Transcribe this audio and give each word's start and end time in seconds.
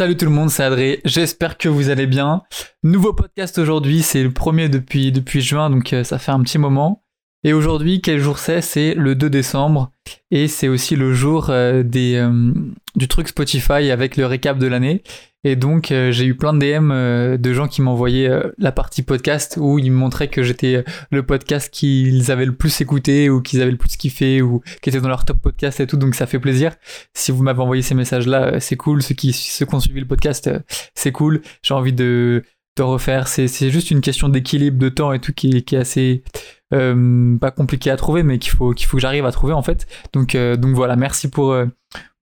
Salut 0.00 0.16
tout 0.16 0.24
le 0.24 0.30
monde, 0.30 0.48
c'est 0.48 0.64
Adré. 0.64 1.02
J'espère 1.04 1.58
que 1.58 1.68
vous 1.68 1.90
allez 1.90 2.06
bien. 2.06 2.42
Nouveau 2.82 3.12
podcast 3.12 3.58
aujourd'hui, 3.58 4.00
c'est 4.00 4.22
le 4.22 4.30
premier 4.30 4.70
depuis, 4.70 5.12
depuis 5.12 5.42
juin, 5.42 5.68
donc 5.68 5.92
euh, 5.92 6.04
ça 6.04 6.18
fait 6.18 6.32
un 6.32 6.40
petit 6.40 6.56
moment. 6.56 7.04
Et 7.42 7.54
aujourd'hui, 7.54 8.02
quel 8.02 8.20
jour 8.20 8.38
c'est? 8.38 8.60
C'est 8.60 8.92
le 8.94 9.14
2 9.14 9.30
décembre. 9.30 9.90
Et 10.30 10.46
c'est 10.46 10.68
aussi 10.68 10.94
le 10.94 11.14
jour 11.14 11.48
euh, 11.48 11.82
euh, 11.96 12.52
du 12.96 13.08
truc 13.08 13.28
Spotify 13.28 13.90
avec 13.90 14.18
le 14.18 14.26
récap 14.26 14.58
de 14.58 14.66
l'année. 14.66 15.02
Et 15.42 15.56
donc, 15.56 15.90
euh, 15.90 16.12
j'ai 16.12 16.26
eu 16.26 16.36
plein 16.36 16.52
de 16.52 16.58
DM 16.58 17.40
de 17.40 17.52
gens 17.54 17.66
qui 17.66 17.80
m'envoyaient 17.80 18.30
la 18.58 18.72
partie 18.72 19.02
podcast 19.02 19.56
où 19.58 19.78
ils 19.78 19.90
me 19.90 19.96
montraient 19.96 20.28
que 20.28 20.42
j'étais 20.42 20.84
le 21.10 21.24
podcast 21.24 21.72
qu'ils 21.72 22.30
avaient 22.30 22.44
le 22.44 22.54
plus 22.54 22.78
écouté 22.82 23.30
ou 23.30 23.40
qu'ils 23.40 23.62
avaient 23.62 23.70
le 23.70 23.78
plus 23.78 23.96
kiffé 23.96 24.42
ou 24.42 24.60
qui 24.82 24.90
était 24.90 25.00
dans 25.00 25.08
leur 25.08 25.24
top 25.24 25.38
podcast 25.40 25.80
et 25.80 25.86
tout. 25.86 25.96
Donc, 25.96 26.14
ça 26.16 26.26
fait 26.26 26.40
plaisir. 26.40 26.76
Si 27.14 27.32
vous 27.32 27.42
m'avez 27.42 27.62
envoyé 27.62 27.80
ces 27.80 27.94
messages-là, 27.94 28.60
c'est 28.60 28.76
cool. 28.76 29.02
Ceux 29.02 29.14
qui, 29.14 29.34
ont 29.72 29.80
suivi 29.80 30.00
le 30.00 30.06
podcast, 30.06 30.50
c'est 30.94 31.12
cool. 31.12 31.40
J'ai 31.62 31.72
envie 31.72 31.94
de, 31.94 32.42
de 32.76 32.82
refaire. 32.82 33.28
C'est 33.28 33.70
juste 33.70 33.90
une 33.90 34.02
question 34.02 34.28
d'équilibre, 34.28 34.76
de 34.76 34.90
temps 34.90 35.14
et 35.14 35.20
tout 35.20 35.32
qui 35.32 35.56
est 35.56 35.72
assez. 35.72 36.22
Pas 36.70 37.50
compliqué 37.50 37.90
à 37.90 37.96
trouver, 37.96 38.22
mais 38.22 38.38
qu'il 38.38 38.52
faut, 38.52 38.72
qu'il 38.72 38.86
faut 38.86 38.96
que 38.96 39.00
j'arrive 39.00 39.26
à 39.26 39.32
trouver 39.32 39.52
en 39.52 39.62
fait. 39.62 39.86
Donc, 40.12 40.36
donc 40.36 40.74
voilà, 40.74 40.96
merci 40.96 41.28
pour, 41.28 41.54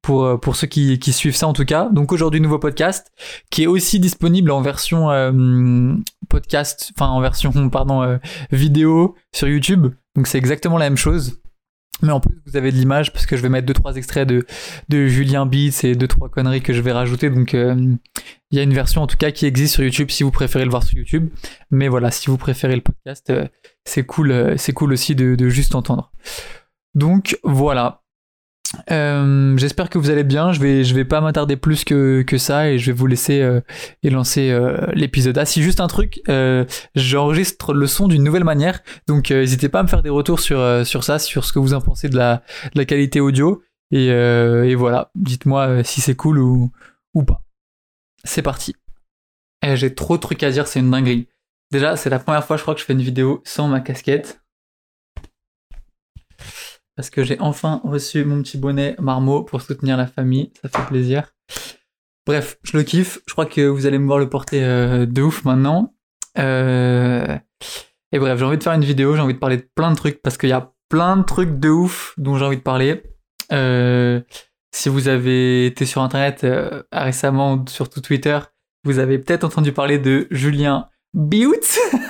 pour, 0.02 0.24
euh, 0.24 0.37
pour 0.37 0.57
ceux 0.57 0.66
qui, 0.66 0.98
qui, 0.98 1.12
suivent 1.12 1.37
ça 1.37 1.47
en 1.47 1.52
tout 1.52 1.65
cas. 1.65 1.88
Donc 1.91 2.12
aujourd'hui, 2.12 2.41
nouveau 2.41 2.59
podcast 2.59 3.12
qui 3.51 3.65
est 3.65 3.66
aussi 3.66 4.01
disponible 4.01 4.51
en 4.51 4.62
version 4.62 5.11
euh, 5.11 5.95
podcast, 6.29 6.93
enfin 6.97 7.11
en 7.11 7.21
version 7.21 7.69
pardon, 7.71 8.02
euh, 8.02 8.16
vidéo 8.51 9.16
sur 9.34 9.48
YouTube. 9.48 9.88
Donc 10.16 10.27
c'est 10.27 10.38
exactement 10.38 10.79
la 10.79 10.87
même 10.87 10.96
chose. 10.96 11.41
Mais 12.02 12.12
en 12.12 12.20
plus, 12.20 12.34
vous 12.47 12.57
avez 12.57 12.70
de 12.70 12.77
l'image 12.77 13.12
parce 13.12 13.27
que 13.27 13.37
je 13.37 13.43
vais 13.43 13.48
mettre 13.48 13.73
2-3 13.73 13.97
extraits 13.97 14.29
de, 14.29 14.47
de 14.88 15.07
Julien 15.07 15.47
Beats 15.47 15.83
et 15.83 15.95
2-3 15.95 16.30
conneries 16.30 16.62
que 16.62 16.73
je 16.73 16.80
vais 16.80 16.93
rajouter. 16.93 17.29
Donc 17.30 17.55
il 17.55 17.98
y 18.52 18.59
a 18.59 18.62
une 18.62 18.74
version 18.74 19.02
en 19.02 19.07
tout 19.07 19.16
cas 19.16 19.30
qui 19.30 19.47
existe 19.47 19.74
sur 19.74 19.84
YouTube 19.84 20.11
si 20.11 20.23
vous 20.23 20.30
préférez 20.30 20.65
le 20.65 20.71
voir 20.71 20.83
sur 20.84 20.97
YouTube. 20.97 21.30
Mais 21.71 21.88
voilà, 21.88 22.10
si 22.10 22.29
vous 22.29 22.38
préférez 22.38 22.76
le 22.76 22.82
podcast, 22.82 23.32
c'est 23.85 24.04
cool, 24.04 24.54
c'est 24.59 24.73
cool 24.73 24.93
aussi 24.93 25.15
de, 25.15 25.35
de 25.35 25.49
juste 25.49 25.74
entendre. 25.74 26.13
Donc 26.95 27.38
voilà, 27.43 28.02
euh, 28.91 29.57
J'espère 29.57 29.91
que 29.91 29.99
vous 29.99 30.11
allez 30.11 30.24
bien. 30.24 30.52
Je 30.52 30.61
vais, 30.61 30.85
je 30.85 30.95
vais 30.95 31.05
pas 31.05 31.21
m'attarder 31.21 31.57
plus 31.57 31.85
que, 31.85 32.23
que, 32.23 32.38
ça 32.38 32.71
et 32.71 32.79
je 32.79 32.87
vais 32.91 32.97
vous 32.97 33.07
laisser 33.07 33.41
euh, 33.41 33.60
et 34.02 34.10
lancer 34.10 34.51
euh, 34.51 34.87
l'épisode. 34.95 35.38
Ah, 35.38 35.45
si 35.45 35.63
juste 35.63 35.80
un 35.80 35.87
truc, 35.87 36.21
euh, 36.29 36.65
j'enregistre 36.95 37.75
le 37.75 37.87
son 37.87 38.09
d'une 38.09 38.23
nouvelle 38.23 38.45
manière, 38.45 38.80
donc 39.07 39.30
euh, 39.30 39.41
n'hésitez 39.41 39.69
pas 39.69 39.80
à 39.80 39.83
me 39.83 39.88
faire 39.88 40.02
des 40.02 40.10
retours 40.10 40.41
sur, 40.41 40.59
euh, 40.59 40.85
sur 40.85 41.05
ça, 41.05 41.19
sur 41.19 41.45
ce 41.45 41.52
que 41.52 41.59
vous 41.59 41.75
en 41.75 41.80
pensez 41.80 42.09
de 42.09 42.16
la, 42.16 42.43
la 42.75 42.85
qualité 42.85 43.21
audio. 43.21 43.63
Et, 43.91 44.09
et 44.09 44.75
voilà, 44.75 45.10
dites-moi 45.15 45.82
si 45.82 46.03
c'est 46.03 46.15
cool 46.15 46.38
ou, 46.38 46.71
ou 47.15 47.25
pas. 47.25 47.43
C'est 48.23 48.43
parti. 48.43 48.77
J'ai 49.63 49.95
trop 49.95 50.16
de 50.16 50.21
trucs 50.21 50.43
à 50.43 50.51
dire, 50.51 50.66
c'est 50.66 50.80
une 50.80 50.91
dinguerie. 50.91 51.27
Déjà, 51.71 51.97
c'est 51.97 52.10
la 52.10 52.19
première 52.19 52.45
fois, 52.45 52.59
je 52.59 52.63
crois, 52.63 52.75
que 52.75 52.80
je 52.80 52.85
fais 52.85 52.93
une 52.93 53.01
vidéo 53.01 53.41
sans 53.45 53.66
ma 53.66 53.80
casquette 53.80 54.43
parce 56.99 57.10
que 57.10 57.23
j'ai 57.23 57.38
enfin 57.38 57.80
reçu 57.85 58.24
mon 58.24 58.43
petit 58.43 58.59
bonnet 58.59 58.96
Marmot 58.99 59.45
pour 59.45 59.63
soutenir 59.63 59.96
la 59.96 60.09
famille, 60.09 60.51
ça 60.60 60.68
fait 60.68 60.85
plaisir. 60.88 61.32
Bref, 62.27 62.59
je 62.65 62.77
le 62.77 62.82
kiffe, 62.82 63.21
je 63.24 63.35
crois 63.35 63.46
que 63.46 63.68
vous 63.68 63.87
allez 63.87 64.00
me 64.00 64.06
voir 64.06 64.19
le 64.19 64.28
porter 64.28 64.65
euh, 64.65 65.06
de 65.06 65.22
ouf 65.22 65.44
maintenant. 65.44 65.94
Euh... 66.41 67.38
Et 68.10 68.19
bref, 68.19 68.37
j'ai 68.37 68.44
envie 68.44 68.59
de 68.59 68.62
faire 68.65 68.72
une 68.72 68.84
vidéo, 68.84 69.15
j'ai 69.15 69.21
envie 69.21 69.34
de 69.34 69.38
parler 69.38 69.59
de 69.59 69.69
plein 69.76 69.93
de 69.93 69.97
trucs 69.97 70.21
parce 70.22 70.37
qu'il 70.37 70.49
y 70.49 70.53
a 70.53 70.72
plein 70.88 71.16
de 71.16 71.22
trucs 71.22 71.60
de 71.60 71.69
ouf 71.69 72.15
dont 72.16 72.37
j'ai 72.37 72.44
envie 72.44 72.56
de 72.56 72.62
parler. 72.62 73.04
Euh... 73.53 74.21
Si 74.75 74.88
vous 74.88 75.06
avez 75.06 75.66
été 75.66 75.87
sur 75.87 76.03
internet 76.03 76.44
récemment, 76.91 77.65
surtout 77.69 78.00
Twitter, 78.00 78.41
vous 78.82 78.99
avez 78.99 79.21
peut-être 79.21 79.44
entendu 79.44 79.71
parler 79.71 80.00
de 80.00 80.26
Julien 80.32 80.88
Biout. 81.15 81.54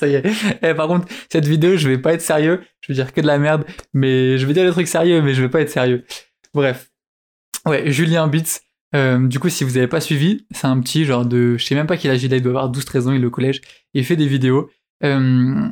Ça 0.00 0.08
y 0.08 0.14
est. 0.14 0.22
Eh, 0.62 0.72
par 0.72 0.88
contre, 0.88 1.06
cette 1.30 1.46
vidéo, 1.46 1.76
je 1.76 1.86
vais 1.86 1.98
pas 1.98 2.14
être 2.14 2.22
sérieux. 2.22 2.62
Je 2.80 2.90
vais 2.90 2.94
dire 2.94 3.12
que 3.12 3.20
de 3.20 3.26
la 3.26 3.38
merde. 3.38 3.66
Mais 3.92 4.38
je 4.38 4.46
vais 4.46 4.54
dire 4.54 4.64
des 4.64 4.70
trucs 4.70 4.88
sérieux, 4.88 5.20
mais 5.20 5.34
je 5.34 5.42
vais 5.42 5.50
pas 5.50 5.60
être 5.60 5.68
sérieux. 5.68 6.06
Bref. 6.54 6.90
Ouais, 7.66 7.92
Julien 7.92 8.26
Bitz. 8.26 8.62
Euh, 8.94 9.28
du 9.28 9.38
coup, 9.38 9.50
si 9.50 9.62
vous 9.62 9.76
avez 9.76 9.88
pas 9.88 10.00
suivi, 10.00 10.46
c'est 10.52 10.66
un 10.66 10.80
petit 10.80 11.04
genre 11.04 11.26
de. 11.26 11.58
Je 11.58 11.64
sais 11.66 11.74
même 11.74 11.86
pas 11.86 11.98
quel 11.98 12.12
âge 12.12 12.24
il 12.24 12.32
a, 12.32 12.38
il 12.38 12.42
doit 12.42 12.52
avoir 12.52 12.72
12-13 12.72 13.08
ans, 13.08 13.12
il 13.12 13.22
est 13.22 13.26
au 13.26 13.30
collège. 13.30 13.60
Il 13.92 14.06
fait 14.06 14.16
des 14.16 14.26
vidéos. 14.26 14.70
Euh, 15.04 15.68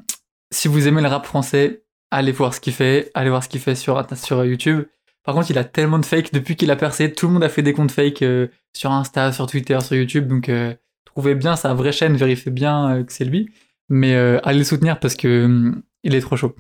si 0.52 0.68
vous 0.68 0.86
aimez 0.86 1.00
le 1.00 1.08
rap 1.08 1.24
français, 1.24 1.84
allez 2.10 2.32
voir 2.32 2.52
ce 2.52 2.60
qu'il 2.60 2.74
fait. 2.74 3.10
Allez 3.14 3.30
voir 3.30 3.42
ce 3.42 3.48
qu'il 3.48 3.60
fait 3.60 3.74
sur, 3.74 4.06
sur 4.14 4.44
YouTube. 4.44 4.84
Par 5.24 5.34
contre, 5.34 5.50
il 5.50 5.56
a 5.56 5.64
tellement 5.64 5.98
de 5.98 6.04
fake 6.06 6.34
depuis 6.34 6.54
qu'il 6.54 6.70
a 6.70 6.76
percé. 6.76 7.10
Tout 7.14 7.28
le 7.28 7.32
monde 7.32 7.44
a 7.44 7.48
fait 7.48 7.62
des 7.62 7.72
comptes 7.72 7.92
fake 7.92 8.20
euh, 8.20 8.48
sur 8.74 8.92
Insta, 8.92 9.32
sur 9.32 9.46
Twitter, 9.46 9.80
sur 9.80 9.96
YouTube. 9.96 10.28
Donc, 10.28 10.50
euh, 10.50 10.74
trouvez 11.06 11.34
bien 11.34 11.56
sa 11.56 11.72
vraie 11.72 11.92
chaîne, 11.92 12.14
vérifiez 12.14 12.52
bien 12.52 12.90
euh, 12.90 13.04
que 13.04 13.12
c'est 13.12 13.24
lui 13.24 13.50
mais 13.88 14.14
euh, 14.14 14.38
allez 14.42 14.58
le 14.58 14.64
soutenir 14.64 15.00
parce 15.00 15.14
que 15.14 15.44
hum, 15.44 15.82
il 16.02 16.14
est 16.14 16.20
trop 16.20 16.36
chaud. 16.36 16.54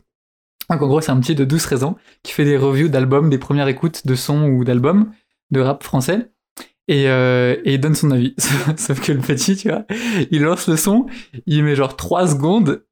Donc 0.70 0.82
en 0.82 0.86
gros, 0.86 1.00
c'est 1.00 1.10
un 1.10 1.20
petit 1.20 1.34
de 1.34 1.44
12-13 1.44 1.84
ans 1.84 1.96
qui 2.22 2.32
fait 2.32 2.44
des 2.44 2.56
reviews 2.56 2.88
d'albums, 2.88 3.30
des 3.30 3.38
premières 3.38 3.68
écoutes 3.68 4.06
de 4.06 4.14
sons 4.14 4.48
ou 4.48 4.64
d'albums 4.64 5.10
de 5.50 5.60
rap 5.60 5.82
français. 5.82 6.30
Et, 6.88 7.08
euh, 7.08 7.56
et, 7.64 7.74
il 7.74 7.80
donne 7.80 7.94
son 7.94 8.10
avis. 8.10 8.34
Sauf 8.76 9.00
que 9.00 9.12
le 9.12 9.20
petit, 9.20 9.56
tu 9.56 9.68
vois, 9.68 9.84
il 10.30 10.42
lance 10.42 10.68
le 10.68 10.76
son, 10.76 11.06
il 11.46 11.62
met 11.64 11.74
genre 11.74 11.96
3 11.96 12.28
secondes 12.28 12.84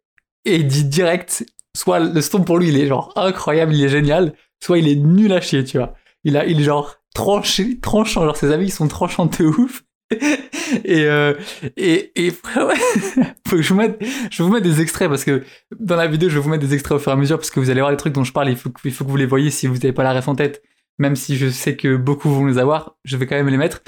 et 0.44 0.56
il 0.56 0.66
dit 0.66 0.84
direct, 0.84 1.46
soit 1.76 2.00
le 2.00 2.20
son 2.20 2.44
pour 2.44 2.58
lui 2.58 2.68
il 2.68 2.78
est 2.78 2.86
genre 2.86 3.12
incroyable, 3.16 3.74
il 3.74 3.82
est 3.82 3.88
génial, 3.88 4.34
soit 4.62 4.78
il 4.78 4.88
est 4.88 4.96
nul 4.96 5.32
à 5.32 5.40
chier, 5.40 5.64
tu 5.64 5.78
vois. 5.78 5.94
Il 6.24 6.36
a, 6.36 6.46
il 6.46 6.60
est 6.60 6.64
genre 6.64 6.96
tranché, 7.14 7.80
tranchant, 7.80 8.24
genre 8.24 8.36
ses 8.36 8.52
avis 8.52 8.66
ils 8.66 8.70
sont 8.70 8.88
tranchants 8.88 9.26
de 9.26 9.44
ouf. 9.44 9.82
et, 10.84 11.04
euh, 11.04 11.34
et, 11.76 12.12
et 12.14 12.30
ouais, 12.30 12.74
faut 13.48 13.56
que 13.56 13.62
je 13.62 13.68
vous 13.70 13.80
mette, 13.80 14.00
je 14.30 14.42
vous 14.42 14.52
mette 14.52 14.62
des 14.62 14.80
extraits 14.80 15.08
parce 15.08 15.24
que 15.24 15.42
dans 15.78 15.96
la 15.96 16.06
vidéo, 16.06 16.28
je 16.28 16.34
vais 16.36 16.40
vous 16.40 16.48
mettre 16.48 16.64
des 16.64 16.74
extraits 16.74 16.96
au 16.96 16.98
fur 17.00 17.10
et 17.10 17.14
à 17.14 17.16
mesure 17.16 17.38
parce 17.38 17.50
que 17.50 17.58
vous 17.58 17.70
allez 17.70 17.80
voir 17.80 17.90
les 17.90 17.96
trucs 17.96 18.12
dont 18.12 18.24
je 18.24 18.32
parle. 18.32 18.48
Il 18.48 18.56
faut, 18.56 18.70
il 18.84 18.92
faut 18.92 19.04
que 19.04 19.10
vous 19.10 19.16
les 19.16 19.26
voyez 19.26 19.50
si 19.50 19.66
vous 19.66 19.74
n'avez 19.74 19.92
pas 19.92 20.04
la 20.04 20.12
ref 20.12 20.28
en 20.28 20.34
tête. 20.34 20.62
Même 20.98 21.16
si 21.16 21.36
je 21.36 21.48
sais 21.48 21.76
que 21.76 21.96
beaucoup 21.96 22.30
vont 22.30 22.46
les 22.46 22.58
avoir, 22.58 22.96
je 23.04 23.16
vais 23.16 23.26
quand 23.26 23.36
même 23.36 23.48
les 23.48 23.56
mettre 23.56 23.82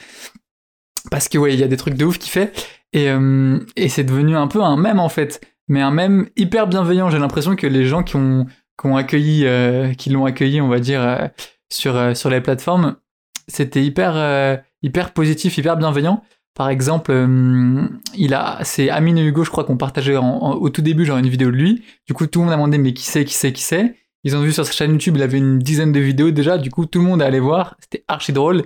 parce 1.11 1.29
que 1.29 1.39
ouais, 1.39 1.55
il 1.55 1.61
y 1.61 1.63
a 1.63 1.69
des 1.69 1.77
trucs 1.77 1.95
de 1.95 2.05
ouf 2.05 2.19
qu'il 2.19 2.31
fait 2.31 2.53
et, 2.93 3.09
euh, 3.09 3.59
et 3.77 3.89
c'est 3.89 4.05
devenu 4.05 4.37
un 4.37 4.47
peu 4.47 4.63
un 4.63 4.77
mème 4.77 4.99
en 4.99 5.09
fait, 5.09 5.41
mais 5.69 5.81
un 5.81 5.91
mème 5.91 6.29
hyper 6.37 6.67
bienveillant. 6.67 7.09
J'ai 7.11 7.19
l'impression 7.19 7.57
que 7.57 7.67
les 7.67 7.87
gens 7.87 8.03
qui 8.03 8.17
ont, 8.17 8.47
qui 8.79 8.87
ont 8.87 8.97
accueilli, 8.97 9.47
euh, 9.47 9.95
qui 9.95 10.11
l'ont 10.11 10.27
accueilli, 10.27 10.61
on 10.61 10.69
va 10.69 10.81
dire 10.81 11.31
sur 11.71 12.17
sur 12.17 12.29
les 12.29 12.41
plateformes, 12.41 12.97
c'était 13.49 13.85
hyper 13.85 14.13
euh, 14.17 14.57
hyper 14.83 15.13
positif, 15.13 15.59
hyper 15.59 15.77
bienveillant. 15.77 16.23
Par 16.55 16.71
exemple, 16.71 17.13
euh, 17.13 17.87
il 18.17 18.35
a, 18.35 18.59
c'est 18.65 18.91
Amine 18.91 19.19
et 19.19 19.25
Hugo, 19.25 19.45
je 19.45 19.51
crois, 19.51 19.65
qu'on 19.65 19.77
partageait 19.77 20.17
en, 20.17 20.53
au 20.53 20.71
tout 20.71 20.83
début, 20.83 21.05
genre 21.05 21.19
une 21.19 21.29
vidéo 21.29 21.51
de 21.51 21.57
lui. 21.57 21.85
Du 22.07 22.15
coup, 22.15 22.27
tout 22.27 22.41
le 22.41 22.47
monde 22.47 22.53
a 22.53 22.57
demandé, 22.57 22.79
mais 22.79 22.93
qui 22.93 23.05
c'est, 23.05 23.25
qui 23.25 23.35
c'est, 23.35 23.53
qui 23.53 23.63
c'est? 23.63 23.95
Ils 24.25 24.37
ont 24.37 24.43
vu 24.43 24.53
sur 24.53 24.67
sa 24.67 24.73
chaîne 24.73 24.91
YouTube, 24.91 25.17
il 25.17 25.23
avait 25.23 25.39
une 25.39 25.61
dizaine 25.61 25.93
de 25.93 26.01
vidéos 26.01 26.33
déjà. 26.33 26.59
Du 26.59 26.71
coup, 26.71 26.87
tout 26.87 26.99
le 26.99 27.05
monde 27.05 27.23
est 27.23 27.25
allé 27.25 27.39
voir. 27.39 27.77
C'était 27.81 28.05
archi 28.09 28.33
drôle. 28.33 28.65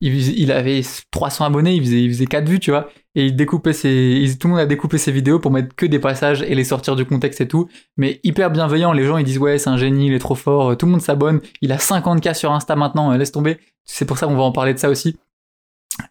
Il, 0.00 0.38
il, 0.38 0.52
avait 0.52 0.82
300 1.10 1.44
abonnés, 1.44 1.74
il 1.74 1.82
faisait, 1.82 2.02
il 2.02 2.10
faisait 2.10 2.26
4 2.26 2.48
vues, 2.48 2.60
tu 2.60 2.70
vois. 2.70 2.88
Et 3.14 3.34
tout 3.36 4.48
le 4.48 4.48
monde 4.48 4.58
a 4.58 4.66
découpé 4.66 4.98
ses 4.98 5.12
vidéos 5.12 5.38
pour 5.38 5.50
mettre 5.50 5.74
que 5.74 5.86
des 5.86 5.98
passages 5.98 6.42
et 6.42 6.54
les 6.54 6.64
sortir 6.64 6.96
du 6.96 7.04
contexte 7.04 7.40
et 7.40 7.48
tout. 7.48 7.68
Mais 7.96 8.20
hyper 8.24 8.50
bienveillant. 8.50 8.92
Les 8.92 9.04
gens, 9.04 9.18
ils 9.18 9.24
disent, 9.24 9.38
ouais, 9.38 9.58
c'est 9.58 9.70
un 9.70 9.76
génie, 9.76 10.06
il 10.06 10.14
est 10.14 10.18
trop 10.18 10.34
fort. 10.34 10.76
Tout 10.76 10.86
le 10.86 10.92
monde 10.92 11.02
s'abonne. 11.02 11.40
Il 11.60 11.72
a 11.72 11.76
50K 11.76 12.34
sur 12.34 12.52
Insta 12.52 12.74
maintenant, 12.74 13.12
laisse 13.16 13.32
tomber. 13.32 13.58
C'est 13.84 14.06
pour 14.06 14.18
ça 14.18 14.26
qu'on 14.26 14.36
va 14.36 14.42
en 14.42 14.52
parler 14.52 14.72
de 14.72 14.78
ça 14.78 14.88
aussi. 14.88 15.16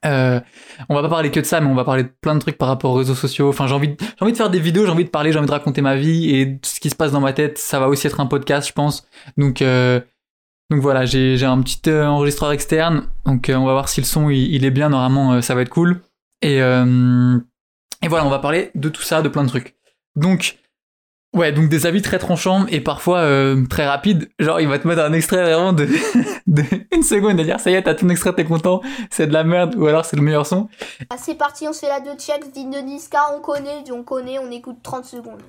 Euh, 0.06 0.40
on 0.90 0.96
va 0.96 1.02
pas 1.02 1.10
parler 1.10 1.32
que 1.32 1.40
de 1.40 1.46
ça, 1.46 1.60
mais 1.60 1.68
on 1.68 1.74
va 1.74 1.84
parler 1.84 2.04
de 2.04 2.12
plein 2.22 2.36
de 2.36 2.40
trucs 2.40 2.58
par 2.58 2.68
rapport 2.68 2.92
aux 2.92 2.98
réseaux 2.98 3.16
sociaux. 3.16 3.50
Enfin, 3.50 3.66
j'ai 3.66 3.74
envie, 3.74 3.90
de, 3.90 3.96
j'ai 4.00 4.24
envie 4.24 4.32
de 4.32 4.38
faire 4.38 4.52
des 4.52 4.60
vidéos, 4.60 4.86
j'ai 4.86 4.92
envie 4.92 5.06
de 5.06 5.10
parler, 5.10 5.32
j'ai 5.32 5.40
envie 5.40 5.48
de 5.48 5.52
raconter 5.52 5.82
ma 5.82 5.96
vie 5.96 6.36
et 6.36 6.60
ce 6.64 6.80
qui 6.80 6.92
se 6.92 6.96
passe 6.96 7.12
dans 7.12 7.20
ma 7.20 7.34
tête. 7.34 7.58
Ça 7.58 7.80
va 7.80 7.88
aussi 7.88 8.06
être 8.06 8.20
un 8.20 8.28
podcast, 8.28 8.68
je 8.68 8.74
pense. 8.74 9.08
Donc, 9.38 9.64
euh, 9.64 10.00
donc 10.72 10.80
voilà, 10.80 11.06
j'ai, 11.06 11.44
un 11.44 11.62
petit 11.62 11.90
euh, 11.90 12.08
enregistreur 12.08 12.54
externe. 12.54 13.04
Donc, 13.26 13.50
euh, 13.50 13.56
on 13.56 13.66
va 13.66 13.74
voir 13.74 13.90
si 13.90 14.00
le 14.00 14.06
son 14.06 14.30
il, 14.30 14.64
est 14.64 14.72
bien. 14.72 14.88
Normalement, 14.88 15.34
euh, 15.34 15.42
ça 15.42 15.54
va 15.54 15.64
être 15.64 15.70
cool. 15.70 16.00
Et, 16.42 16.58
et 16.58 18.08
voilà, 18.08 18.26
on 18.26 18.30
va 18.30 18.40
parler 18.40 18.72
de 18.76 18.90
tout 18.90 19.02
ça, 19.02 19.22
de 19.22 19.30
plein 19.30 19.44
de 19.44 19.50
trucs. 19.50 19.76
Donc, 20.16 20.58
Ouais, 21.34 21.54
donc 21.54 21.70
des 21.70 21.86
avis 21.86 22.02
très 22.02 22.20
tranchants 22.20 22.66
et 22.68 22.82
parfois 22.82 23.20
euh, 23.20 23.66
très 23.70 23.88
rapides. 23.88 24.30
Genre, 24.38 24.60
il 24.60 24.68
va 24.68 24.80
te 24.80 24.88
mettre 24.88 25.02
un 25.02 25.14
extrait 25.14 25.42
vraiment 25.42 25.72
de, 25.72 25.88
de 26.48 26.64
une 26.94 27.04
seconde 27.04 27.40
et 27.40 27.46
dire 27.46 27.58
ça 27.60 27.72
y 27.72 27.76
est, 27.76 27.84
t'as 27.84 27.94
ton 27.94 28.10
extrait, 28.10 28.34
t'es 28.34 28.44
content, 28.44 28.82
c'est 29.10 29.28
de 29.28 29.34
la 29.34 29.46
merde 29.46 29.76
ou 29.78 29.88
alors 29.88 30.04
c'est 30.04 30.18
le 30.18 30.24
meilleur 30.24 30.46
son. 30.46 30.68
Ah, 31.10 31.16
c'est 31.18 31.36
parti, 31.36 31.68
on 31.70 31.74
se 31.74 31.80
fait 31.80 31.88
la 31.88 32.02
deux 32.02 32.18
checks 32.20 32.54
d'Indoniska, 32.54 33.20
on 33.38 33.40
connaît, 33.40 33.84
on 33.94 34.04
connaît, 34.04 34.40
on 34.40 34.52
écoute 34.52 34.80
30 34.84 35.06
secondes. 35.06 35.42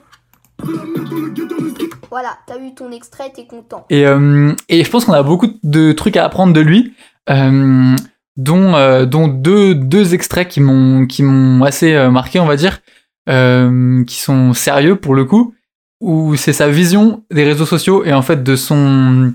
Voilà, 2.11 2.39
t'as 2.47 2.61
eu 2.61 2.73
ton 2.75 2.93
extrait, 2.93 3.33
t'es 3.35 3.47
content. 3.47 3.85
Et, 3.91 4.07
euh, 4.07 4.55
et 4.69 4.85
je 4.85 4.91
pense 4.91 5.05
qu'on 5.05 5.15
a 5.15 5.25
beaucoup 5.25 5.49
de 5.65 5.91
trucs 5.91 6.17
à 6.17 6.25
apprendre 6.25 6.53
de 6.53 6.61
lui, 6.61 6.95
euh, 7.29 7.97
dont, 8.37 8.75
euh, 8.75 9.05
dont 9.05 9.29
deux, 9.29 9.75
deux 9.75 10.15
extraits 10.15 10.49
qui 10.49 10.61
m'ont 10.61 11.07
qui 11.07 11.23
m'ont 11.23 11.65
assez 11.65 11.95
euh, 11.95 12.11
marqué, 12.11 12.41
on 12.41 12.47
va 12.47 12.57
dire, 12.57 12.81
euh, 13.29 14.05
qui 14.05 14.17
sont 14.17 14.53
sérieux 14.53 14.97
pour 14.97 15.15
le 15.15 15.25
coup 15.25 15.55
où 16.01 16.35
c'est 16.35 16.53
sa 16.53 16.69
vision 16.69 17.23
des 17.31 17.45
réseaux 17.45 17.67
sociaux 17.67 18.05
et 18.05 18.13
en 18.13 18.23
fait 18.23 18.43
de 18.43 18.57
son 18.57 19.33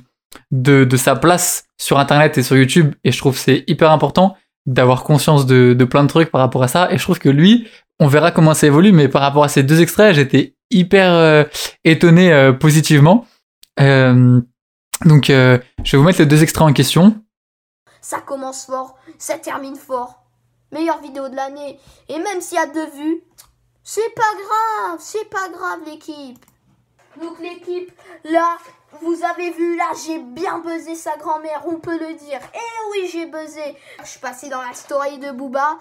de, 0.52 0.84
de 0.84 0.98
sa 0.98 1.16
place 1.16 1.66
sur 1.78 1.98
internet 1.98 2.38
et 2.38 2.44
sur 2.44 2.58
YouTube 2.58 2.94
et 3.06 3.12
je 3.12 3.18
trouve 3.18 3.38
c'est 3.38 3.64
hyper 3.68 3.92
important 3.92 4.36
d'avoir 4.68 5.04
conscience 5.04 5.46
de, 5.46 5.74
de 5.74 5.86
plein 5.86 6.04
de 6.04 6.10
trucs 6.10 6.30
par 6.30 6.42
rapport 6.42 6.62
à 6.62 6.68
ça. 6.68 6.90
Et 6.92 6.98
je 6.98 7.04
trouve 7.04 7.20
que 7.20 7.30
lui, 7.30 7.68
on 8.00 8.08
verra 8.08 8.32
comment 8.32 8.54
ça 8.54 8.68
évolue, 8.68 8.92
mais 8.92 9.08
par 9.08 9.22
rapport 9.22 9.44
à 9.44 9.48
ces 9.48 9.64
deux 9.64 9.82
extraits, 9.82 10.14
j'étais 10.14 10.56
hyper 10.70 11.14
euh, 11.14 11.44
étonné 11.84 12.32
euh, 12.32 12.52
positivement. 12.52 13.26
Euh, 13.80 14.40
donc, 15.06 15.26
je 15.28 15.62
vais 15.84 15.98
vous 15.98 16.04
mettre 16.04 16.20
les 16.20 16.26
deux 16.26 16.44
extraits 16.44 16.68
en 16.68 16.74
question. 16.74 17.22
Ça 18.08 18.22
commence 18.22 18.68
fort, 18.68 18.96
ça 19.18 19.38
termine 19.38 19.76
fort. 19.76 20.24
Meilleure 20.72 21.02
vidéo 21.02 21.28
de 21.28 21.36
l'année. 21.36 21.78
Et 22.08 22.18
même 22.20 22.40
s'il 22.40 22.58
y 22.58 22.62
a 22.62 22.66
deux 22.66 22.90
vues, 22.92 23.22
c'est 23.84 24.14
pas 24.16 24.34
grave, 24.34 25.00
c'est 25.02 25.26
pas 25.26 25.50
grave 25.50 25.82
l'équipe. 25.86 26.46
Donc 27.22 27.38
l'équipe, 27.40 27.92
là, 28.24 28.60
vous 29.02 29.26
avez 29.26 29.52
vu, 29.52 29.76
là, 29.76 29.92
j'ai 30.06 30.20
bien 30.20 30.60
buzzé 30.60 30.96
sa 30.96 31.18
grand-mère, 31.18 31.64
on 31.66 31.82
peut 31.82 32.00
le 32.00 32.14
dire. 32.14 32.40
Eh 32.54 32.92
oui, 32.92 33.10
j'ai 33.12 33.26
buzzé. 33.26 33.76
Je 34.00 34.08
suis 34.08 34.22
passé 34.22 34.48
dans 34.48 34.62
la 34.62 34.74
story 34.74 35.18
de 35.18 35.32
Booba. 35.32 35.78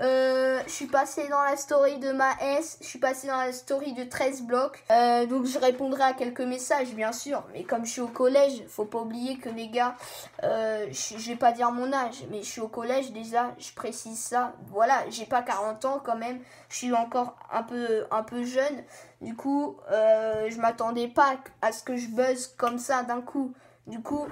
Euh, 0.00 0.60
je 0.66 0.72
suis 0.72 0.86
passé 0.86 1.28
dans 1.28 1.42
la 1.42 1.56
story 1.56 1.98
de 1.98 2.10
ma 2.10 2.32
S, 2.40 2.78
je 2.80 2.86
suis 2.86 2.98
passé 2.98 3.28
dans 3.28 3.36
la 3.36 3.52
story 3.52 3.92
de 3.92 4.02
13 4.02 4.42
blocs. 4.42 4.82
Euh, 4.90 5.24
donc 5.26 5.46
je 5.46 5.56
répondrai 5.58 6.02
à 6.02 6.12
quelques 6.12 6.40
messages 6.40 6.92
bien 6.94 7.12
sûr. 7.12 7.44
Mais 7.52 7.62
comme 7.62 7.84
je 7.84 7.92
suis 7.92 8.00
au 8.00 8.08
collège, 8.08 8.64
faut 8.68 8.86
pas 8.86 8.98
oublier 8.98 9.36
que 9.36 9.48
les 9.48 9.68
gars, 9.68 9.94
euh, 10.42 10.86
je, 10.90 11.28
vais 11.28 11.36
pas 11.36 11.52
dire 11.52 11.70
mon 11.70 11.92
âge, 11.92 12.24
mais 12.30 12.42
je 12.42 12.48
suis 12.48 12.60
au 12.60 12.68
collège 12.68 13.12
déjà, 13.12 13.54
je 13.58 13.72
précise 13.72 14.18
ça. 14.18 14.52
Voilà, 14.68 15.04
j'ai 15.10 15.26
pas 15.26 15.42
40 15.42 15.84
ans 15.84 16.02
quand 16.04 16.16
même, 16.16 16.40
je 16.68 16.76
suis 16.76 16.92
encore 16.92 17.36
un 17.52 17.62
peu, 17.62 18.04
un 18.10 18.24
peu 18.24 18.44
jeune. 18.44 18.82
Du 19.20 19.36
coup, 19.36 19.76
euh, 19.92 20.48
je 20.50 20.60
m'attendais 20.60 21.08
pas 21.08 21.36
à 21.62 21.70
ce 21.70 21.84
que 21.84 21.96
je 21.96 22.08
buzz 22.08 22.52
comme 22.56 22.78
ça 22.78 23.04
d'un 23.04 23.20
coup. 23.20 23.52
Du 23.86 24.00
coup, 24.00 24.26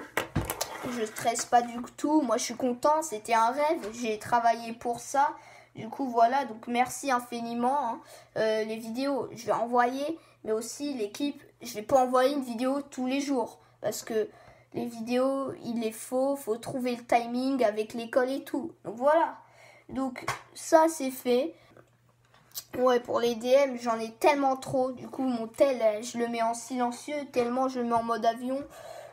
je 0.91 1.05
stresse 1.05 1.45
pas 1.45 1.61
du 1.61 1.77
tout. 1.95 2.21
Moi, 2.21 2.37
je 2.37 2.43
suis 2.43 2.55
content. 2.55 3.01
C'était 3.01 3.33
un 3.33 3.51
rêve. 3.51 3.87
J'ai 3.93 4.19
travaillé 4.19 4.73
pour 4.73 4.99
ça. 4.99 5.29
Du 5.75 5.89
coup, 5.89 6.07
voilà, 6.07 6.45
donc 6.45 6.67
merci 6.67 7.11
infiniment. 7.11 7.89
Hein. 7.89 8.01
Euh, 8.37 8.63
les 8.63 8.77
vidéos, 8.77 9.29
je 9.35 9.45
vais 9.45 9.51
envoyer, 9.51 10.19
mais 10.43 10.51
aussi 10.51 10.93
l'équipe, 10.93 11.41
je 11.61 11.73
vais 11.73 11.81
pas 11.81 12.03
envoyer 12.03 12.35
une 12.35 12.43
vidéo 12.43 12.81
tous 12.81 13.07
les 13.07 13.21
jours. 13.21 13.59
Parce 13.81 14.03
que 14.03 14.29
les 14.73 14.85
vidéos, 14.85 15.53
il 15.65 15.83
est 15.83 15.91
faux, 15.91 16.35
faut 16.35 16.57
trouver 16.57 16.95
le 16.95 17.03
timing 17.03 17.63
avec 17.63 17.93
l'école 17.93 18.29
et 18.29 18.43
tout. 18.43 18.71
Donc 18.85 18.95
voilà. 18.95 19.37
Donc 19.89 20.25
ça, 20.53 20.85
c'est 20.89 21.11
fait. 21.11 21.53
Ouais, 22.77 22.99
pour 22.99 23.19
les 23.19 23.35
DM, 23.35 23.77
j'en 23.81 23.99
ai 23.99 24.11
tellement 24.11 24.55
trop. 24.55 24.91
Du 24.91 25.07
coup, 25.07 25.23
mon 25.23 25.47
tel, 25.47 26.03
je 26.03 26.17
le 26.17 26.27
mets 26.27 26.41
en 26.41 26.53
silencieux, 26.53 27.25
tellement 27.31 27.67
je 27.67 27.79
le 27.79 27.85
mets 27.85 27.93
en 27.93 28.03
mode 28.03 28.25
avion. 28.25 28.63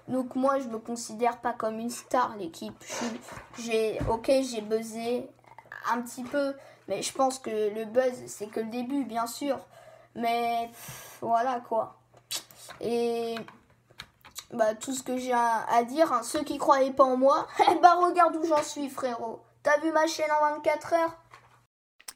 Donc 0.09 0.35
moi, 0.35 0.59
je 0.59 0.69
me 0.69 0.79
considère 0.79 1.39
pas 1.39 1.53
comme 1.53 1.79
une 1.79 1.91
star, 1.91 2.37
l'équipe. 2.37 2.75
J'ai, 3.59 3.99
ok, 4.11 4.31
j'ai 4.43 4.61
buzzé, 4.61 5.29
un 5.93 6.03
petit 6.03 6.23
peu, 6.23 6.55
mais 6.89 7.03
je 7.03 7.13
pense 7.13 7.39
que 7.39 7.51
le 7.51 7.85
buzz, 7.85 8.23
c'est 8.27 8.47
que 8.47 8.61
le 8.61 8.71
début, 8.71 9.05
bien 9.05 9.27
sûr. 9.27 9.59
Mais 10.15 10.71
voilà 11.21 11.61
quoi. 11.69 11.97
Et 12.81 13.37
bah, 14.53 14.75
tout 14.75 14.93
ce 14.93 15.03
que 15.03 15.17
j'ai 15.17 15.33
à, 15.33 15.85
dire, 15.85 16.13
hein, 16.13 16.23
ceux 16.23 16.43
qui 16.43 16.59
croyaient 16.59 16.93
pas 16.93 17.05
en 17.05 17.17
moi, 17.17 17.47
bah 17.83 17.97
regarde 18.09 18.37
où 18.37 18.45
j'en 18.47 18.63
suis, 18.63 18.89
frérot. 18.89 19.41
T'as 19.63 19.79
vu 19.81 19.93
ma 19.93 20.07
chaîne 20.07 20.31
en 20.41 20.57
24 20.57 20.95
heures? 20.95 21.17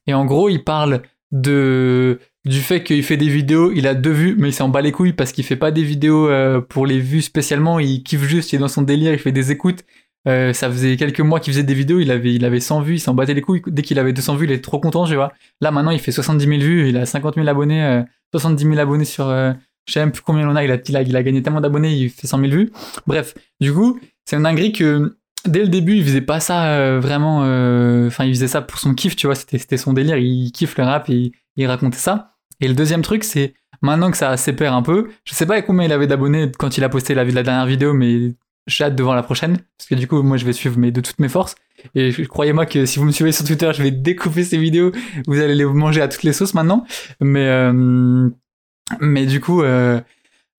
Et 0.07 0.15
en 0.15 0.25
gros, 0.25 0.49
il 0.49 0.65
parle 0.65 1.03
de 1.33 2.21
du 2.45 2.61
fait 2.61 2.85
qu'il 2.85 3.03
fait 3.03 3.17
des 3.17 3.29
vidéos, 3.29 3.73
il 3.73 3.87
a 3.87 3.95
deux 3.95 4.11
vues, 4.11 4.37
mais 4.39 4.51
il 4.51 4.53
s'en 4.53 4.69
bat 4.69 4.83
les 4.83 4.93
couilles 4.93 5.15
parce 5.15 5.33
qu'il 5.33 5.45
fait 5.45 5.57
pas 5.57 5.71
des 5.71 5.83
vidéos 5.83 6.29
euh, 6.29 6.61
pour 6.61 6.87
les 6.87 7.01
vues 7.01 7.23
spécialement, 7.23 7.79
il 7.79 8.03
kiffe 8.03 8.23
juste, 8.23 8.53
il 8.53 8.57
est 8.57 8.59
dans 8.59 8.69
son 8.69 8.83
délire, 8.83 9.15
il 9.15 9.19
fait 9.19 9.33
des 9.33 9.51
écoutes, 9.51 9.85
euh, 10.27 10.53
ça 10.53 10.71
faisait 10.71 10.97
quelques 10.97 11.21
mois 11.21 11.39
qu'il 11.39 11.53
faisait 11.53 11.65
des 11.65 11.75
vidéos, 11.75 12.01
il 12.01 12.11
avait, 12.11 12.35
il 12.35 12.45
avait 12.45 12.61
100 12.61 12.81
vues, 12.81 12.95
il 12.95 13.01
s'en 13.01 13.15
battait 13.15 13.35
les 13.35 13.43
couilles. 13.43 13.63
Dès 13.67 13.83
qu'il 13.83 13.99
avait 13.99 14.13
200 14.13 14.37
vues, 14.37 14.47
il 14.47 14.53
était 14.53 14.63
trop 14.63 14.81
content, 14.81 15.05
tu 15.05 15.15
vois. 15.15 15.33
Là, 15.61 15.71
maintenant, 15.71 15.91
il 15.91 15.99
fait 15.99 16.13
70 16.13 16.47
000 16.47 16.61
vues, 16.61 16.89
il 16.89 16.97
a 16.97 17.07
50 17.07 17.35
000 17.35 17.47
abonnés, 17.47 18.03
70 18.33 18.65
euh, 18.65 18.69
000 18.71 18.81
abonnés 18.81 19.05
sur. 19.05 19.29
Euh, 19.29 19.53
je 19.87 19.93
sais 19.93 20.01
même 20.01 20.13
plus 20.13 20.23
combien 20.23 20.49
en 20.49 20.57
a, 20.57 20.65
il 20.65 20.71
a, 20.71 20.79
il 20.87 20.97
a, 20.97 21.03
il 21.03 21.15
a 21.15 21.23
gagné 21.23 21.43
tellement 21.43 21.61
d'abonnés, 21.61 21.93
il 21.93 22.09
fait 22.09 22.27
100 22.27 22.39
000 22.39 22.51
vues. 22.51 22.73
Bref, 23.07 23.35
du 23.61 23.73
coup, 23.73 24.01
c'est 24.25 24.37
une 24.37 24.45
dinguerie 24.45 24.73
que 24.73 25.19
dès 25.47 25.61
le 25.61 25.69
début, 25.69 25.97
il 25.97 26.05
faisait 26.05 26.23
pas 26.23 26.41
ça 26.41 26.99
vraiment. 27.01 27.41
Enfin, 28.07 28.25
il 28.25 28.33
faisait 28.35 28.49
ça 28.49 28.63
pour 28.63 28.79
son 28.79 28.95
kiff, 28.95 29.15
tu 29.15 29.27
vois, 29.27 29.35
c'était 29.35 29.77
son 29.77 29.93
délire, 29.93 30.17
il 30.17 30.53
kiffe 30.53 30.79
le 30.79 30.85
rap 30.85 31.11
et 31.11 31.33
il 31.57 31.67
racontait 31.67 31.99
ça. 31.99 32.31
Et 32.63 32.69
le 32.69 32.73
deuxième 32.73 33.03
truc, 33.03 33.25
c'est 33.25 33.53
maintenant 33.83 34.11
que 34.11 34.17
ça 34.17 34.39
s'épère 34.39 34.73
un 34.73 34.81
peu, 34.81 35.11
je 35.25 35.35
sais 35.35 35.45
pas 35.45 35.61
combien 35.61 35.85
il 35.85 35.93
avait 35.93 36.07
d'abonnés 36.07 36.51
quand 36.59 36.79
il 36.79 36.85
a 36.85 36.89
posté 36.89 37.15
la, 37.15 37.25
la 37.25 37.43
dernière 37.43 37.67
vidéo, 37.67 37.93
mais 37.93 38.33
j'ai 38.67 38.85
hâte 38.85 38.97
de 38.97 39.03
voir 39.03 39.15
la 39.15 39.23
prochaine, 39.23 39.59
parce 39.79 39.89
que 39.89 39.95
du 39.95 40.09
coup, 40.09 40.23
moi, 40.23 40.37
je 40.37 40.45
vais 40.45 40.53
suivre 40.53 40.79
mais 40.79 40.91
de 40.91 41.01
toutes 41.01 41.19
mes 41.19 41.29
forces. 41.29 41.55
Et 41.95 42.13
croyez-moi 42.27 42.67
que 42.67 42.87
si 42.87 42.99
vous 42.99 43.05
me 43.05 43.13
suivez 43.13 43.33
sur 43.33 43.45
Twitter, 43.45 43.71
je 43.75 43.83
vais 43.83 43.91
découper 43.91 44.45
ces 44.45 44.59
vidéos. 44.59 44.93
Vous 45.27 45.39
allez 45.39 45.55
les 45.55 45.65
manger 45.65 46.01
à 46.01 46.09
toutes 46.09 46.23
les 46.23 46.33
sauces 46.33 46.55
maintenant. 46.55 46.85
Mais, 47.21 47.47
euh, 47.47 48.29
mais 49.01 49.27
du 49.27 49.41
coup, 49.41 49.63
euh, 49.63 50.01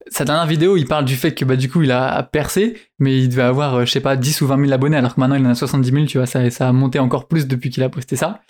sa 0.07 0.23
dernière 0.23 0.45
vidéo, 0.45 0.77
il 0.77 0.85
parle 0.85 1.05
du 1.05 1.15
fait 1.15 1.33
que 1.33 1.43
bah, 1.43 1.55
du 1.55 1.69
coup, 1.69 1.81
il 1.81 1.91
a 1.91 2.21
percé, 2.21 2.77
mais 2.99 3.17
il 3.17 3.29
devait 3.29 3.41
avoir, 3.41 3.75
euh, 3.75 3.85
je 3.85 3.91
sais 3.91 4.01
pas, 4.01 4.15
10 4.15 4.41
ou 4.41 4.47
20 4.47 4.59
000 4.59 4.71
abonnés, 4.71 4.97
alors 4.97 5.15
que 5.15 5.19
maintenant, 5.19 5.35
il 5.35 5.45
en 5.47 5.49
a 5.49 5.55
70 5.55 5.91
000, 5.91 6.05
tu 6.05 6.17
vois, 6.19 6.27
ça, 6.27 6.47
ça 6.51 6.69
a 6.69 6.71
monté 6.71 6.99
encore 6.99 7.27
plus 7.27 7.47
depuis 7.47 7.71
qu'il 7.71 7.81
a 7.81 7.89
posté 7.89 8.15
ça. 8.15 8.41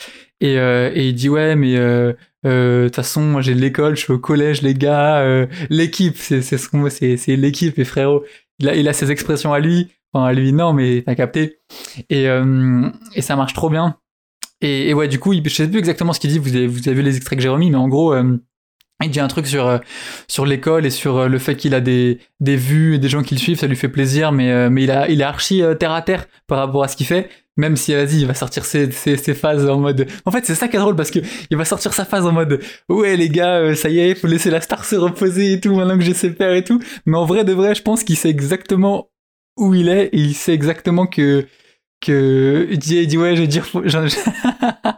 Et, 0.42 0.56
et 0.56 1.08
il 1.08 1.14
dit, 1.14 1.30
ouais, 1.30 1.56
mais 1.56 1.76
de 1.76 2.84
toute 2.86 2.96
façon, 2.96 3.22
moi, 3.22 3.42
j'ai 3.42 3.54
l'école, 3.54 3.96
je 3.96 4.02
suis 4.02 4.12
au 4.12 4.20
collège, 4.20 4.64
les 4.64 4.74
gars, 4.74 5.48
l'équipe, 5.70 6.18
c'est 6.18 6.42
ce 6.42 6.68
qu'on 6.68 6.90
c'est 6.90 7.36
l'équipe, 7.38 7.80
et 7.80 7.86
frérot, 7.86 8.26
il 8.60 8.70
a, 8.70 8.76
il 8.76 8.88
a 8.88 8.94
ses 8.94 9.12
expressions 9.12 9.54
à 9.54 9.60
lui, 9.60 9.92
enfin 10.14 10.26
à 10.26 10.34
lui 10.34 10.54
non, 10.54 10.74
mais 10.74 11.04
t'as 11.06 11.16
capté. 11.16 11.60
Et, 12.10 12.28
euh, 12.28 12.90
et 13.14 13.22
ça 13.22 13.36
marche 13.36 13.54
trop 13.54 13.70
bien. 13.70 13.98
Et, 14.62 14.94
ouais, 14.94 15.08
du 15.08 15.20
coup, 15.20 15.34
je 15.34 15.50
sais 15.50 15.68
plus 15.68 15.80
exactement 15.80 16.14
ce 16.14 16.20
qu'il 16.20 16.30
dit, 16.30 16.40
vous 16.40 16.56
avez, 16.56 16.66
vous 16.66 16.88
avez 16.88 16.96
vu 16.96 17.02
les 17.02 17.18
extraits 17.18 17.38
que 17.38 17.44
j'ai 17.44 17.50
remis, 17.50 17.70
mais 17.70 17.78
en 17.78 17.88
gros, 17.88 18.14
euh, 18.14 18.38
il 19.04 19.12
dit 19.12 19.20
un 19.20 19.28
truc 19.28 19.48
sur, 19.48 19.68
euh, 19.68 19.78
sur 20.28 20.46
l'école 20.46 20.86
et 20.86 20.90
sur 20.90 21.28
le 21.28 21.38
fait 21.38 21.56
qu'il 21.56 21.76
a 21.76 21.82
des, 21.82 22.20
des 22.40 22.56
vues 22.56 22.96
et 22.96 22.98
des 22.98 23.10
gens 23.10 23.24
qui 23.24 23.36
le 23.36 23.40
suivent, 23.40 23.60
ça 23.60 23.68
lui 23.68 23.76
fait 23.76 23.90
plaisir, 23.90 24.32
mais, 24.32 24.70
mais 24.70 24.84
il, 24.84 24.92
a, 24.92 25.10
il 25.10 25.22
est 25.22 25.26
archi 25.26 25.62
terre 25.80 25.92
à 25.92 26.02
terre 26.02 26.26
par 26.48 26.60
rapport 26.60 26.84
à 26.84 26.88
ce 26.88 26.96
qu'il 26.96 27.06
fait. 27.06 27.30
Même 27.58 27.78
si, 27.78 27.94
vas-y, 27.94 28.20
il 28.20 28.28
va 28.28 28.34
sortir 28.34 28.66
ses, 28.66 28.92
ses, 28.92 29.16
ses, 29.16 29.34
phases 29.34 29.70
en 29.70 29.80
mode... 29.80 30.08
En 30.26 30.32
fait, 30.32 30.46
c'est 30.46 30.56
ça 30.56 30.68
qui 30.68 30.76
est 30.76 30.80
drôle, 30.80 30.98
parce 30.98 31.10
que 31.10 31.20
il 31.50 31.56
va 31.56 31.64
sortir 31.64 31.94
sa 31.94 32.04
phase 32.04 32.26
en 32.26 32.34
mode 32.34 32.62
«Ouais, 32.90 33.16
les 33.16 33.30
gars, 33.30 33.60
euh, 33.60 33.76
ça 33.76 33.88
y 33.88 34.00
est, 34.00 34.16
faut 34.16 34.28
laisser 34.28 34.50
la 34.50 34.60
star 34.60 34.84
se 34.84 34.98
reposer 34.98 35.54
et 35.54 35.62
tout, 35.62 35.74
maintenant 35.74 35.98
que 35.98 36.04
je 36.04 36.12
sais 36.12 36.32
faire 36.32 36.54
et 36.54 36.66
tout.» 36.66 36.82
Mais 37.06 37.18
en 37.18 37.26
vrai, 37.26 37.46
de 37.46 37.54
vrai, 37.54 37.74
je 37.74 37.82
pense 37.82 38.04
qu'il 38.04 38.18
sait 38.18 38.30
exactement 38.30 39.10
où 39.58 39.74
il 39.74 39.88
est, 39.88 40.08
et 40.08 40.18
il 40.18 40.34
sait 40.34 40.54
exactement 40.54 41.08
que 41.08 41.48
que 42.02 42.68
il 42.70 42.78
dit 42.78 43.18
ouais 43.18 43.36
je 43.36 43.42
vais 43.42 43.48
dire 43.48 43.66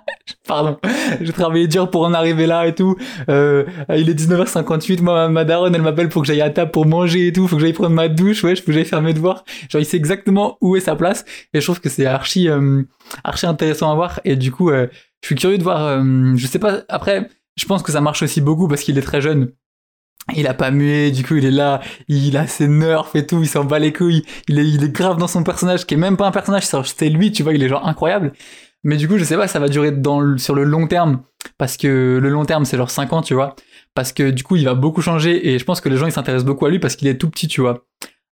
pardon. 0.48 0.78
J'ai 1.22 1.34
travaillé 1.34 1.68
dur 1.68 1.90
pour 1.90 2.04
en 2.04 2.14
arriver 2.14 2.48
là 2.48 2.66
et 2.68 2.74
tout. 2.74 2.96
Euh, 3.30 3.66
il 3.96 4.10
est 4.10 4.20
19h58 4.20 5.02
moi 5.02 5.30
ma 5.30 5.46
daronne 5.46 5.76
elle 5.76 5.82
m'appelle 5.82 6.10
pour 6.10 6.24
que 6.24 6.28
j'aille 6.28 6.42
à 6.42 6.50
table 6.50 6.72
pour 6.72 6.86
manger 6.86 7.28
et 7.28 7.34
tout. 7.34 7.48
Faut 7.48 7.58
que 7.58 7.62
j'aille 7.62 7.74
prendre 7.74 7.96
ma 7.96 8.08
douche. 8.08 8.44
Ouais 8.44 8.56
faut 8.56 8.64
que 8.64 8.72
j'aille 8.72 8.86
faire 8.86 9.02
mes 9.02 9.14
devoirs. 9.14 9.44
Genre 9.70 9.82
il 9.82 9.86
sait 9.86 9.98
exactement 9.98 10.58
où 10.62 10.76
est 10.76 10.82
sa 10.82 10.96
place. 10.96 11.26
Et 11.54 11.62
je 11.62 11.66
trouve 11.66 11.82
que 11.82 11.90
c'est 11.90 12.06
archi 12.06 12.50
euh, 12.50 12.84
archi 13.24 13.46
intéressant 13.46 13.92
à 13.92 13.96
voir. 13.96 14.20
Et 14.26 14.36
du 14.36 14.52
coup 14.52 14.72
euh, 14.72 14.88
je 15.22 15.28
suis 15.28 15.36
curieux 15.36 15.58
de 15.58 15.64
voir 15.64 15.84
euh, 15.84 16.34
je 16.36 16.48
sais 16.48 16.60
pas 16.60 16.82
après 16.90 17.30
je 17.56 17.66
pense 17.66 17.84
que 17.84 17.92
ça 17.92 18.02
marche 18.02 18.22
aussi 18.22 18.42
beaucoup 18.42 18.68
parce 18.68 18.82
qu'il 18.82 18.98
est 18.98 19.02
très 19.02 19.22
jeune. 19.22 19.52
Il 20.36 20.46
a 20.48 20.54
pas 20.54 20.72
mué, 20.72 21.12
du 21.12 21.24
coup 21.24 21.36
il 21.36 21.46
est 21.46 21.52
là, 21.52 21.80
il 22.10 22.36
a 22.36 22.48
ses 22.48 22.68
nerfs 22.68 23.12
et 23.14 23.26
tout, 23.26 23.42
il 23.42 23.48
s'en 23.48 23.64
bat 23.64 23.80
les 23.80 23.94
couilles, 23.94 24.26
il 24.50 24.60
est, 24.60 24.68
il 24.68 24.84
est 24.84 24.92
grave 24.92 25.18
dans 25.18 25.28
son 25.28 25.42
personnage, 25.42 25.86
qui 25.86 25.94
est 25.94 25.98
même 25.98 26.18
pas 26.18 26.28
un 26.28 26.32
personnage, 26.32 26.66
c'est 26.66 27.08
lui, 27.08 27.32
tu 27.32 27.44
vois, 27.44 27.54
il 27.54 27.64
est 27.64 27.70
genre 27.70 27.88
incroyable. 27.88 28.34
Mais 28.88 28.96
du 28.96 29.08
coup, 29.10 29.18
je 29.18 29.26
sais 29.26 29.36
pas, 29.36 29.48
ça 29.48 29.60
va 29.60 29.68
durer 29.68 29.94
sur 30.38 30.56
le 30.56 30.64
long 30.64 30.88
terme, 30.88 31.22
parce 31.58 31.76
que 31.76 32.20
le 32.22 32.30
long 32.30 32.46
terme 32.46 32.64
c'est 32.64 32.78
genre 32.78 32.90
5 32.90 33.12
ans, 33.12 33.22
tu 33.22 33.34
vois, 33.34 33.56
parce 33.94 34.14
que 34.14 34.30
du 34.30 34.44
coup 34.44 34.56
il 34.56 34.64
va 34.64 34.76
beaucoup 34.76 35.02
changer, 35.02 35.50
et 35.50 35.60
je 35.60 35.66
pense 35.66 35.82
que 35.82 35.90
les 35.90 35.98
gens 35.98 36.06
ils 36.06 36.12
s'intéressent 36.14 36.46
beaucoup 36.46 36.66
à 36.66 36.70
lui 36.70 36.80
parce 36.80 36.96
qu'il 36.96 37.10
est 37.10 37.18
tout 37.18 37.30
petit, 37.30 37.50
tu 37.50 37.60
vois. 37.60 37.86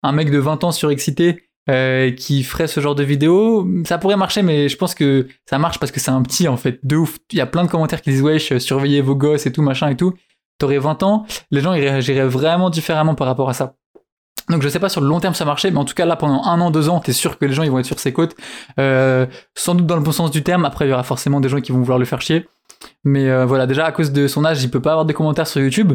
Un 0.04 0.12
mec 0.12 0.30
de 0.30 0.38
20 0.38 0.62
ans 0.62 0.70
surexcité, 0.70 1.48
euh, 1.68 2.12
qui 2.12 2.44
ferait 2.44 2.68
ce 2.68 2.78
genre 2.80 2.94
de 2.94 3.02
vidéo, 3.02 3.68
ça 3.84 3.98
pourrait 3.98 4.16
marcher, 4.16 4.42
mais 4.42 4.68
je 4.68 4.76
pense 4.76 4.94
que 4.94 5.26
ça 5.44 5.58
marche 5.58 5.80
parce 5.80 5.90
que 5.90 5.98
c'est 5.98 6.12
un 6.12 6.22
petit 6.22 6.46
en 6.46 6.56
fait, 6.56 6.78
de 6.84 6.96
ouf. 6.96 7.18
Il 7.32 7.38
y 7.38 7.40
a 7.40 7.46
plein 7.46 7.64
de 7.64 7.68
commentaires 7.68 8.00
qui 8.00 8.10
disent 8.10 8.22
wesh, 8.22 8.56
surveillez 8.58 9.00
vos 9.00 9.16
gosses 9.16 9.46
et 9.46 9.52
tout, 9.52 9.62
machin 9.62 9.88
et 9.88 9.96
tout 9.96 10.14
t'aurais 10.58 10.78
20 10.78 11.02
ans, 11.02 11.26
les 11.50 11.60
gens 11.60 11.74
ils 11.74 11.80
réagiraient 11.80 12.26
vraiment 12.26 12.70
différemment 12.70 13.14
par 13.14 13.26
rapport 13.26 13.48
à 13.48 13.54
ça. 13.54 13.76
Donc 14.50 14.62
je 14.62 14.68
sais 14.68 14.78
pas 14.78 14.88
sur 14.88 15.00
le 15.00 15.08
long 15.08 15.20
terme 15.20 15.34
ça 15.34 15.44
marchait, 15.44 15.70
mais 15.70 15.78
en 15.78 15.84
tout 15.84 15.94
cas 15.94 16.04
là 16.04 16.16
pendant 16.16 16.44
un 16.44 16.60
an, 16.60 16.70
deux 16.70 16.88
ans, 16.88 17.00
t'es 17.00 17.12
sûr 17.12 17.38
que 17.38 17.44
les 17.46 17.52
gens 17.54 17.62
ils 17.62 17.70
vont 17.70 17.78
être 17.78 17.86
sur 17.86 17.98
ses 17.98 18.12
côtes, 18.12 18.36
euh, 18.78 19.26
sans 19.54 19.74
doute 19.74 19.86
dans 19.86 19.96
le 19.96 20.02
bon 20.02 20.12
sens 20.12 20.30
du 20.30 20.42
terme. 20.42 20.64
Après 20.64 20.86
il 20.86 20.90
y 20.90 20.92
aura 20.92 21.02
forcément 21.02 21.40
des 21.40 21.48
gens 21.48 21.60
qui 21.60 21.72
vont 21.72 21.78
vouloir 21.80 21.98
le 21.98 22.04
faire 22.04 22.20
chier, 22.20 22.46
mais 23.04 23.30
euh, 23.30 23.46
voilà 23.46 23.66
déjà 23.66 23.86
à 23.86 23.92
cause 23.92 24.12
de 24.12 24.26
son 24.26 24.44
âge, 24.44 24.62
il 24.62 24.70
peut 24.70 24.80
pas 24.80 24.92
avoir 24.92 25.06
des 25.06 25.14
commentaires 25.14 25.46
sur 25.46 25.60
YouTube. 25.62 25.94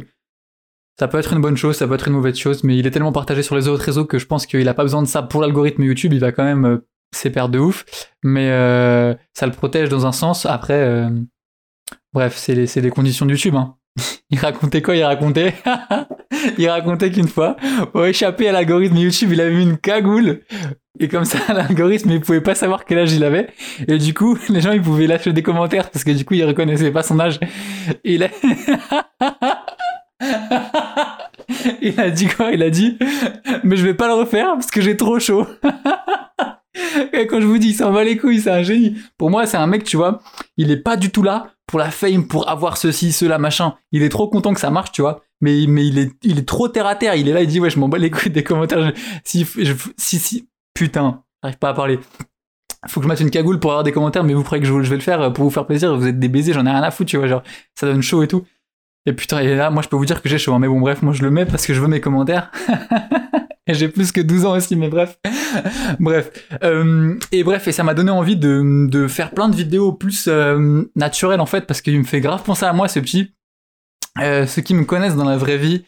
Ça 0.99 1.07
peut 1.07 1.17
être 1.17 1.31
une 1.31 1.41
bonne 1.41 1.55
chose, 1.55 1.77
ça 1.77 1.87
peut 1.87 1.93
être 1.93 2.07
une 2.07 2.15
mauvaise 2.15 2.35
chose, 2.35 2.63
mais 2.63 2.77
il 2.77 2.85
est 2.85 2.91
tellement 2.91 3.13
partagé 3.13 3.41
sur 3.41 3.55
les 3.55 3.67
autres 3.67 3.83
réseaux 3.83 4.03
que 4.03 4.19
je 4.19 4.25
pense 4.25 4.45
qu'il 4.45 4.67
a 4.67 4.73
pas 4.73 4.83
besoin 4.83 5.01
de 5.01 5.07
ça 5.07 5.21
pour 5.21 5.41
l'algorithme 5.41 5.83
YouTube. 5.83 6.11
Il 6.11 6.19
va 6.19 6.33
quand 6.33 6.43
même 6.43 6.65
euh, 6.65 6.77
s'éperdre 7.13 7.53
de 7.53 7.59
ouf, 7.59 7.85
mais 8.21 8.49
euh, 8.49 9.13
ça 9.33 9.45
le 9.45 9.53
protège 9.53 9.87
dans 9.87 10.05
un 10.05 10.11
sens. 10.11 10.45
Après, 10.45 11.07
bref, 12.11 12.35
c'est 12.35 12.53
les, 12.53 12.89
conditions 12.89 13.25
de 13.25 13.31
YouTube. 13.31 13.55
Hein. 13.55 13.75
il 14.29 14.39
racontait 14.39 14.81
quoi? 14.81 14.95
Il 14.95 15.03
racontait 15.03 15.53
il 16.57 16.69
racontait 16.69 17.11
qu'une 17.11 17.27
fois, 17.27 17.55
pour 17.91 18.05
échapper 18.05 18.47
à 18.49 18.51
l'algorithme 18.51 18.97
YouTube, 18.97 19.31
il 19.33 19.41
avait 19.41 19.53
mis 19.53 19.63
une 19.63 19.77
cagoule. 19.77 20.41
Et 20.99 21.07
comme 21.07 21.25
ça, 21.25 21.39
l'algorithme, 21.53 22.11
il 22.11 22.21
pouvait 22.21 22.41
pas 22.41 22.55
savoir 22.55 22.85
quel 22.85 22.99
âge 22.99 23.13
il 23.13 23.23
avait. 23.23 23.47
Et 23.87 23.97
du 23.97 24.13
coup, 24.13 24.37
les 24.49 24.61
gens, 24.61 24.71
ils 24.71 24.81
pouvaient 24.81 25.07
lâcher 25.07 25.33
des 25.33 25.43
commentaires 25.43 25.89
parce 25.89 26.03
que 26.03 26.11
du 26.11 26.25
coup, 26.25 26.33
ils 26.33 26.45
reconnaissaient 26.45 26.91
pas 26.91 27.03
son 27.03 27.19
âge. 27.19 27.39
Il 28.03 28.23
a... 28.23 28.29
il 31.81 31.99
a 31.99 32.09
dit 32.09 32.27
quoi? 32.27 32.51
Il 32.51 32.63
a 32.63 32.69
dit, 32.69 32.97
mais 33.63 33.77
je 33.77 33.85
vais 33.85 33.93
pas 33.93 34.07
le 34.07 34.13
refaire 34.13 34.53
parce 34.53 34.71
que 34.71 34.81
j'ai 34.81 34.97
trop 34.97 35.19
chaud. 35.19 35.47
Quand 37.29 37.41
je 37.41 37.45
vous 37.45 37.57
dis, 37.57 37.69
il 37.69 37.73
s'en 37.75 37.91
va 37.91 38.03
les 38.03 38.17
couilles, 38.17 38.41
c'est 38.41 38.51
un 38.51 38.63
génie. 38.63 38.95
Pour 39.17 39.29
moi, 39.29 39.45
c'est 39.45 39.57
un 39.57 39.67
mec, 39.67 39.83
tu 39.83 39.97
vois, 39.97 40.21
il 40.57 40.71
est 40.71 40.77
pas 40.77 40.97
du 40.97 41.11
tout 41.11 41.23
là 41.23 41.51
pour 41.67 41.79
la 41.79 41.91
fame, 41.91 42.27
pour 42.27 42.49
avoir 42.49 42.77
ceci, 42.77 43.11
cela, 43.11 43.37
machin. 43.37 43.75
Il 43.91 44.01
est 44.01 44.09
trop 44.09 44.27
content 44.27 44.53
que 44.53 44.59
ça 44.59 44.71
marche, 44.71 44.91
tu 44.91 45.01
vois. 45.01 45.21
Mais, 45.41 45.65
mais 45.67 45.85
il 45.85 45.99
est, 45.99 46.11
il 46.23 46.39
est 46.39 46.47
trop 46.47 46.67
terre 46.67 46.87
à 46.87 46.95
terre. 46.95 47.15
Il 47.15 47.29
est 47.29 47.33
là, 47.33 47.41
il 47.41 47.47
dit, 47.47 47.59
ouais, 47.59 47.69
je 47.69 47.79
m'en 47.79 47.87
bats 47.87 47.99
les 47.99 48.09
couilles 48.09 48.31
des 48.31 48.43
commentaires. 48.43 48.91
Si, 49.23 49.45
si, 49.97 50.49
putain, 50.73 51.23
j'arrive 51.43 51.59
pas 51.59 51.69
à 51.69 51.73
parler. 51.73 51.99
Faut 52.87 53.01
que 53.01 53.03
je 53.05 53.09
mette 53.09 53.19
une 53.19 53.29
cagoule 53.29 53.59
pour 53.59 53.71
avoir 53.71 53.83
des 53.83 53.91
commentaires, 53.91 54.23
mais 54.23 54.33
vous 54.33 54.43
croyez 54.43 54.61
que 54.61 54.67
je, 54.67 54.73
vais 54.73 54.95
le 54.95 55.01
faire 55.01 55.31
pour 55.33 55.43
vous 55.43 55.49
faire 55.51 55.67
plaisir? 55.67 55.95
Vous 55.95 56.07
êtes 56.07 56.19
des 56.19 56.29
baisers, 56.29 56.53
j'en 56.53 56.65
ai 56.65 56.71
rien 56.71 56.81
à 56.81 56.91
foutre, 56.91 57.11
tu 57.11 57.17
vois. 57.17 57.27
Genre, 57.27 57.43
ça 57.75 57.85
donne 57.85 58.01
chaud 58.01 58.23
et 58.23 58.27
tout. 58.27 58.45
Et 59.05 59.13
putain, 59.13 59.39
et 59.39 59.55
là, 59.55 59.69
moi, 59.69 59.83
je 59.83 59.89
peux 59.89 59.95
vous 59.95 60.05
dire 60.05 60.21
que 60.21 60.29
j'ai 60.29 60.37
chaud. 60.37 60.53
Hein. 60.53 60.59
Mais 60.59 60.67
bon, 60.67 60.79
bref, 60.79 61.01
moi, 61.01 61.13
je 61.13 61.21
le 61.21 61.29
mets 61.29 61.45
parce 61.45 61.65
que 61.65 61.73
je 61.73 61.81
veux 61.81 61.87
mes 61.87 62.01
commentaires. 62.01 62.51
j'ai 63.73 63.87
plus 63.87 64.11
que 64.11 64.21
12 64.21 64.45
ans 64.45 64.55
aussi, 64.55 64.75
mais 64.75 64.89
bref. 64.89 65.19
bref. 65.99 66.31
Euh, 66.63 67.17
et 67.31 67.43
bref, 67.43 67.67
et 67.67 67.71
ça 67.71 67.83
m'a 67.83 67.93
donné 67.93 68.11
envie 68.11 68.35
de, 68.35 69.07
faire 69.07 69.31
plein 69.31 69.49
de 69.49 69.55
vidéos 69.55 69.91
plus 69.91 70.27
euh, 70.27 70.83
naturelles, 70.95 71.39
en 71.39 71.45
fait, 71.45 71.61
parce 71.61 71.81
qu'il 71.81 71.97
me 71.97 72.03
fait 72.03 72.21
grave 72.21 72.43
penser 72.43 72.65
à 72.65 72.73
moi, 72.73 72.87
ce 72.87 72.99
petit. 72.99 73.33
Euh, 74.19 74.47
ceux 74.47 74.61
qui 74.61 74.73
me 74.73 74.85
connaissent 74.85 75.15
dans 75.15 75.29
la 75.29 75.37
vraie 75.37 75.57
vie, 75.57 75.85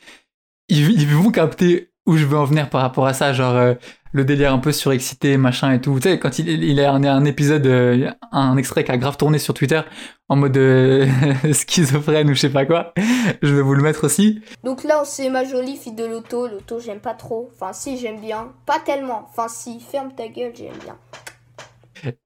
ils 0.70 1.08
vont 1.08 1.32
capter 1.32 1.91
où 2.06 2.18
je 2.18 2.26
veux 2.26 2.38
en 2.38 2.46
venir 2.46 2.70
par 2.70 2.82
rapport 2.82 3.06
à 3.06 3.14
ça. 3.14 3.34
Genre, 3.34 3.56
euh, 3.56 3.74
le 4.14 4.26
délire 4.26 4.54
un 4.54 4.60
peu 4.60 4.72
surexcité, 4.72 5.38
machin 5.38 5.72
et 5.74 5.82
tout. 5.82 5.96
Tu 6.00 6.10
sais, 6.10 6.20
quand 6.20 6.40
il, 6.40 6.64
il 6.64 6.80
a 6.82 6.92
un, 6.92 7.04
un 7.04 7.26
épisode, 7.26 7.66
euh, 7.66 8.10
un 8.32 8.58
extrait 8.58 8.84
qui 8.84 8.92
a 8.92 8.98
grave 8.98 9.18
tourné 9.18 9.40
sur 9.40 9.54
Twitter 9.54 9.82
en 10.30 10.36
mode 10.36 10.58
euh, 10.58 11.08
schizophrène 11.54 12.30
ou 12.30 12.34
je 12.34 12.40
sais 12.40 12.50
pas 12.50 12.66
quoi, 12.66 12.94
je 13.42 13.54
vais 13.54 13.62
vous 13.62 13.74
le 13.74 13.84
mettre 13.84 14.06
aussi. 14.06 14.42
Donc 14.64 14.84
là, 14.84 15.04
c'est 15.06 15.30
ma 15.30 15.44
jolie 15.44 15.78
fille 15.78 15.96
de 15.96 16.06
l'auto. 16.06 16.48
L'auto, 16.48 16.80
j'aime 16.80 17.00
pas 17.00 17.14
trop. 17.14 17.50
Enfin, 17.54 17.74
si, 17.74 17.98
j'aime 17.98 18.20
bien. 18.20 18.52
Pas 18.66 18.80
tellement. 18.80 19.28
Enfin, 19.30 19.48
si, 19.48 19.80
ferme 19.80 20.12
ta 20.16 20.28
gueule, 20.28 20.54
j'aime 20.56 20.78
bien. 20.84 20.98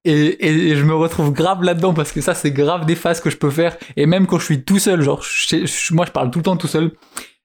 Et, 0.05 0.69
et, 0.69 0.75
je 0.75 0.83
me 0.85 0.95
retrouve 0.95 1.33
grave 1.33 1.61
là-dedans 1.61 1.93
parce 1.93 2.13
que 2.13 2.21
ça, 2.21 2.33
c'est 2.33 2.51
grave 2.51 2.85
des 2.85 2.95
phases 2.95 3.19
que 3.19 3.29
je 3.29 3.35
peux 3.35 3.49
faire. 3.49 3.75
Et 3.97 4.05
même 4.05 4.25
quand 4.25 4.39
je 4.39 4.45
suis 4.45 4.63
tout 4.63 4.79
seul, 4.79 5.01
genre, 5.01 5.21
moi, 5.91 6.05
je 6.05 6.11
parle 6.11 6.31
tout 6.31 6.39
le 6.39 6.43
temps 6.43 6.55
tout 6.55 6.67
seul. 6.67 6.93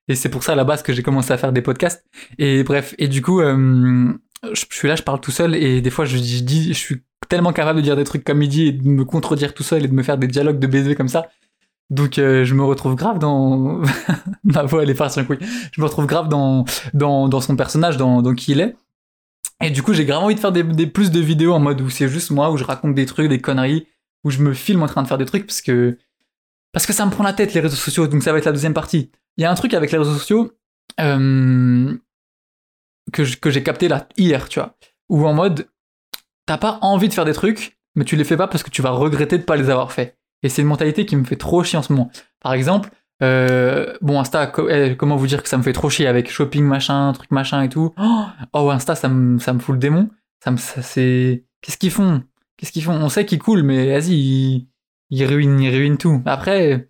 Et 0.08 0.14
c'est 0.14 0.28
pour 0.28 0.42
ça 0.42 0.52
à 0.52 0.54
la 0.56 0.64
base 0.64 0.82
que 0.82 0.92
j'ai 0.92 1.02
commencé 1.02 1.32
à 1.32 1.38
faire 1.38 1.52
des 1.52 1.62
podcasts. 1.62 2.04
Et 2.38 2.64
bref, 2.64 2.94
et 2.98 3.08
du 3.08 3.22
coup, 3.22 3.40
euh, 3.40 4.12
je 4.52 4.64
suis 4.70 4.88
là, 4.88 4.96
je 4.96 5.02
parle 5.02 5.20
tout 5.20 5.30
seul 5.30 5.54
et 5.54 5.80
des 5.80 5.90
fois 5.90 6.04
je, 6.04 6.16
dis, 6.16 6.68
je 6.68 6.78
suis 6.78 7.02
tellement 7.28 7.52
capable 7.52 7.78
de 7.78 7.84
dire 7.84 7.96
des 7.96 8.04
trucs 8.04 8.24
comme 8.24 8.42
il 8.42 8.48
dit 8.48 8.68
et 8.68 8.72
de 8.72 8.88
me 8.88 9.04
contredire 9.04 9.54
tout 9.54 9.62
seul 9.62 9.84
et 9.84 9.88
de 9.88 9.94
me 9.94 10.02
faire 10.02 10.18
des 10.18 10.26
dialogues 10.26 10.58
de 10.58 10.66
baiser 10.66 10.94
comme 10.94 11.08
ça. 11.08 11.28
Donc 11.90 12.18
euh, 12.18 12.44
je 12.44 12.54
me 12.54 12.62
retrouve 12.62 12.94
grave 12.94 13.18
dans 13.18 13.82
ma 14.44 14.62
voix 14.62 14.82
elle 14.82 14.90
est 14.90 14.94
partie 14.94 15.20
un 15.20 15.24
coup. 15.24 15.34
Je 15.40 15.80
me 15.80 15.86
retrouve 15.86 16.06
grave 16.06 16.28
dans 16.28 16.64
dans, 16.94 17.28
dans 17.28 17.40
son 17.40 17.56
personnage, 17.56 17.96
dans, 17.96 18.22
dans 18.22 18.34
qui 18.34 18.52
il 18.52 18.60
est. 18.60 18.76
Et 19.62 19.70
du 19.70 19.82
coup 19.82 19.92
j'ai 19.92 20.04
grave 20.04 20.22
envie 20.22 20.34
de 20.34 20.40
faire 20.40 20.52
des, 20.52 20.62
des 20.62 20.86
plus 20.86 21.10
de 21.10 21.20
vidéos 21.20 21.52
en 21.52 21.60
mode 21.60 21.80
où 21.80 21.90
c'est 21.90 22.08
juste 22.08 22.30
moi 22.30 22.50
où 22.50 22.56
je 22.56 22.64
raconte 22.64 22.94
des 22.94 23.06
trucs, 23.06 23.28
des 23.28 23.40
conneries, 23.40 23.86
où 24.24 24.30
je 24.30 24.38
me 24.38 24.54
filme 24.54 24.82
en 24.82 24.86
train 24.86 25.02
de 25.02 25.08
faire 25.08 25.18
des 25.18 25.26
trucs 25.26 25.46
parce 25.46 25.60
que 25.60 25.98
parce 26.72 26.86
que 26.86 26.92
ça 26.92 27.04
me 27.04 27.10
prend 27.10 27.24
la 27.24 27.32
tête 27.32 27.52
les 27.54 27.60
réseaux 27.60 27.76
sociaux. 27.76 28.06
Donc 28.06 28.22
ça 28.22 28.32
va 28.32 28.38
être 28.38 28.44
la 28.44 28.52
deuxième 28.52 28.74
partie. 28.74 29.10
Il 29.40 29.42
y 29.42 29.46
a 29.46 29.50
un 29.50 29.54
truc 29.54 29.72
avec 29.72 29.90
les 29.90 29.96
réseaux 29.96 30.12
sociaux. 30.12 30.52
Euh, 31.00 31.96
que, 33.10 33.24
j'ai 33.24 33.62
capté 33.62 33.88
là 33.88 34.06
hier, 34.18 34.50
tu 34.50 34.60
vois, 34.60 34.76
où 35.08 35.26
en 35.26 35.32
mode 35.32 35.66
t'as 36.44 36.58
pas 36.58 36.78
envie 36.82 37.08
de 37.08 37.14
faire 37.14 37.24
des 37.24 37.32
trucs, 37.32 37.78
mais 37.94 38.04
tu 38.04 38.16
les 38.16 38.24
fais 38.24 38.36
pas 38.36 38.48
parce 38.48 38.62
que 38.62 38.68
tu 38.68 38.82
vas 38.82 38.90
regretter 38.90 39.38
de 39.38 39.42
pas 39.42 39.56
les 39.56 39.70
avoir 39.70 39.92
fait. 39.92 40.18
Et 40.42 40.50
c'est 40.50 40.60
une 40.60 40.68
mentalité 40.68 41.06
qui 41.06 41.16
me 41.16 41.24
fait 41.24 41.36
trop 41.36 41.64
chier 41.64 41.78
en 41.78 41.82
ce 41.82 41.90
moment. 41.90 42.10
Par 42.40 42.52
exemple, 42.52 42.90
euh, 43.22 43.96
bon 44.02 44.20
Insta, 44.20 44.52
eh, 44.68 44.94
comment 44.98 45.16
vous 45.16 45.26
dire 45.26 45.42
que 45.42 45.48
ça 45.48 45.56
me 45.56 45.62
fait 45.62 45.72
trop 45.72 45.88
chier 45.88 46.06
avec 46.06 46.30
shopping 46.30 46.64
machin, 46.64 47.14
truc 47.14 47.30
machin 47.30 47.62
et 47.62 47.70
tout. 47.70 47.94
Oh, 47.96 48.24
oh 48.52 48.70
Insta, 48.70 48.94
ça 48.94 49.08
me 49.08 49.38
fout 49.38 49.72
le 49.72 49.78
démon. 49.78 50.10
Ça 50.44 50.50
me 50.50 50.58
c'est 50.58 51.46
qu'est-ce 51.62 51.78
qu'ils 51.78 51.90
font? 51.90 52.22
Qu'est-ce 52.58 52.72
qu'ils 52.72 52.84
font? 52.84 52.92
On 52.92 53.08
sait 53.08 53.24
qu'ils 53.24 53.38
coulent, 53.38 53.62
mais 53.62 53.90
vas-y, 53.90 54.68
ils 55.08 55.24
ruinent, 55.24 55.60
ils 55.60 55.74
ruinent 55.74 55.96
tout. 55.96 56.20
Après, 56.26 56.89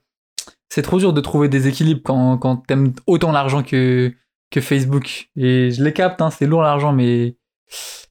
c'est 0.71 0.83
trop 0.83 0.99
dur 0.99 1.13
de 1.13 1.21
trouver 1.21 1.49
des 1.49 1.69
équilibres 1.69 2.01
quand 2.03 2.39
quand 2.39 2.57
t'aimes 2.67 2.95
autant 3.07 3.33
l'argent 3.33 3.63
que 3.63 4.13
que 4.51 4.61
Facebook. 4.61 5.29
Et 5.37 5.71
je 5.71 5.83
les 5.83 5.93
capte, 5.93 6.21
hein, 6.21 6.31
c'est 6.31 6.47
lourd 6.47 6.63
l'argent, 6.63 6.93
mais 6.93 7.37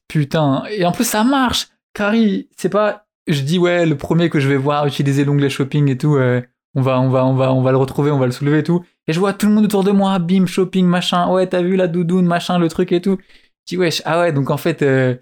putain. 0.08 0.64
Et 0.70 0.84
en 0.84 0.92
plus, 0.92 1.04
ça 1.04 1.24
marche. 1.24 1.68
Carrie, 1.94 2.48
c'est 2.56 2.68
pas, 2.68 3.06
je 3.26 3.42
dis 3.42 3.58
ouais, 3.58 3.86
le 3.86 3.96
premier 3.96 4.30
que 4.30 4.40
je 4.40 4.48
vais 4.48 4.56
voir 4.56 4.86
utiliser 4.86 5.24
l'onglet 5.24 5.50
shopping 5.50 5.88
et 5.88 5.98
tout, 5.98 6.16
euh, 6.16 6.40
on 6.74 6.82
va, 6.82 7.00
on 7.00 7.08
va, 7.08 7.24
on 7.26 7.34
va, 7.34 7.52
on 7.52 7.62
va 7.62 7.72
le 7.72 7.78
retrouver, 7.78 8.10
on 8.10 8.18
va 8.18 8.26
le 8.26 8.32
soulever 8.32 8.60
et 8.60 8.62
tout. 8.62 8.84
Et 9.06 9.12
je 9.12 9.18
vois 9.18 9.32
tout 9.32 9.46
le 9.46 9.52
monde 9.52 9.64
autour 9.64 9.84
de 9.84 9.90
moi, 9.90 10.18
bim, 10.18 10.46
shopping, 10.46 10.86
machin. 10.86 11.28
Ouais, 11.30 11.46
t'as 11.48 11.62
vu 11.62 11.76
la 11.76 11.88
doudoune, 11.88 12.26
machin, 12.26 12.58
le 12.58 12.68
truc 12.68 12.92
et 12.92 13.00
tout. 13.00 13.18
Je 13.66 13.74
dis 13.74 13.76
wesh, 13.76 14.02
ah 14.04 14.20
ouais, 14.20 14.32
donc 14.32 14.50
en 14.50 14.56
fait, 14.56 14.82
euh, 14.82 15.16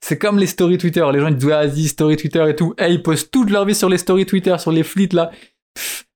c'est 0.00 0.18
comme 0.18 0.38
les 0.38 0.46
stories 0.46 0.78
Twitter. 0.78 1.04
Les 1.12 1.20
gens 1.20 1.28
ils 1.28 1.36
disent 1.36 1.46
ouais, 1.46 1.66
vas-y, 1.66 1.88
story 1.88 2.16
Twitter 2.16 2.44
et 2.48 2.54
tout. 2.54 2.74
Et 2.78 2.88
ils 2.88 3.02
postent 3.02 3.30
toute 3.30 3.50
leur 3.50 3.64
vie 3.64 3.74
sur 3.74 3.88
les 3.88 3.98
stories 3.98 4.26
Twitter, 4.26 4.56
sur 4.58 4.72
les 4.72 4.82
flits 4.82 5.08
là. 5.12 5.30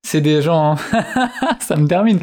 C'est 0.03 0.21
des 0.21 0.41
gens, 0.41 0.77
hein. 0.93 1.29
ça 1.59 1.75
me 1.75 1.87
termine. 1.87 2.19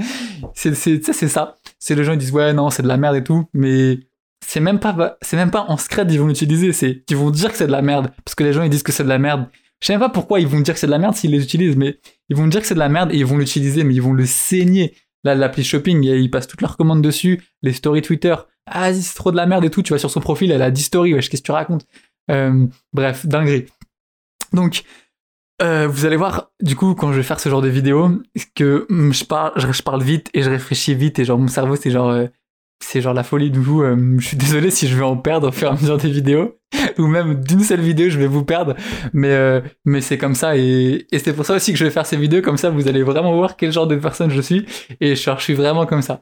C'est, 0.54 0.74
c'est, 0.74 1.02
c'est 1.02 1.28
ça 1.28 1.56
c'est 1.82 1.96
les 1.96 2.04
gens 2.04 2.12
qui 2.12 2.18
disent 2.18 2.30
ouais 2.30 2.52
non 2.52 2.70
c'est 2.70 2.84
de 2.84 2.88
la 2.88 2.96
merde 2.96 3.16
et 3.16 3.24
tout, 3.24 3.48
mais 3.52 3.98
c'est 4.46 4.60
même 4.60 4.78
pas 4.78 5.16
c'est 5.20 5.36
même 5.36 5.50
pas 5.50 5.64
en 5.68 5.76
secret 5.76 6.06
ils 6.08 6.20
vont 6.20 6.28
l'utiliser, 6.28 6.72
c'est 6.72 7.02
ils 7.10 7.16
vont 7.16 7.30
dire 7.30 7.50
que 7.50 7.56
c'est 7.56 7.66
de 7.66 7.72
la 7.72 7.82
merde 7.82 8.12
parce 8.24 8.36
que 8.36 8.44
les 8.44 8.52
gens 8.52 8.62
ils 8.62 8.70
disent 8.70 8.84
que 8.84 8.92
c'est 8.92 9.02
de 9.02 9.08
la 9.08 9.18
merde. 9.18 9.48
Je 9.80 9.88
sais 9.88 9.92
même 9.94 10.00
pas 10.00 10.10
pourquoi 10.10 10.38
ils 10.38 10.46
vont 10.46 10.60
dire 10.60 10.74
que 10.74 10.80
c'est 10.80 10.86
de 10.86 10.92
la 10.92 11.00
merde 11.00 11.16
s'ils 11.16 11.32
les 11.32 11.42
utilisent, 11.42 11.76
mais 11.76 11.98
ils 12.28 12.36
vont 12.36 12.46
dire 12.46 12.60
que 12.60 12.68
c'est 12.68 12.74
de 12.74 12.78
la 12.78 12.88
merde 12.88 13.12
et 13.12 13.16
ils 13.16 13.26
vont 13.26 13.36
l'utiliser, 13.36 13.82
mais 13.82 13.94
ils 13.94 14.02
vont 14.02 14.12
le 14.12 14.26
saigner. 14.26 14.94
Là, 15.24 15.34
l'appli 15.34 15.64
shopping, 15.64 16.04
ils 16.04 16.30
passent 16.30 16.46
toutes 16.46 16.60
leurs 16.60 16.76
commandes 16.76 17.02
dessus, 17.02 17.42
les 17.62 17.72
stories 17.72 18.02
Twitter. 18.02 18.36
Ah, 18.66 18.94
c'est 18.94 19.14
trop 19.16 19.32
de 19.32 19.36
la 19.36 19.46
merde 19.46 19.64
et 19.64 19.70
tout. 19.70 19.82
Tu 19.82 19.88
vois 19.88 19.98
sur 19.98 20.10
son 20.10 20.20
profil, 20.20 20.52
elle 20.52 20.62
a 20.62 20.70
10 20.70 20.82
stories. 20.84 21.14
Qu'est-ce 21.14 21.30
que 21.30 21.36
tu 21.36 21.50
racontes? 21.50 21.84
Euh, 22.30 22.66
Bref, 22.92 23.26
dinguerie. 23.26 23.66
Donc, 24.52 24.84
euh, 25.62 25.86
vous 25.86 26.06
allez 26.06 26.16
voir, 26.16 26.50
du 26.60 26.76
coup, 26.76 26.94
quand 26.94 27.12
je 27.12 27.18
vais 27.18 27.22
faire 27.22 27.40
ce 27.40 27.48
genre 27.48 27.62
de 27.62 27.68
vidéo, 27.68 28.10
que 28.54 28.86
mm, 28.88 29.12
je 29.12 29.24
parle, 29.24 29.52
je, 29.56 29.66
vite 30.02 30.28
et 30.34 30.42
je 30.42 30.50
réfléchis 30.50 30.94
vite 30.94 31.18
et 31.18 31.24
genre 31.24 31.38
mon 31.38 31.48
cerveau 31.48 31.76
c'est 31.76 31.90
genre, 31.90 32.10
euh, 32.10 32.26
c'est 32.84 33.00
genre 33.00 33.14
la 33.14 33.22
folie. 33.22 33.50
Du 33.50 33.60
coup, 33.60 33.82
euh, 33.82 33.96
je 34.18 34.26
suis 34.26 34.36
désolé 34.36 34.70
si 34.70 34.88
je 34.88 34.96
vais 34.96 35.04
en 35.04 35.16
perdre 35.16 35.48
au 35.48 35.52
fur 35.52 35.68
et 35.68 35.70
à 35.70 35.74
mesure 35.74 35.98
des 35.98 36.10
vidéos 36.10 36.58
ou 36.98 37.06
même 37.06 37.42
d'une 37.42 37.60
seule 37.60 37.80
vidéo, 37.80 38.08
je 38.08 38.18
vais 38.18 38.26
vous 38.26 38.44
perdre. 38.44 38.74
Mais 39.12 39.62
mais 39.84 40.00
c'est 40.00 40.18
comme 40.18 40.34
ça 40.34 40.56
et, 40.56 41.06
c'est 41.12 41.34
pour 41.34 41.46
ça 41.46 41.54
aussi 41.54 41.72
que 41.72 41.78
je 41.78 41.84
vais 41.84 41.90
faire 41.90 42.06
ces 42.06 42.16
vidéos 42.16 42.42
comme 42.42 42.56
ça. 42.56 42.70
Vous 42.70 42.88
allez 42.88 43.02
vraiment 43.02 43.34
voir 43.34 43.56
quel 43.56 43.72
genre 43.72 43.86
de 43.86 43.96
personne 43.96 44.30
je 44.30 44.40
suis 44.40 44.66
et 45.00 45.14
je 45.14 45.30
suis 45.38 45.54
vraiment 45.54 45.86
comme 45.86 46.02
ça. 46.02 46.20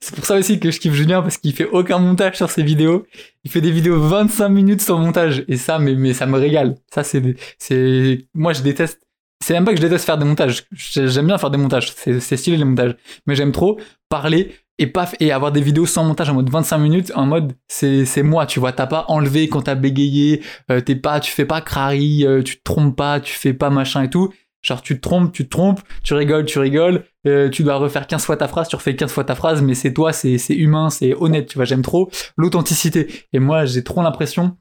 C'est 0.00 0.14
pour 0.14 0.24
ça 0.24 0.36
aussi 0.36 0.60
que 0.60 0.70
je 0.70 0.78
kiffe 0.78 0.92
Julien 0.92 1.22
parce 1.22 1.38
qu'il 1.38 1.52
fait 1.52 1.66
aucun 1.66 1.98
montage 1.98 2.36
sur 2.36 2.50
ses 2.50 2.62
vidéos. 2.62 3.06
Il 3.44 3.50
fait 3.50 3.60
des 3.60 3.70
vidéos 3.70 4.00
25 4.00 4.48
minutes 4.48 4.80
sans 4.80 4.98
montage 4.98 5.44
et 5.48 5.56
ça, 5.56 5.78
mais, 5.78 5.94
mais 5.94 6.12
ça 6.14 6.26
me 6.26 6.38
régale. 6.38 6.76
Ça, 6.92 7.02
c'est, 7.02 7.22
c'est, 7.58 8.26
moi, 8.34 8.52
je 8.52 8.62
déteste. 8.62 9.00
C'est 9.44 9.52
même 9.52 9.64
pas 9.64 9.72
que 9.72 9.76
je 9.76 9.82
déteste 9.82 10.04
faire 10.04 10.18
des 10.18 10.24
montages. 10.24 10.64
J'aime 10.72 11.26
bien 11.26 11.38
faire 11.38 11.50
des 11.50 11.58
montages. 11.58 11.92
C'est 11.94 12.36
stylé 12.36 12.56
les 12.56 12.64
montages. 12.64 12.96
Mais 13.26 13.34
j'aime 13.34 13.52
trop 13.52 13.78
parler 14.08 14.54
et 14.78 14.86
paf, 14.86 15.14
et 15.20 15.32
avoir 15.32 15.52
des 15.52 15.60
vidéos 15.60 15.86
sans 15.86 16.04
montage 16.04 16.28
en 16.28 16.34
mode 16.34 16.50
25 16.50 16.78
minutes, 16.78 17.12
en 17.14 17.26
mode 17.26 17.54
c'est, 17.68 18.04
moi, 18.22 18.46
tu 18.46 18.60
vois, 18.60 18.72
t'as 18.72 18.86
pas 18.86 19.06
enlevé 19.08 19.48
quand 19.48 19.62
t'as 19.62 19.74
bégayé, 19.74 20.42
euh, 20.70 20.80
t'es 20.80 20.96
pas, 20.96 21.20
tu 21.20 21.32
fais 21.32 21.46
pas 21.46 21.60
crari, 21.60 22.26
euh, 22.26 22.42
tu 22.42 22.58
te 22.58 22.62
trompes 22.62 22.96
pas, 22.96 23.20
tu 23.20 23.34
fais 23.34 23.54
pas 23.54 23.70
machin 23.70 24.02
et 24.02 24.10
tout. 24.10 24.32
Genre 24.62 24.82
tu 24.82 24.96
te 24.96 25.00
trompes, 25.00 25.32
tu 25.32 25.44
te 25.44 25.50
trompes, 25.50 25.80
tu 26.02 26.14
rigoles, 26.14 26.44
tu 26.44 26.58
rigoles, 26.58 27.04
euh, 27.26 27.48
tu 27.48 27.62
dois 27.62 27.76
refaire 27.76 28.06
15 28.06 28.24
fois 28.24 28.36
ta 28.36 28.48
phrase, 28.48 28.68
tu 28.68 28.76
refais 28.76 28.96
15 28.96 29.12
fois 29.12 29.22
ta 29.24 29.36
phrase, 29.36 29.62
mais 29.62 29.74
c'est 29.74 29.92
toi, 29.92 30.12
c'est 30.12 30.38
humain, 30.50 30.90
c'est 30.90 31.14
honnête, 31.14 31.46
tu 31.46 31.56
vois, 31.56 31.64
j'aime 31.64 31.82
trop 31.82 32.10
l'authenticité. 32.36 33.26
Et 33.32 33.38
moi, 33.38 33.64
j'ai 33.64 33.84
trop 33.84 34.02
l'impression... 34.02 34.56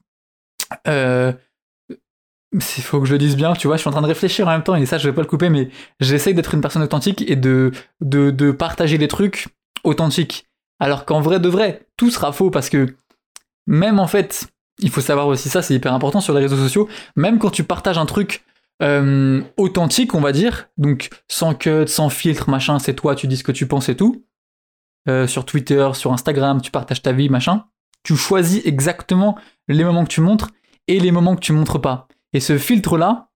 Euh, 0.87 1.33
il 2.53 2.61
faut 2.61 3.01
que 3.01 3.05
je 3.05 3.11
le 3.11 3.17
dise 3.17 3.35
bien, 3.35 3.53
tu 3.53 3.67
vois, 3.67 3.75
je 3.75 3.81
suis 3.81 3.89
en 3.89 3.91
train 3.91 4.01
de 4.01 4.07
réfléchir 4.07 4.47
en 4.47 4.51
même 4.51 4.63
temps, 4.63 4.75
et 4.75 4.85
ça, 4.85 4.97
je 4.97 5.09
vais 5.09 5.13
pas 5.13 5.21
le 5.21 5.27
couper, 5.27 5.49
mais 5.49 5.69
j'essaye 5.99 6.33
d'être 6.33 6.53
une 6.53 6.61
personne 6.61 6.83
authentique 6.83 7.29
et 7.29 7.35
de, 7.35 7.71
de, 7.99 8.31
de 8.31 8.51
partager 8.51 8.97
des 8.97 9.09
trucs 9.09 9.47
authentiques. 9.85 10.47
Alors 10.79 11.05
qu'en 11.05 11.21
vrai 11.21 11.39
de 11.39 11.49
vrai, 11.49 11.87
tout 11.97 12.11
sera 12.11 12.31
faux 12.31 12.49
parce 12.49 12.69
que 12.69 12.95
même 13.67 13.99
en 13.99 14.07
fait, 14.07 14.47
il 14.79 14.89
faut 14.89 15.01
savoir 15.01 15.27
aussi 15.27 15.49
ça, 15.49 15.61
c'est 15.61 15.73
hyper 15.73 15.93
important 15.93 16.21
sur 16.21 16.33
les 16.33 16.41
réseaux 16.41 16.57
sociaux, 16.57 16.87
même 17.15 17.39
quand 17.39 17.49
tu 17.49 17.63
partages 17.63 17.97
un 17.97 18.05
truc 18.05 18.43
euh, 18.81 19.41
authentique, 19.57 20.15
on 20.15 20.21
va 20.21 20.31
dire, 20.31 20.69
donc 20.77 21.09
sans 21.29 21.53
cut, 21.53 21.87
sans 21.87 22.09
filtre, 22.09 22.49
machin, 22.49 22.79
c'est 22.79 22.93
toi, 22.93 23.15
tu 23.15 23.27
dis 23.27 23.37
ce 23.37 23.43
que 23.43 23.51
tu 23.51 23.67
penses 23.67 23.89
et 23.89 23.95
tout. 23.95 24.25
Euh, 25.07 25.27
sur 25.27 25.45
Twitter, 25.45 25.89
sur 25.93 26.11
Instagram, 26.11 26.61
tu 26.61 26.71
partages 26.71 27.01
ta 27.01 27.11
vie, 27.11 27.29
machin. 27.29 27.65
Tu 28.03 28.15
choisis 28.15 28.61
exactement 28.65 29.37
les 29.67 29.83
moments 29.83 30.03
que 30.03 30.09
tu 30.09 30.21
montres 30.21 30.49
et 30.87 30.99
les 30.99 31.11
moments 31.11 31.35
que 31.35 31.41
tu 31.41 31.53
montres 31.53 31.79
pas. 31.79 32.07
Et 32.33 32.39
ce 32.39 32.57
filtre-là, 32.57 33.29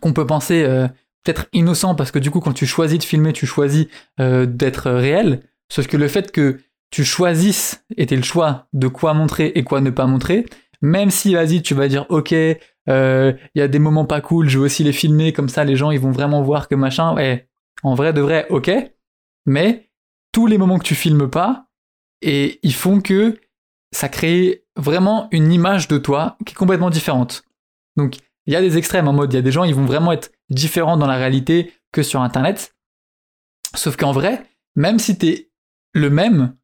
qu'on 0.00 0.12
peut 0.12 0.26
penser 0.26 0.62
euh, 0.62 0.88
peut-être 1.22 1.46
innocent 1.52 1.94
parce 1.94 2.10
que 2.10 2.18
du 2.18 2.30
coup, 2.30 2.40
quand 2.40 2.52
tu 2.52 2.66
choisis 2.66 2.98
de 2.98 3.04
filmer, 3.04 3.32
tu 3.32 3.46
choisis 3.46 3.86
d'être 4.18 4.90
réel. 4.90 5.42
Sauf 5.68 5.86
que 5.86 5.96
le 5.96 6.08
fait 6.08 6.32
que 6.32 6.58
tu 6.90 7.04
choisisses 7.04 7.84
et 7.96 8.06
t'aies 8.06 8.16
le 8.16 8.22
choix 8.22 8.68
de 8.72 8.88
quoi 8.88 9.14
montrer 9.14 9.52
et 9.54 9.64
quoi 9.64 9.80
ne 9.80 9.90
pas 9.90 10.06
montrer, 10.06 10.46
même 10.80 11.10
si 11.10 11.34
vas-y 11.34 11.62
tu 11.62 11.74
vas 11.74 11.88
dire 11.88 12.06
ok, 12.08 12.32
il 12.32 12.56
y 12.86 13.60
a 13.60 13.68
des 13.68 13.78
moments 13.78 14.04
pas 14.04 14.20
cool, 14.20 14.48
je 14.48 14.58
veux 14.58 14.66
aussi 14.66 14.84
les 14.84 14.92
filmer 14.92 15.32
comme 15.32 15.48
ça 15.48 15.64
les 15.64 15.76
gens 15.76 15.90
ils 15.90 16.00
vont 16.00 16.12
vraiment 16.12 16.42
voir 16.42 16.68
que 16.68 16.74
machin, 16.74 17.14
ouais, 17.14 17.48
en 17.82 17.94
vrai 17.94 18.12
de 18.12 18.20
vrai 18.20 18.46
ok, 18.50 18.70
mais 19.46 19.90
tous 20.32 20.46
les 20.46 20.58
moments 20.58 20.78
que 20.78 20.84
tu 20.84 20.94
filmes 20.94 21.28
pas 21.28 21.66
et 22.22 22.60
ils 22.62 22.74
font 22.74 23.00
que 23.00 23.38
ça 23.92 24.08
crée 24.08 24.64
vraiment 24.76 25.28
une 25.32 25.52
image 25.52 25.88
de 25.88 25.98
toi 25.98 26.36
qui 26.44 26.52
est 26.52 26.56
complètement 26.56 26.90
différente. 26.90 27.42
Donc 27.96 28.16
il 28.46 28.52
y 28.52 28.56
a 28.56 28.60
des 28.60 28.78
extrêmes 28.78 29.08
en 29.08 29.12
mode 29.12 29.32
il 29.32 29.36
y 29.36 29.38
a 29.40 29.42
des 29.42 29.52
gens 29.52 29.64
ils 29.64 29.74
vont 29.74 29.86
vraiment 29.86 30.12
être 30.12 30.30
différents 30.50 30.96
dans 30.96 31.06
la 31.06 31.16
réalité 31.16 31.72
que 31.92 32.02
sur 32.02 32.20
internet. 32.20 32.76
Sauf 33.74 33.96
qu'en 33.96 34.12
vrai, 34.12 34.44
même 34.76 34.98
si 34.98 35.18
t'es 35.18 35.50
le 35.96 36.10
même, 36.10 36.54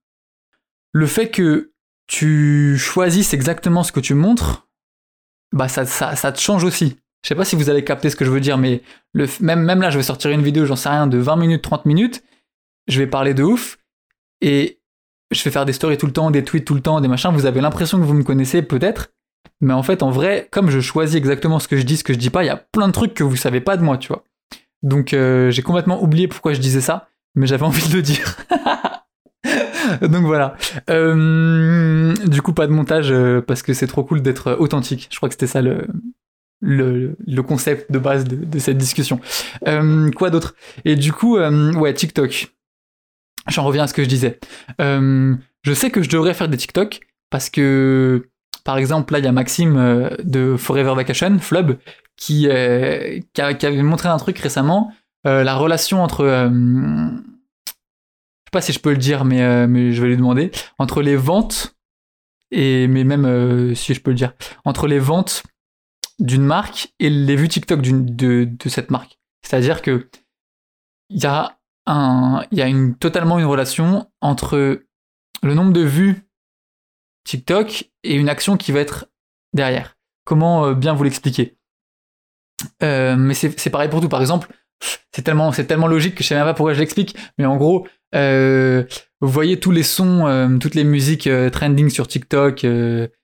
le 0.93 1.07
fait 1.07 1.31
que 1.31 1.73
tu 2.07 2.77
choisisses 2.79 3.33
exactement 3.33 3.83
ce 3.83 3.91
que 3.91 4.01
tu 4.01 4.13
montres, 4.15 4.69
bah 5.53 5.69
ça, 5.69 5.87
ça, 5.87 6.33
te 6.33 6.41
change 6.41 6.65
aussi. 6.65 6.99
Je 7.23 7.29
sais 7.29 7.35
pas 7.35 7.45
si 7.45 7.57
vous 7.57 7.71
allez 7.71 7.83
capter 7.83 8.11
ce 8.11 8.17
que 8.17 8.27
je 8.27 8.31
veux 8.31 8.41
dire, 8.41 8.59
mais 8.59 8.83
le, 9.15 9.27
même, 9.41 9.63
même 9.63 9.81
là, 9.81 9.91
je 9.91 9.97
vais 9.97 10.03
sortir 10.03 10.31
une 10.31 10.43
vidéo, 10.43 10.67
j'en 10.67 10.77
sais 10.77 10.91
rien, 10.91 11.07
de 11.07 11.17
20 11.17 11.37
minutes, 11.37 11.63
30 11.63 11.87
minutes, 11.87 12.23
je 12.89 12.99
vais 12.99 13.07
parler 13.07 13.33
de 13.33 13.43
ouf, 13.43 13.79
et 14.43 14.81
je 15.31 15.43
vais 15.43 15.51
faire 15.51 15.65
des 15.65 15.73
stories 15.73 15.97
tout 15.97 16.07
le 16.07 16.13
temps, 16.13 16.31
des 16.31 16.45
tweets 16.45 16.67
tout 16.67 16.75
le 16.75 16.83
temps, 16.83 17.01
des 17.01 17.09
machins, 17.09 17.31
vous 17.33 17.47
avez 17.47 17.63
l'impression 17.63 17.99
que 17.99 18.05
vous 18.05 18.15
me 18.15 18.25
connaissez 18.25 18.61
peut-être, 18.61 19.13
mais 19.63 19.73
en 19.73 19.83
fait, 19.83 20.03
en 20.03 20.11
vrai, 20.11 20.49
comme 20.51 20.69
je 20.69 20.81
choisis 20.81 21.17
exactement 21.17 21.59
ce 21.59 21.69
que 21.69 21.79
je 21.79 21.85
dis, 21.85 21.97
ce 21.97 22.05
que 22.05 22.13
je 22.13 22.19
dis 22.19 22.31
pas, 22.31 22.45
il 22.45 22.49
y 22.49 22.51
a 22.51 22.57
plein 22.57 22.89
de 22.89 22.93
trucs 22.93 23.15
que 23.15 23.25
vous 23.25 23.37
savez 23.37 23.63
pas 23.63 23.79
de 23.79 23.83
moi, 23.83 23.97
tu 23.97 24.09
vois. 24.09 24.25
Donc 24.83 25.15
euh, 25.15 25.51
j'ai 25.51 25.63
complètement 25.63 26.03
oublié 26.03 26.29
pourquoi 26.29 26.53
je 26.53 26.61
disais 26.61 26.83
ça, 26.83 27.09
mais 27.35 27.47
j'avais 27.47 27.63
envie 27.65 27.89
de 27.89 27.95
le 27.95 28.03
dire. 28.03 28.37
Donc 30.01 30.25
voilà. 30.25 30.57
Euh, 30.91 32.15
du 32.27 32.43
coup, 32.43 32.53
pas 32.53 32.67
de 32.67 32.73
montage 32.73 33.11
euh, 33.11 33.41
parce 33.41 33.63
que 33.63 33.73
c'est 33.75 33.87
trop 33.87 34.05
cool 34.05 34.23
d'être 34.23 34.57
authentique. 34.59 35.09
Je 35.11 35.17
crois 35.17 35.29
que 35.29 35.35
c'était 35.35 35.47
ça 35.47 35.63
le, 35.63 35.87
le, 36.61 37.43
concept 37.43 37.91
de 37.91 37.99
base 37.99 38.25
de, 38.25 38.59
cette 38.59 38.79
discussion. 38.79 39.21
quoi 40.17 40.31
d'autre? 40.31 40.55
Et 40.85 40.97
du 40.97 41.13
coup, 41.13 41.39
ouais, 41.39 41.95
TikTok. 41.95 42.53
J'en 43.49 43.65
reviens 43.65 43.85
à 43.85 43.87
ce 43.89 43.95
que 43.95 44.05
je 44.05 44.09
disais. 44.09 44.39
je 44.79 45.73
sais 45.73 45.91
que 45.91 46.03
je 46.03 46.09
devrais 46.09 46.35
faire 46.35 46.49
des 46.49 46.57
TikTok 46.57 47.01
parce 47.31 47.51
que, 47.51 48.29
par 48.65 48.79
exemple, 48.79 49.13
là, 49.13 49.19
il 49.19 49.25
y 49.25 49.29
a 49.29 49.33
Maxime 49.33 50.11
de 50.23 50.57
Forever 50.57 50.95
Vacation, 50.95 51.39
Flub, 51.41 51.79
qui, 52.17 52.49
qui, 53.33 53.41
avait 53.41 53.83
montré 53.83 54.09
un 54.09 54.19
truc 54.19 54.39
récemment, 54.39 54.93
la 55.25 55.55
relation 55.57 56.03
entre 56.03 56.51
pas 58.53 58.61
si 58.61 58.73
je 58.73 58.79
peux 58.79 58.91
le 58.91 58.99
dire, 58.99 59.25
mais, 59.25 59.43
euh, 59.43 59.67
mais 59.67 59.93
je 59.93 60.01
vais 60.01 60.09
lui 60.09 60.17
demander. 60.17 60.53
Entre 60.79 61.03
les 61.03 61.17
ventes, 61.17 61.75
et 62.53 62.87
mais 62.87 63.03
même 63.03 63.25
euh, 63.25 63.75
si 63.75 63.95
je 63.95 64.01
peux 64.01 64.11
le 64.11 64.17
dire, 64.17 64.35
entre 64.65 64.87
les 64.87 65.01
ventes 65.01 65.43
d'une 66.21 66.45
marque 66.45 66.93
et 67.01 67.11
les 67.11 67.35
vues 67.35 67.49
TikTok 67.49 67.81
de, 67.81 68.49
cette 68.67 68.91
marque. 68.91 69.19
C'est-à-dire 69.43 69.83
que 69.83 70.09
il 71.09 71.21
y 71.21 71.27
a, 71.27 71.59
une, 72.69 72.95
totalement 72.97 73.39
une 73.39 73.47
relation 73.47 74.11
entre 74.21 74.85
le 75.43 75.55
nombre 75.55 75.73
de 75.73 75.81
vues 75.81 76.29
TikTok 77.25 77.91
et 78.05 78.15
une 78.15 78.29
action 78.29 78.57
qui 78.57 78.71
va 78.71 78.81
être 78.81 79.07
derrière. 79.55 79.97
Comment 80.25 80.67
euh, 80.67 80.75
bien 80.75 80.93
vous 80.93 81.03
l'expliquer? 81.03 81.57
Mais 82.81 83.35
c'est 83.35 83.71
pareil 83.71 83.89
pour 83.89 84.01
tout. 84.01 84.09
Par 84.09 84.21
exemple, 84.21 84.49
c'est 85.11 85.23
tellement, 85.23 85.51
tellement 85.51 85.89
logique 85.89 86.15
que 86.15 86.23
je 86.23 86.29
sais 86.29 86.35
même 86.35 86.45
pas 86.45 86.55
pourquoi 86.55 86.75
je 86.75 86.81
l'explique. 86.81 87.17
Mais 87.39 87.47
en 87.47 87.57
gros, 87.57 87.87
euh, 88.15 88.85
vous 89.21 89.29
voyez 89.29 89.59
tous 89.59 89.71
les 89.71 89.83
sons, 89.83 90.27
euh, 90.27 90.59
toutes 90.59 90.75
les 90.75 90.85
musiques 90.85 91.27
euh, 91.27 91.51
trending 91.51 91.89
sur 91.89 92.09
TikTok, 92.09 92.67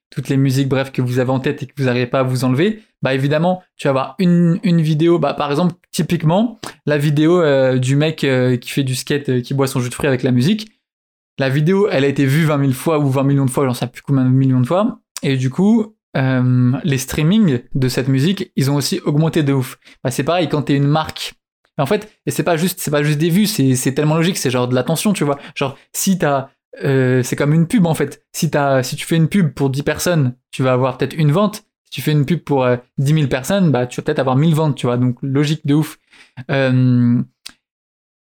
toutes 0.09 0.29
les 0.29 0.37
musiques, 0.37 0.69
bref, 0.69 0.91
que 0.91 1.01
vous 1.01 1.19
avez 1.19 1.31
en 1.31 1.39
tête 1.39 1.63
et 1.63 1.67
que 1.67 1.73
vous 1.77 1.85
n'arrivez 1.85 2.07
pas 2.07 2.21
à 2.21 2.23
vous 2.23 2.43
enlever. 2.43 2.81
Bah 3.01 3.13
évidemment, 3.13 3.63
tu 3.77 3.87
vas 3.87 3.91
avoir 3.91 4.15
une, 4.19 4.59
une 4.63 4.81
vidéo, 4.81 5.19
bah 5.19 5.33
par 5.33 5.51
exemple, 5.51 5.75
typiquement, 5.91 6.59
la 6.85 6.97
vidéo 6.97 7.43
du 7.77 7.95
mec 7.95 8.17
qui 8.17 8.69
fait 8.69 8.83
du 8.83 8.95
skate, 8.95 9.41
qui 9.41 9.53
boit 9.53 9.67
son 9.67 9.79
jus 9.79 9.89
de 9.89 9.93
fruits 9.93 10.07
avec 10.07 10.23
la 10.23 10.31
musique. 10.31 10.71
La 11.37 11.47
vidéo, 11.47 11.87
elle 11.89 12.03
a 12.03 12.07
été 12.07 12.25
vue 12.25 12.43
20 12.43 12.59
000 12.59 12.71
fois 12.73 12.99
ou 12.99 13.09
20 13.09 13.23
millions 13.23 13.45
de 13.45 13.51
fois, 13.51 13.65
j'en 13.65 13.73
sais 13.73 13.87
plus 13.87 14.01
combien 14.01 14.25
de 14.25 14.29
millions 14.29 14.59
de 14.59 14.67
fois. 14.67 14.99
Et 15.23 15.37
du 15.37 15.49
coup, 15.49 15.95
les 16.15 16.97
streamings 16.97 17.61
de 17.73 17.87
cette 17.87 18.09
musique, 18.09 18.51
ils 18.55 18.71
ont 18.71 18.75
aussi 18.75 18.99
augmenté 19.05 19.43
de 19.43 19.53
ouf. 19.53 19.77
Bah, 20.03 20.11
c'est 20.11 20.23
pareil, 20.23 20.49
quand 20.49 20.63
t'es 20.63 20.75
une 20.75 20.87
marque 20.87 21.38
en 21.81 21.85
fait, 21.85 22.11
et 22.25 22.31
c'est 22.31 22.43
pas 22.43 22.57
juste, 22.57 22.79
c'est 22.79 22.91
pas 22.91 23.03
juste 23.03 23.19
des 23.19 23.29
vues, 23.29 23.45
c'est 23.47 23.93
tellement 23.93 24.15
logique, 24.15 24.37
c'est 24.37 24.49
genre 24.49 24.67
de 24.67 24.75
l'attention, 24.75 25.13
tu 25.13 25.23
vois. 25.23 25.39
Genre, 25.55 25.77
si 25.93 26.17
t'as, 26.17 26.49
euh, 26.83 27.23
c'est 27.23 27.35
comme 27.35 27.53
une 27.53 27.67
pub 27.67 27.85
en 27.85 27.93
fait. 27.93 28.23
Si 28.33 28.49
t'as, 28.49 28.83
si 28.83 28.95
tu 28.95 29.05
fais 29.05 29.15
une 29.15 29.27
pub 29.27 29.53
pour 29.53 29.69
10 29.69 29.83
personnes, 29.83 30.35
tu 30.51 30.63
vas 30.63 30.73
avoir 30.73 30.97
peut-être 30.97 31.15
une 31.15 31.31
vente. 31.31 31.63
Si 31.85 31.91
tu 31.91 32.01
fais 32.01 32.11
une 32.11 32.25
pub 32.25 32.41
pour 32.41 32.67
10 32.97 33.13
euh, 33.13 33.15
000 33.15 33.27
personnes, 33.27 33.71
bah, 33.71 33.87
tu 33.87 33.99
vas 33.99 34.05
peut-être 34.05 34.19
avoir 34.19 34.35
1000 34.35 34.53
ventes, 34.53 34.75
tu 34.75 34.85
vois. 34.85 34.97
Donc, 34.97 35.17
logique 35.21 35.65
de 35.65 35.73
ouf. 35.73 35.97
Euh, 36.51 37.21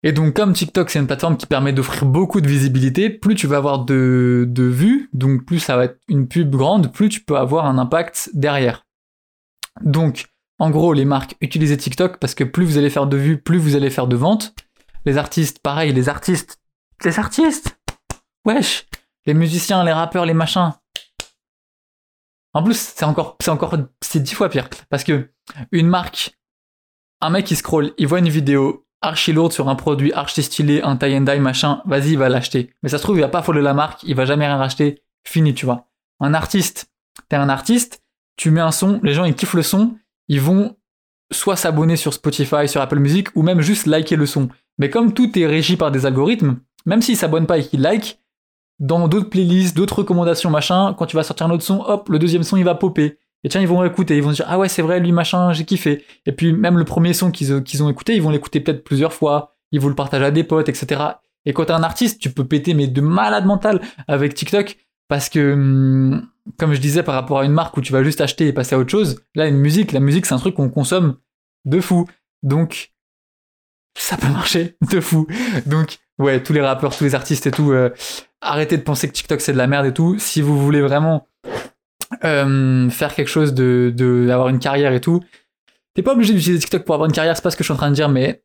et 0.02 0.12
donc, 0.12 0.34
comme 0.34 0.52
TikTok, 0.52 0.90
c'est 0.90 0.98
une 0.98 1.06
plateforme 1.06 1.36
qui 1.36 1.46
permet 1.46 1.72
d'offrir 1.72 2.04
beaucoup 2.04 2.40
de 2.40 2.48
visibilité, 2.48 3.08
plus 3.10 3.34
tu 3.34 3.46
vas 3.46 3.56
avoir 3.56 3.84
de 3.84 4.46
vues, 4.56 5.08
donc 5.14 5.44
plus 5.44 5.58
ça 5.58 5.76
va 5.76 5.86
être 5.86 5.98
une 6.08 6.28
pub 6.28 6.50
grande, 6.50 6.92
plus 6.92 7.08
tu 7.08 7.22
peux 7.22 7.36
avoir 7.36 7.64
un 7.64 7.78
impact 7.78 8.30
derrière. 8.34 8.84
Donc, 9.82 10.26
en 10.58 10.70
gros, 10.70 10.92
les 10.92 11.04
marques 11.04 11.36
utilisez 11.40 11.76
TikTok 11.76 12.18
parce 12.18 12.34
que 12.34 12.44
plus 12.44 12.64
vous 12.64 12.78
allez 12.78 12.90
faire 12.90 13.06
de 13.06 13.16
vues, 13.16 13.40
plus 13.40 13.58
vous 13.58 13.76
allez 13.76 13.90
faire 13.90 14.06
de 14.06 14.16
ventes. 14.16 14.54
Les 15.04 15.18
artistes, 15.18 15.60
pareil, 15.60 15.92
les 15.92 16.08
artistes. 16.08 16.60
Les 17.04 17.18
artistes 17.18 17.78
Wesh 18.44 18.86
Les 19.26 19.34
musiciens, 19.34 19.84
les 19.84 19.92
rappeurs, 19.92 20.24
les 20.24 20.34
machins. 20.34 20.72
En 22.54 22.62
plus, 22.62 22.78
c'est 22.78 23.04
encore, 23.04 23.36
c'est 23.40 23.50
encore, 23.50 23.76
c'est 24.00 24.22
dix 24.22 24.34
fois 24.34 24.48
pire. 24.48 24.70
Parce 24.88 25.04
que 25.04 25.30
une 25.72 25.88
marque, 25.88 26.38
un 27.20 27.28
mec 27.28 27.44
qui 27.44 27.54
scroll, 27.54 27.92
il 27.98 28.06
voit 28.06 28.18
une 28.18 28.30
vidéo 28.30 28.86
archi 29.02 29.32
lourde 29.32 29.52
sur 29.52 29.68
un 29.68 29.74
produit 29.74 30.12
archi 30.14 30.42
stylé, 30.42 30.80
un 30.82 30.96
tie 30.96 31.16
and 31.16 31.22
die, 31.22 31.38
machin, 31.38 31.82
vas-y, 31.84 32.12
il 32.12 32.18
va 32.18 32.30
l'acheter. 32.30 32.72
Mais 32.82 32.88
ça 32.88 32.96
se 32.96 33.02
trouve, 33.02 33.16
il 33.18 33.20
va 33.20 33.28
pas 33.28 33.42
follow 33.42 33.60
la 33.60 33.74
marque, 33.74 34.02
il 34.04 34.14
va 34.14 34.24
jamais 34.24 34.46
rien 34.46 34.56
racheter, 34.56 35.02
fini, 35.22 35.52
tu 35.52 35.66
vois. 35.66 35.88
Un 36.18 36.32
artiste, 36.32 36.90
t'es 37.28 37.36
un 37.36 37.50
artiste, 37.50 38.02
tu 38.36 38.50
mets 38.50 38.62
un 38.62 38.72
son, 38.72 39.00
les 39.02 39.12
gens 39.12 39.24
ils 39.24 39.34
kiffent 39.34 39.54
le 39.54 39.62
son, 39.62 39.96
ils 40.28 40.40
vont 40.40 40.76
soit 41.32 41.56
s'abonner 41.56 41.96
sur 41.96 42.14
Spotify, 42.14 42.68
sur 42.68 42.80
Apple 42.80 42.98
Music, 42.98 43.28
ou 43.34 43.42
même 43.42 43.60
juste 43.60 43.86
liker 43.86 44.16
le 44.16 44.26
son. 44.26 44.48
Mais 44.78 44.90
comme 44.90 45.12
tout 45.12 45.38
est 45.38 45.46
régi 45.46 45.76
par 45.76 45.90
des 45.90 46.06
algorithmes, 46.06 46.58
même 46.84 47.02
s'ils 47.02 47.16
s'abonnent 47.16 47.46
pas 47.46 47.58
et 47.58 47.64
qu'ils 47.64 47.80
like, 47.80 48.20
dans 48.78 49.08
d'autres 49.08 49.30
playlists, 49.30 49.76
d'autres 49.76 49.98
recommandations, 49.98 50.50
machin, 50.50 50.94
quand 50.96 51.06
tu 51.06 51.16
vas 51.16 51.22
sortir 51.22 51.46
un 51.46 51.50
autre 51.50 51.64
son, 51.64 51.80
hop, 51.80 52.08
le 52.08 52.18
deuxième 52.18 52.42
son 52.42 52.56
il 52.56 52.64
va 52.64 52.74
popper. 52.74 53.18
Et 53.42 53.48
tiens, 53.48 53.60
ils 53.60 53.68
vont 53.68 53.84
écouter, 53.84 54.16
ils 54.16 54.22
vont 54.22 54.32
dire, 54.32 54.46
ah 54.48 54.58
ouais, 54.58 54.68
c'est 54.68 54.82
vrai, 54.82 54.98
lui, 54.98 55.12
machin, 55.12 55.52
j'ai 55.52 55.64
kiffé. 55.64 56.04
Et 56.26 56.32
puis, 56.32 56.52
même 56.52 56.78
le 56.78 56.84
premier 56.84 57.12
son 57.12 57.30
qu'ils 57.30 57.52
ont 57.52 57.88
écouté, 57.88 58.14
ils 58.14 58.22
vont 58.22 58.30
l'écouter 58.30 58.60
peut-être 58.60 58.82
plusieurs 58.82 59.12
fois, 59.12 59.54
ils 59.72 59.80
vont 59.80 59.88
le 59.88 59.94
partager 59.94 60.24
à 60.24 60.30
des 60.30 60.42
potes, 60.42 60.68
etc. 60.68 61.02
Et 61.44 61.52
quand 61.52 61.66
t'es 61.66 61.72
un 61.72 61.82
artiste, 61.82 62.20
tu 62.20 62.30
peux 62.30 62.44
péter, 62.44 62.74
mais 62.74 62.88
de 62.88 63.00
malade 63.00 63.46
mental 63.46 63.80
avec 64.08 64.34
TikTok, 64.34 64.76
parce 65.08 65.28
que, 65.28 65.52
hum, 65.52 66.28
comme 66.58 66.74
je 66.74 66.80
disais 66.80 67.02
par 67.02 67.14
rapport 67.14 67.40
à 67.40 67.44
une 67.44 67.52
marque 67.52 67.76
où 67.76 67.80
tu 67.80 67.92
vas 67.92 68.02
juste 68.02 68.20
acheter 68.20 68.48
et 68.48 68.52
passer 68.52 68.74
à 68.74 68.78
autre 68.78 68.90
chose, 68.90 69.22
là, 69.34 69.46
une 69.46 69.58
musique, 69.58 69.92
la 69.92 70.00
musique, 70.00 70.26
c'est 70.26 70.34
un 70.34 70.38
truc 70.38 70.54
qu'on 70.54 70.68
consomme 70.68 71.16
de 71.64 71.80
fou. 71.80 72.06
Donc, 72.42 72.92
ça 73.96 74.16
peut 74.16 74.28
marcher 74.28 74.76
de 74.90 75.00
fou. 75.00 75.26
Donc, 75.66 75.98
ouais, 76.18 76.42
tous 76.42 76.52
les 76.52 76.60
rappeurs, 76.60 76.96
tous 76.96 77.04
les 77.04 77.14
artistes 77.14 77.46
et 77.46 77.50
tout, 77.50 77.72
euh, 77.72 77.90
arrêtez 78.40 78.76
de 78.76 78.82
penser 78.82 79.08
que 79.08 79.12
TikTok 79.12 79.40
c'est 79.40 79.52
de 79.52 79.58
la 79.58 79.66
merde 79.66 79.86
et 79.86 79.94
tout. 79.94 80.18
Si 80.18 80.40
vous 80.40 80.60
voulez 80.60 80.80
vraiment 80.80 81.26
euh, 82.24 82.88
faire 82.90 83.14
quelque 83.14 83.28
chose 83.28 83.54
de, 83.54 83.92
de 83.94 84.28
avoir 84.30 84.48
une 84.48 84.58
carrière 84.58 84.92
et 84.92 85.00
tout, 85.00 85.22
t'es 85.94 86.02
pas 86.02 86.12
obligé 86.12 86.34
d'utiliser 86.34 86.60
TikTok 86.60 86.84
pour 86.84 86.94
avoir 86.94 87.08
une 87.08 87.14
carrière, 87.14 87.36
c'est 87.36 87.42
pas 87.42 87.50
ce 87.50 87.56
que 87.56 87.64
je 87.64 87.66
suis 87.66 87.74
en 87.74 87.78
train 87.78 87.90
de 87.90 87.94
dire, 87.94 88.08
mais 88.08 88.42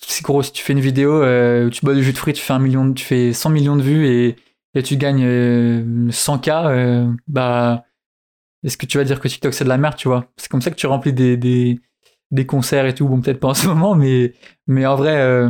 c'est 0.00 0.22
gros, 0.22 0.42
si 0.42 0.52
tu 0.52 0.62
fais 0.62 0.72
une 0.72 0.80
vidéo, 0.80 1.22
euh, 1.22 1.70
tu 1.70 1.84
bois 1.84 1.94
du 1.94 2.04
jus 2.04 2.12
de 2.12 2.18
fruits, 2.18 2.34
tu 2.34 2.42
fais 2.42 2.52
un 2.52 2.58
million, 2.58 2.92
tu 2.92 3.04
fais 3.04 3.32
100 3.32 3.50
millions 3.50 3.76
de 3.76 3.82
vues 3.82 4.06
et 4.06 4.36
et 4.76 4.82
tu 4.82 4.96
gagnes 4.96 5.24
100K, 6.10 6.50
euh, 6.50 6.68
euh, 6.68 7.12
bah, 7.26 7.84
est-ce 8.62 8.76
que 8.76 8.86
tu 8.86 8.98
vas 8.98 9.04
dire 9.04 9.20
que 9.20 9.28
TikTok 9.28 9.54
c'est 9.54 9.64
de 9.64 9.68
la 9.68 9.78
merde, 9.78 9.96
tu 9.96 10.08
vois? 10.08 10.26
C'est 10.36 10.50
comme 10.50 10.60
ça 10.60 10.70
que 10.70 10.76
tu 10.76 10.86
remplis 10.86 11.12
des, 11.12 11.36
des, 11.36 12.46
concerts 12.46 12.86
et 12.86 12.94
tout. 12.94 13.08
Bon, 13.08 13.20
peut-être 13.20 13.40
pas 13.40 13.48
en 13.48 13.54
ce 13.54 13.66
moment, 13.68 13.94
mais, 13.94 14.34
mais 14.66 14.84
en 14.84 14.94
vrai, 14.94 15.16
euh, 15.16 15.48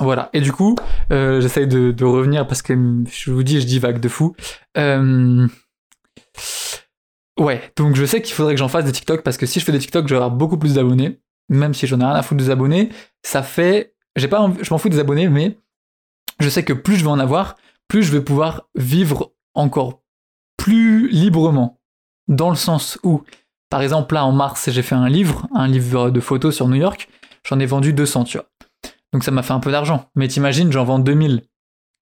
voilà. 0.00 0.28
Et 0.32 0.40
du 0.40 0.52
coup, 0.52 0.74
j'essaye 1.10 1.68
de, 1.68 1.92
de, 1.92 2.04
revenir 2.04 2.46
parce 2.46 2.62
que 2.62 2.74
je 3.10 3.30
vous 3.30 3.44
dis, 3.44 3.60
je 3.60 3.66
dis 3.66 3.78
vague 3.78 4.00
de 4.00 4.08
fou. 4.08 4.34
Ouais, 7.38 7.62
donc 7.76 7.94
je 7.94 8.04
sais 8.04 8.20
qu'il 8.20 8.34
faudrait 8.34 8.54
que 8.54 8.58
j'en 8.58 8.68
fasse 8.68 8.84
des 8.84 8.90
TikTok 8.90 9.22
parce 9.22 9.36
que 9.36 9.46
si 9.46 9.60
je 9.60 9.64
fais 9.64 9.70
des 9.70 9.78
TikTok, 9.78 10.10
avoir 10.10 10.32
beaucoup 10.32 10.58
plus 10.58 10.74
d'abonnés. 10.74 11.20
Même 11.48 11.72
si 11.72 11.86
j'en 11.86 12.00
ai 12.00 12.04
rien 12.04 12.14
à 12.14 12.22
foutre 12.22 12.42
des 12.42 12.50
abonnés, 12.50 12.90
ça 13.22 13.42
fait. 13.42 13.94
Pas, 14.28 14.50
je 14.60 14.70
m'en 14.70 14.78
fous 14.78 14.88
des 14.88 14.98
abonnés, 14.98 15.28
mais 15.28 15.58
je 16.40 16.48
sais 16.48 16.64
que 16.64 16.72
plus 16.72 16.96
je 16.96 17.04
vais 17.04 17.10
en 17.10 17.20
avoir, 17.20 17.56
plus 17.88 18.02
je 18.02 18.12
vais 18.12 18.22
pouvoir 18.22 18.68
vivre 18.74 19.32
encore 19.54 20.02
plus 20.56 21.08
librement. 21.08 21.80
Dans 22.28 22.50
le 22.50 22.56
sens 22.56 22.98
où, 23.02 23.22
par 23.70 23.82
exemple, 23.82 24.14
là 24.14 24.24
en 24.24 24.32
mars, 24.32 24.70
j'ai 24.70 24.82
fait 24.82 24.94
un 24.94 25.08
livre, 25.08 25.48
un 25.54 25.66
livre 25.66 26.10
de 26.10 26.20
photos 26.20 26.54
sur 26.54 26.68
New 26.68 26.76
York, 26.76 27.08
j'en 27.44 27.58
ai 27.58 27.66
vendu 27.66 27.92
200, 27.92 28.24
tu 28.24 28.38
vois. 28.38 28.48
Donc 29.12 29.24
ça 29.24 29.30
m'a 29.30 29.42
fait 29.42 29.54
un 29.54 29.60
peu 29.60 29.72
d'argent. 29.72 30.10
Mais 30.14 30.28
t'imagines, 30.28 30.70
j'en 30.70 30.84
vends 30.84 30.98
2000 30.98 31.42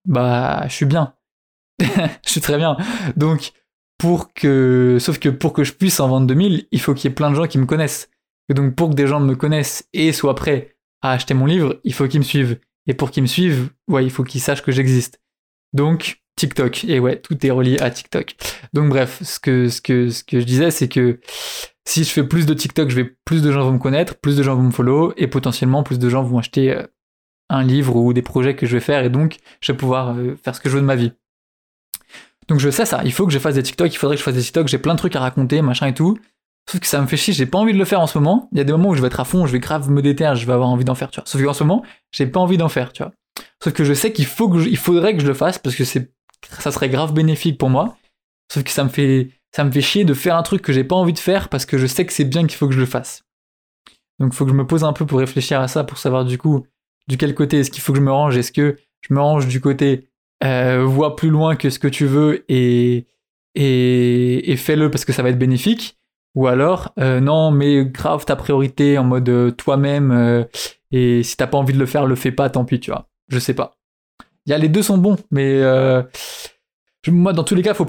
bah 0.07 0.62
je 0.68 0.72
suis 0.72 0.87
bien. 0.87 1.14
je 1.81 2.31
suis 2.31 2.40
très 2.40 2.57
bien. 2.57 2.77
Donc 3.16 3.53
pour 3.99 4.33
que 4.33 4.99
sauf 5.01 5.18
que 5.18 5.29
pour 5.29 5.53
que 5.53 5.64
je 5.64 5.72
puisse 5.72 6.01
en 6.01 6.09
vendre 6.09 6.27
2000, 6.27 6.66
il 6.70 6.81
faut 6.81 6.94
qu'il 6.94 7.11
y 7.11 7.12
ait 7.12 7.14
plein 7.14 7.31
de 7.31 7.37
gens 7.37 7.46
qui 7.46 7.59
me 7.59 7.66
connaissent. 7.66 8.09
Et 8.49 8.55
donc 8.55 8.75
pour 8.75 8.90
que 8.90 8.94
des 8.94 9.07
gens 9.07 9.20
me 9.20 9.35
connaissent 9.35 9.88
et 9.92 10.12
soient 10.12 10.35
prêts 10.35 10.77
à 11.03 11.12
acheter 11.12 11.35
mon 11.35 11.46
livre, 11.46 11.81
il 11.85 11.92
faut 11.92 12.07
qu'ils 12.09 12.20
me 12.20 12.25
suivent. 12.25 12.59
Et 12.87 12.94
pour 12.94 13.11
qu'ils 13.11 13.25
me 13.25 13.29
suivent, 13.29 13.70
ouais, 13.88 14.05
il 14.05 14.11
faut 14.11 14.22
qu'ils 14.22 14.40
sachent 14.40 14.62
que 14.62 14.72
j'existe. 14.72 15.20
Donc 15.77 16.23
TikTok. 16.37 16.85
Et 16.85 16.99
ouais, 16.99 17.21
tout 17.21 17.47
est 17.47 17.51
relié 17.51 17.79
à 17.81 17.91
TikTok. 17.91 18.35
Donc 18.73 18.89
bref, 18.89 19.23
ce 19.23 19.39
que, 19.39 19.69
ce 19.69 19.81
que, 19.81 20.11
ce 20.11 20.25
que 20.25 20.41
je 20.41 20.45
disais, 20.45 20.71
c'est 20.71 20.89
que 20.89 21.21
si 21.87 22.03
je 22.05 22.11
fais 22.11 22.25
plus 22.25 22.47
de 22.47 22.55
TikTok, 22.55 22.89
je 22.91 22.97
vais 22.97 23.17
plus 23.25 23.43
de 23.43 23.53
gens 23.53 23.62
vont 23.62 23.73
me 23.73 23.79
connaître, 23.79 24.17
plus 24.17 24.37
de 24.37 24.43
gens 24.43 24.57
vont 24.57 24.62
me 24.62 24.71
follow, 24.71 25.12
et 25.17 25.29
potentiellement 25.29 25.83
plus 25.83 25.99
de 25.99 26.09
gens 26.09 26.23
vont 26.23 26.39
acheter 26.39 26.73
euh, 26.73 26.83
un 27.49 27.62
livre 27.62 27.97
ou 27.97 28.12
des 28.12 28.23
projets 28.23 28.57
que 28.57 28.67
je 28.67 28.73
vais 28.73 28.81
faire, 28.81 29.05
et 29.05 29.11
donc 29.11 29.37
je 29.61 29.73
vais 29.73 29.79
pouvoir 29.79 30.17
euh, 30.17 30.37
faire 30.43 30.55
ce 30.55 30.61
que 30.61 30.69
je 30.69 30.75
veux 30.75 30.81
de 30.81 30.87
ma 30.87 30.97
vie. 30.97 31.12
Donc 32.49 32.59
je 32.59 32.71
sais 32.71 32.85
ça, 32.87 33.03
il 33.05 33.12
faut 33.12 33.27
que 33.27 33.33
je 33.33 33.39
fasse 33.39 33.55
des 33.55 33.62
TikTok, 33.62 33.93
il 33.93 33.97
faudrait 33.97 34.17
que 34.17 34.21
je 34.21 34.25
fasse 34.25 34.35
des 34.35 34.43
TikTok, 34.43 34.67
j'ai 34.69 34.79
plein 34.79 34.95
de 34.95 34.99
trucs 34.99 35.15
à 35.15 35.21
raconter, 35.21 35.62
machin 35.62 35.87
et 35.87 35.95
tout. 35.95 36.19
Sauf 36.69 36.81
que 36.81 36.87
ça 36.89 37.01
me 37.01 37.07
fait 37.07 37.17
chier, 37.17 37.33
j'ai 37.33 37.47
pas 37.47 37.59
envie 37.59 37.73
de 37.73 37.79
le 37.79 37.85
faire 37.85 38.01
en 38.01 38.09
ce 38.09 38.19
moment. 38.19 38.49
Il 38.51 38.59
y 38.59 38.61
a 38.61 38.65
des 38.65 38.73
moments 38.73 38.89
où 38.89 38.95
je 38.97 39.01
vais 39.01 39.07
être 39.07 39.21
à 39.21 39.25
fond, 39.25 39.47
je 39.47 39.53
vais 39.53 39.61
grave 39.61 39.89
me 39.89 40.03
déterre, 40.03 40.35
je 40.35 40.45
vais 40.45 40.53
avoir 40.53 40.69
envie 40.69 40.85
d'en 40.85 40.97
faire, 40.97 41.11
tu 41.11 41.21
vois. 41.21 41.27
Sauf 41.27 41.41
qu'en 41.41 41.53
ce 41.53 41.62
moment, 41.62 41.85
j'ai 42.11 42.27
pas 42.27 42.41
envie 42.41 42.57
d'en 42.57 42.69
faire, 42.69 42.93
tu 42.93 43.05
vois. 43.05 43.12
Sauf 43.66 43.74
que 43.74 43.83
je 43.83 43.94
sais 43.94 44.12
qu'il 44.12 44.26
faut 44.26 44.48
que 44.48 44.59
il 44.59 44.76
faudrait 44.76 45.16
que 45.16 45.20
je 45.20 45.26
le 45.26 45.35
fasse 45.35 45.59
parce 45.59 45.74
que 45.74 45.83
c'est 45.83 46.12
ça 46.61 46.70
serait 46.70 46.88
grave 46.88 47.12
bénéfique 47.12 47.59
pour 47.59 47.68
moi. 47.68 47.96
Sauf 48.48 48.62
que 48.62 48.70
ça 48.70 48.85
me 48.85 48.88
fait, 48.88 49.31
ça 49.50 49.64
me 49.64 49.72
fait 49.72 49.81
chier 49.81 50.05
de 50.05 50.14
faire 50.14 50.37
un 50.37 50.44
truc 50.44 50.62
que 50.62 50.72
j'ai 50.72 50.85
pas 50.85 50.94
envie 50.94 51.12
de 51.12 51.18
faire 51.18 51.48
parce 51.48 51.66
que 51.66 51.76
je 51.76 51.87
sais 51.88 52.07
que 52.07 52.12
c'est 52.12 52.26
bien 52.26 52.46
qu'il 52.46 52.57
faut 52.57 52.68
que 52.68 52.74
je 52.74 52.79
le 52.79 52.87
fasse. 52.87 53.24
Donc 54.20 54.33
il 54.33 54.37
faut 54.37 54.44
que 54.44 54.52
je 54.52 54.57
me 54.57 54.68
pose 54.68 54.85
un 54.85 54.92
peu 54.92 55.05
pour 55.05 55.18
réfléchir 55.18 55.61
à 55.61 55.66
ça, 55.66 55.83
pour 55.83 55.98
savoir 55.98 56.24
du 56.24 56.38
coup 56.38 56.64
du 57.09 57.16
quel 57.16 57.35
côté 57.35 57.59
est-ce 57.59 57.72
qu'il 57.72 57.83
faut 57.83 57.92
que 57.92 57.98
je 57.98 58.05
me 58.05 58.12
range. 58.12 58.37
Est-ce 58.37 58.52
que 58.52 58.76
je 59.00 59.12
me 59.12 59.20
range 59.20 59.48
du 59.48 59.61
côté 59.61 60.11
euh, 60.44 60.85
vois 60.85 61.16
plus 61.16 61.31
loin 61.31 61.57
que 61.57 61.68
ce 61.68 61.81
que 61.81 61.88
tu 61.88 62.07
veux 62.07 62.44
et, 62.48 63.09
et, 63.57 64.57
fais-le 64.57 64.92
parce 64.92 65.05
que 65.05 65.12
ça 65.12 65.24
va 65.24 65.31
être 65.31 65.40
bénéfique? 65.40 65.98
Ou 66.37 66.46
alors 66.46 66.92
euh, 67.00 67.18
non 67.18 67.50
mais 67.50 67.85
grave 67.85 68.26
ta 68.26 68.37
priorité 68.37 68.96
en 68.96 69.02
mode 69.02 69.29
euh, 69.29 69.50
toi-même 69.50 70.46
et 70.92 71.24
si 71.24 71.37
t'as 71.37 71.48
pas 71.48 71.59
envie 71.59 71.74
de 71.74 71.81
le 71.81 71.87
faire 71.87 72.07
le 72.07 72.14
fais 72.14 72.31
pas 72.31 72.48
tant 72.48 72.64
pis 72.64 72.79
tu 72.79 72.92
vois 72.92 73.09
je 73.29 73.39
sais 73.39 73.55
pas 73.55 73.77
il 74.47 74.51
y 74.51 74.53
a 74.55 74.59
les 74.59 74.69
deux 74.69 74.83
sont 74.83 74.99
bons, 74.99 75.17
mais 75.31 75.61
euh, 75.61 76.03
moi 77.09 77.33
dans 77.33 77.45
tous 77.45 77.55
les 77.55 77.62
cas, 77.62 77.73
il 77.73 77.77
faut 77.77 77.85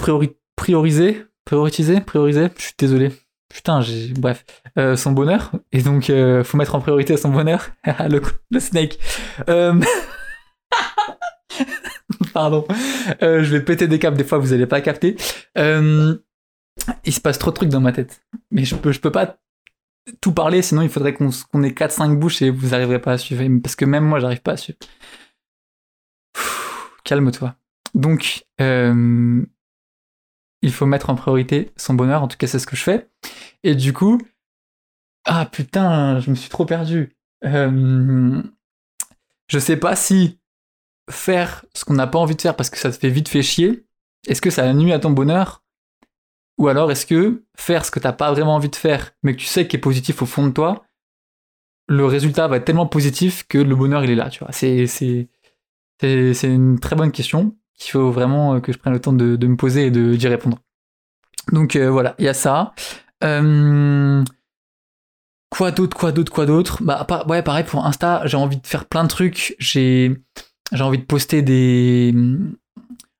prioriser, 0.56 1.24
prioriser, 1.44 2.00
prioriser. 2.00 2.48
Je 2.56 2.62
suis 2.62 2.74
désolé. 2.76 3.12
Putain, 3.48 3.80
j'ai 3.80 4.12
bref, 4.12 4.44
euh, 4.76 4.94
son 4.94 5.12
bonheur 5.12 5.52
et 5.72 5.80
donc 5.80 6.10
euh, 6.10 6.44
faut 6.44 6.58
mettre 6.58 6.74
en 6.74 6.80
priorité 6.80 7.16
son 7.16 7.30
bonheur. 7.30 7.70
le, 8.10 8.20
le 8.50 8.60
snake. 8.60 8.98
Euh, 9.48 9.80
pardon, 12.34 12.66
je 13.20 13.50
vais 13.50 13.62
péter 13.62 13.88
des 13.88 13.98
câbles 13.98 14.18
des 14.18 14.24
fois, 14.24 14.38
vous 14.38 14.52
allez 14.52 14.66
pas 14.66 14.80
capter. 14.80 15.16
il 15.56 17.12
se 17.12 17.20
passe 17.20 17.38
trop 17.38 17.50
de 17.50 17.56
trucs 17.56 17.70
dans 17.70 17.80
ma 17.80 17.92
tête, 17.92 18.20
mais 18.50 18.64
je 18.64 18.74
peux, 18.74 18.92
je 18.92 19.00
peux 19.00 19.12
pas 19.12 19.38
tout 20.20 20.32
parler, 20.32 20.60
sinon 20.60 20.82
il 20.82 20.88
faudrait 20.88 21.14
qu'on 21.14 21.30
ait 21.62 21.70
4-5 21.70 22.16
bouches 22.16 22.42
et 22.42 22.50
vous 22.50 22.74
arriverez 22.74 23.00
pas 23.00 23.12
à 23.12 23.18
suivre, 23.18 23.44
parce 23.62 23.76
que 23.76 23.84
même 23.86 24.04
moi 24.04 24.20
j'arrive 24.20 24.42
pas 24.42 24.52
à 24.52 24.56
suivre 24.56 24.78
calme-toi. 27.08 27.56
Donc, 27.94 28.44
euh, 28.60 29.42
il 30.60 30.72
faut 30.72 30.86
mettre 30.86 31.08
en 31.08 31.14
priorité 31.14 31.72
son 31.76 31.94
bonheur, 31.94 32.22
en 32.22 32.28
tout 32.28 32.36
cas 32.36 32.46
c'est 32.46 32.58
ce 32.58 32.66
que 32.66 32.76
je 32.76 32.82
fais. 32.82 33.08
Et 33.64 33.74
du 33.74 33.92
coup, 33.92 34.20
ah 35.24 35.46
putain, 35.46 36.20
je 36.20 36.30
me 36.30 36.34
suis 36.34 36.50
trop 36.50 36.66
perdu. 36.66 37.16
Euh, 37.44 38.42
je 39.48 39.58
sais 39.58 39.76
pas 39.78 39.96
si 39.96 40.38
faire 41.10 41.64
ce 41.74 41.86
qu'on 41.86 41.94
n'a 41.94 42.06
pas 42.06 42.18
envie 42.18 42.36
de 42.36 42.42
faire 42.42 42.56
parce 42.56 42.68
que 42.68 42.78
ça 42.78 42.90
te 42.92 42.98
fait 42.98 43.08
vite 43.08 43.28
fait 43.28 43.42
chier, 43.42 43.86
est-ce 44.26 44.42
que 44.42 44.50
ça 44.50 44.70
nuit 44.74 44.92
à 44.92 44.98
ton 44.98 45.10
bonheur? 45.10 45.64
Ou 46.58 46.68
alors 46.68 46.90
est-ce 46.90 47.06
que 47.06 47.44
faire 47.56 47.86
ce 47.86 47.90
que 47.90 48.00
t'as 48.00 48.12
pas 48.12 48.32
vraiment 48.32 48.56
envie 48.56 48.68
de 48.68 48.76
faire, 48.76 49.12
mais 49.22 49.34
que 49.34 49.40
tu 49.40 49.46
sais 49.46 49.66
qu'il 49.66 49.78
est 49.78 49.80
positif 49.80 50.20
au 50.20 50.26
fond 50.26 50.46
de 50.46 50.52
toi, 50.52 50.84
le 51.88 52.04
résultat 52.04 52.48
va 52.48 52.58
être 52.58 52.66
tellement 52.66 52.86
positif 52.86 53.46
que 53.48 53.58
le 53.58 53.74
bonheur 53.74 54.04
il 54.04 54.10
est 54.10 54.14
là, 54.14 54.28
tu 54.28 54.40
vois. 54.40 54.52
C'est, 54.52 55.28
c'est 56.00 56.44
une 56.44 56.78
très 56.78 56.96
bonne 56.96 57.12
question 57.12 57.54
qu'il 57.78 57.92
faut 57.92 58.10
vraiment 58.10 58.54
euh, 58.54 58.60
que 58.60 58.72
je 58.72 58.78
prenne 58.78 58.92
le 58.92 59.00
temps 59.00 59.12
de, 59.12 59.46
me 59.46 59.56
poser 59.56 59.86
et 59.86 59.90
d'y 59.90 60.28
répondre. 60.28 60.58
Donc 61.52 61.76
euh, 61.76 61.90
voilà, 61.90 62.14
il 62.18 62.24
y 62.24 62.28
a 62.28 62.34
ça. 62.34 62.74
Euh, 63.24 64.22
quoi 65.50 65.70
d'autre, 65.70 65.96
quoi 65.96 66.12
d'autre, 66.12 66.32
quoi 66.32 66.44
d'autre? 66.44 66.82
Bah 66.82 67.06
ouais, 67.28 67.42
pareil 67.42 67.64
pour 67.64 67.86
Insta, 67.86 68.22
j'ai 68.26 68.36
envie 68.36 68.58
de 68.58 68.66
faire 68.66 68.84
plein 68.84 69.04
de 69.04 69.08
trucs. 69.08 69.56
J'ai 69.58 70.16
envie 70.78 70.98
de 70.98 71.04
poster 71.04 71.40
des. 71.42 72.14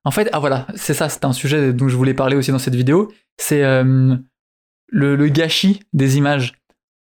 En 0.03 0.11
fait, 0.11 0.29
ah 0.31 0.39
voilà, 0.39 0.67
c'est 0.75 0.93
ça, 0.93 1.09
c'est 1.09 1.25
un 1.25 1.33
sujet 1.33 1.73
dont 1.73 1.87
je 1.87 1.95
voulais 1.95 2.13
parler 2.13 2.35
aussi 2.35 2.51
dans 2.51 2.59
cette 2.59 2.75
vidéo. 2.75 3.11
C'est 3.37 3.63
le, 4.91 5.27
gâchis 5.27 5.81
des 5.93 6.17
images. 6.17 6.53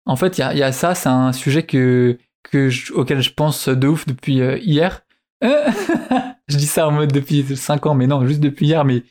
En 0.07 0.17
fait, 0.17 0.39
il 0.39 0.59
y 0.59 0.63
a, 0.63 0.73
ça, 0.73 0.95
c'est 0.95 1.09
un 1.09 1.33
sujet 1.33 1.65
que, 1.65 2.19
que 2.43 2.71
auquel 2.93 3.21
je 3.21 3.33
pense 3.33 3.69
de 3.69 3.89
ouf 3.89 4.07
depuis 4.07 4.35
hier. 4.35 5.04
je 6.49 6.57
dis 6.57 6.67
ça 6.67 6.89
en 6.89 6.93
mode 6.93 7.13
depuis 7.13 7.45
5 7.57 7.87
ans, 7.87 7.95
mais 7.95 8.07
non, 8.07 8.27
juste 8.27 8.41
depuis 8.41 8.67
hier. 8.67 8.85
Mais, 8.85 9.03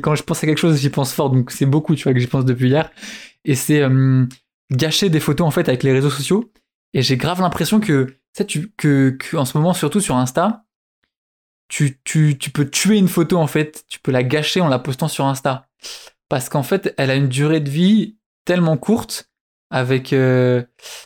quand 0.00 0.14
je 0.14 0.22
pense 0.22 0.42
à 0.42 0.46
quelque 0.46 0.58
chose, 0.58 0.80
j'y 0.80 0.90
pense 0.90 1.12
fort. 1.12 1.30
Donc 1.30 1.50
c'est 1.50 1.66
beaucoup, 1.66 1.94
tu 1.94 2.04
vois, 2.04 2.14
que 2.14 2.20
j'y 2.20 2.26
pense 2.26 2.44
depuis 2.44 2.68
hier. 2.68 2.90
Et 3.44 3.54
c'est 3.54 3.82
euh, 3.82 4.24
gâcher 4.70 5.10
des 5.10 5.20
photos 5.20 5.46
en 5.46 5.50
fait 5.50 5.68
avec 5.68 5.82
les 5.82 5.92
réseaux 5.92 6.10
sociaux. 6.10 6.50
Et 6.94 7.02
j'ai 7.02 7.16
grave 7.16 7.40
l'impression 7.40 7.78
que, 7.78 8.16
tu, 8.46 8.72
que, 8.76 9.10
que, 9.10 9.36
en 9.36 9.44
ce 9.44 9.56
moment, 9.58 9.74
surtout 9.74 10.00
sur 10.00 10.16
Insta, 10.16 10.64
tu, 11.68 11.98
tu, 12.04 12.38
tu 12.38 12.50
peux 12.50 12.68
tuer 12.68 12.96
une 12.96 13.08
photo 13.08 13.36
en 13.36 13.46
fait. 13.46 13.84
Tu 13.88 14.00
peux 14.00 14.12
la 14.12 14.22
gâcher 14.22 14.60
en 14.60 14.68
la 14.68 14.78
postant 14.78 15.08
sur 15.08 15.26
Insta. 15.26 15.68
Parce 16.28 16.48
qu'en 16.48 16.62
fait, 16.62 16.94
elle 16.96 17.10
a 17.10 17.14
une 17.14 17.28
durée 17.28 17.60
de 17.60 17.70
vie 17.70 18.16
tellement 18.44 18.76
courte 18.76 19.30
avec 19.70 20.12
euh, 20.12 20.62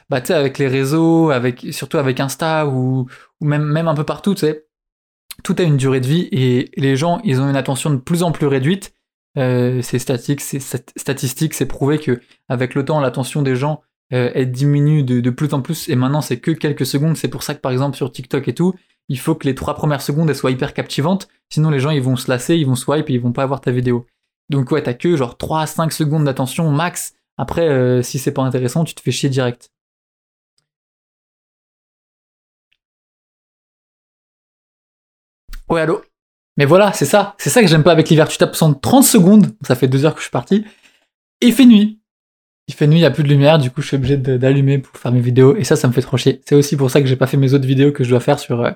bah, 0.09 0.21
avec 0.29 0.59
les 0.59 0.69
réseaux, 0.69 1.31
avec 1.31 1.67
surtout 1.73 1.99
avec 1.99 2.21
Insta 2.21 2.67
ou, 2.67 3.09
même, 3.41 3.89
un 3.89 3.95
peu 3.95 4.05
partout, 4.05 4.35
tu 4.35 4.41
sais, 4.41 4.67
tout 5.43 5.57
a 5.59 5.63
une 5.63 5.77
durée 5.77 6.01
de 6.01 6.07
vie 6.07 6.29
et 6.33 6.71
les 6.77 6.97
gens, 6.97 7.21
ils 7.25 7.41
ont 7.41 7.49
une 7.49 7.57
attention 7.57 7.91
de 7.91 7.97
plus 7.97 8.23
en 8.23 8.33
plus 8.33 8.47
réduite. 8.47 8.95
Euh, 9.39 9.81
c'est 9.83 9.99
statique, 9.99 10.41
c'est 10.41 10.61
statistique, 10.61 11.55
c'est 11.55 11.67
prouvé 11.67 11.99
que 11.99 12.21
avec 12.49 12.75
le 12.75 12.85
temps, 12.85 13.01
l'attention 13.01 13.43
des 13.43 13.57
gens 13.57 13.83
euh, 14.13 14.45
diminue 14.45 15.05
de, 15.05 15.31
plus 15.31 15.55
en 15.55 15.63
plus 15.63 15.89
et 15.89 15.95
maintenant 15.95 16.21
c'est 16.21 16.41
que 16.41 16.51
quelques 16.51 16.87
secondes. 16.87 17.17
C'est 17.17 17.29
pour 17.29 17.43
ça 17.43 17.55
que 17.55 17.61
par 17.61 17.73
exemple 17.73 17.97
sur 17.97 18.11
TikTok 18.11 18.49
et 18.49 18.55
tout, 18.55 18.75
il 19.09 19.19
faut 19.19 19.35
que 19.35 19.47
les 19.47 19.55
trois 19.55 19.75
premières 19.75 20.03
secondes 20.03 20.33
soient 20.35 20.51
hyper 20.51 20.75
captivantes, 20.75 21.29
sinon 21.49 21.71
les 21.71 21.79
gens 21.79 21.91
ils 21.91 22.03
vont 22.03 22.17
se 22.17 22.29
lasser, 22.29 22.57
ils 22.57 22.67
vont 22.67 22.75
swipe 22.75 23.09
et 23.09 23.15
ils 23.15 23.21
vont 23.21 23.33
pas 23.33 23.45
avoir 23.45 23.61
ta 23.61 23.71
vidéo. 23.71 24.07
Donc 24.51 24.73
ouais, 24.73 24.83
t'as 24.83 24.95
que 24.95 25.17
genre 25.17 25.39
3 25.39 25.63
à 25.63 25.67
5 25.67 25.93
secondes 25.93 26.25
d'attention 26.25 26.71
max. 26.71 27.15
Après, 27.39 27.69
euh, 27.69 28.03
si 28.03 28.19
c'est 28.19 28.33
pas 28.33 28.43
intéressant, 28.43 28.85
tu 28.85 28.95
te 28.95 29.01
fais 29.01 29.13
chier 29.13 29.31
direct. 29.31 29.71
Ouais, 35.71 35.81
allô? 35.81 36.03
Mais 36.57 36.65
voilà, 36.65 36.93
c'est 36.93 37.07
ça. 37.07 37.35
C'est 37.39 37.49
ça 37.49 37.63
que 37.63 37.69
j'aime 37.69 37.85
pas 37.85 37.93
avec 37.93 38.09
l'hiver. 38.09 38.29
Tu 38.29 38.37
tapes 38.37 38.57
30 38.57 39.05
secondes, 39.05 39.47
ça 39.63 39.77
fait 39.77 39.89
deux 39.89 40.05
heures 40.05 40.15
que 40.15 40.21
je 40.21 40.25
suis 40.25 40.33
parti, 40.33 40.65
et 41.41 41.47
il 41.47 41.53
fait 41.53 41.65
nuit. 41.65 42.01
Il 42.67 42.75
fait 42.75 42.87
nuit, 42.87 42.99
il 42.99 43.01
n'y 43.01 43.07
a 43.07 43.11
plus 43.11 43.23
de 43.23 43.29
lumière, 43.29 43.59
du 43.59 43.71
coup 43.71 43.83
je 43.83 43.89
suis 43.89 43.97
obligé 43.97 44.17
d'allumer 44.17 44.79
pour 44.79 44.97
faire 44.97 45.11
mes 45.11 45.21
vidéos, 45.21 45.57
et 45.57 45.65
ça, 45.65 45.77
ça 45.77 45.89
me 45.89 45.93
fait 45.93 46.03
trop 46.03 46.17
chier. 46.17 46.41
C'est 46.47 46.55
aussi 46.55 46.77
pour 46.77 46.91
ça 46.91 47.01
que 47.01 47.07
j'ai 47.07 47.17
pas 47.17 47.27
fait 47.27 47.37
mes 47.37 47.55
autres 47.55 47.67
vidéos 47.67 47.93
que 47.93 48.05
je 48.05 48.11
dois 48.11 48.21
faire 48.21 48.39
sur 48.39 48.61
euh, 48.61 48.71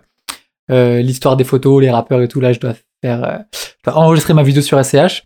euh, 0.71 1.01
l'histoire 1.01 1.37
des 1.37 1.45
photos, 1.45 1.81
les 1.81 1.91
rappeurs 1.91 2.23
et 2.23 2.29
tout. 2.29 2.41
Là, 2.41 2.53
je 2.53 2.61
dois 2.61 2.75
faire 3.03 3.25
euh, 3.25 3.91
enregistrer 3.93 4.35
ma 4.35 4.43
vidéo 4.43 4.63
sur 4.63 4.83
SCH, 4.83 5.25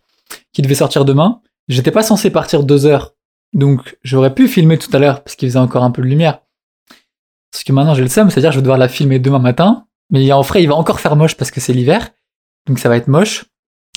qui 0.52 0.62
devait 0.62 0.74
sortir 0.74 1.04
demain. 1.04 1.40
J'étais 1.68 1.90
pas 1.90 2.02
censé 2.02 2.30
partir 2.30 2.62
deux 2.62 2.86
heures, 2.86 3.14
donc 3.52 3.98
j'aurais 4.02 4.34
pu 4.34 4.48
filmer 4.48 4.78
tout 4.78 4.94
à 4.94 4.98
l'heure 4.98 5.22
parce 5.22 5.36
qu'il 5.36 5.48
faisait 5.48 5.58
encore 5.58 5.84
un 5.84 5.90
peu 5.90 6.02
de 6.02 6.08
lumière. 6.08 6.40
Parce 7.50 7.64
que 7.64 7.72
maintenant 7.72 7.94
j'ai 7.94 8.02
le 8.02 8.08
seum, 8.08 8.30
c'est-à-dire 8.30 8.50
que 8.50 8.54
je 8.54 8.58
vais 8.58 8.62
devoir 8.62 8.78
la 8.78 8.88
filmer 8.88 9.18
demain 9.18 9.38
matin, 9.38 9.86
mais 10.10 10.30
en 10.32 10.40
vrai, 10.40 10.62
il 10.62 10.68
va 10.68 10.74
encore 10.74 11.00
faire 11.00 11.16
moche 11.16 11.36
parce 11.36 11.50
que 11.50 11.60
c'est 11.60 11.72
l'hiver. 11.72 12.10
Donc 12.66 12.78
ça 12.78 12.88
va 12.88 12.96
être 12.96 13.08
moche. 13.08 13.44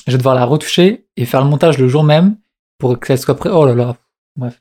Je 0.06 0.12
vais 0.12 0.18
devoir 0.18 0.34
la 0.34 0.44
retoucher 0.44 1.06
et 1.16 1.24
faire 1.24 1.42
le 1.42 1.48
montage 1.48 1.78
le 1.78 1.88
jour 1.88 2.04
même 2.04 2.36
pour 2.78 2.98
que 2.98 3.06
ça 3.06 3.16
soit 3.16 3.36
prêt. 3.36 3.50
Oh 3.50 3.64
là 3.64 3.74
là. 3.74 3.96
Bref. 4.36 4.60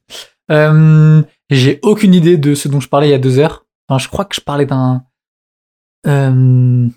Euh, 0.52 1.22
j'ai 1.50 1.80
aucune 1.82 2.14
idée 2.14 2.38
de 2.38 2.56
ce 2.56 2.68
dont 2.68 2.80
je 2.80 2.90
parlais 2.90 3.08
il 3.08 3.12
y 3.12 3.16
a 3.16 3.20
deux 3.20 3.40
heures. 3.40 3.66
Enfin, 3.88 4.00
je 4.00 4.08
crois 4.08 4.26
que 4.26 4.36
je 4.36 4.42
parlais 4.42 4.66
d'un. 4.66 5.04
Euh, 6.08 6.88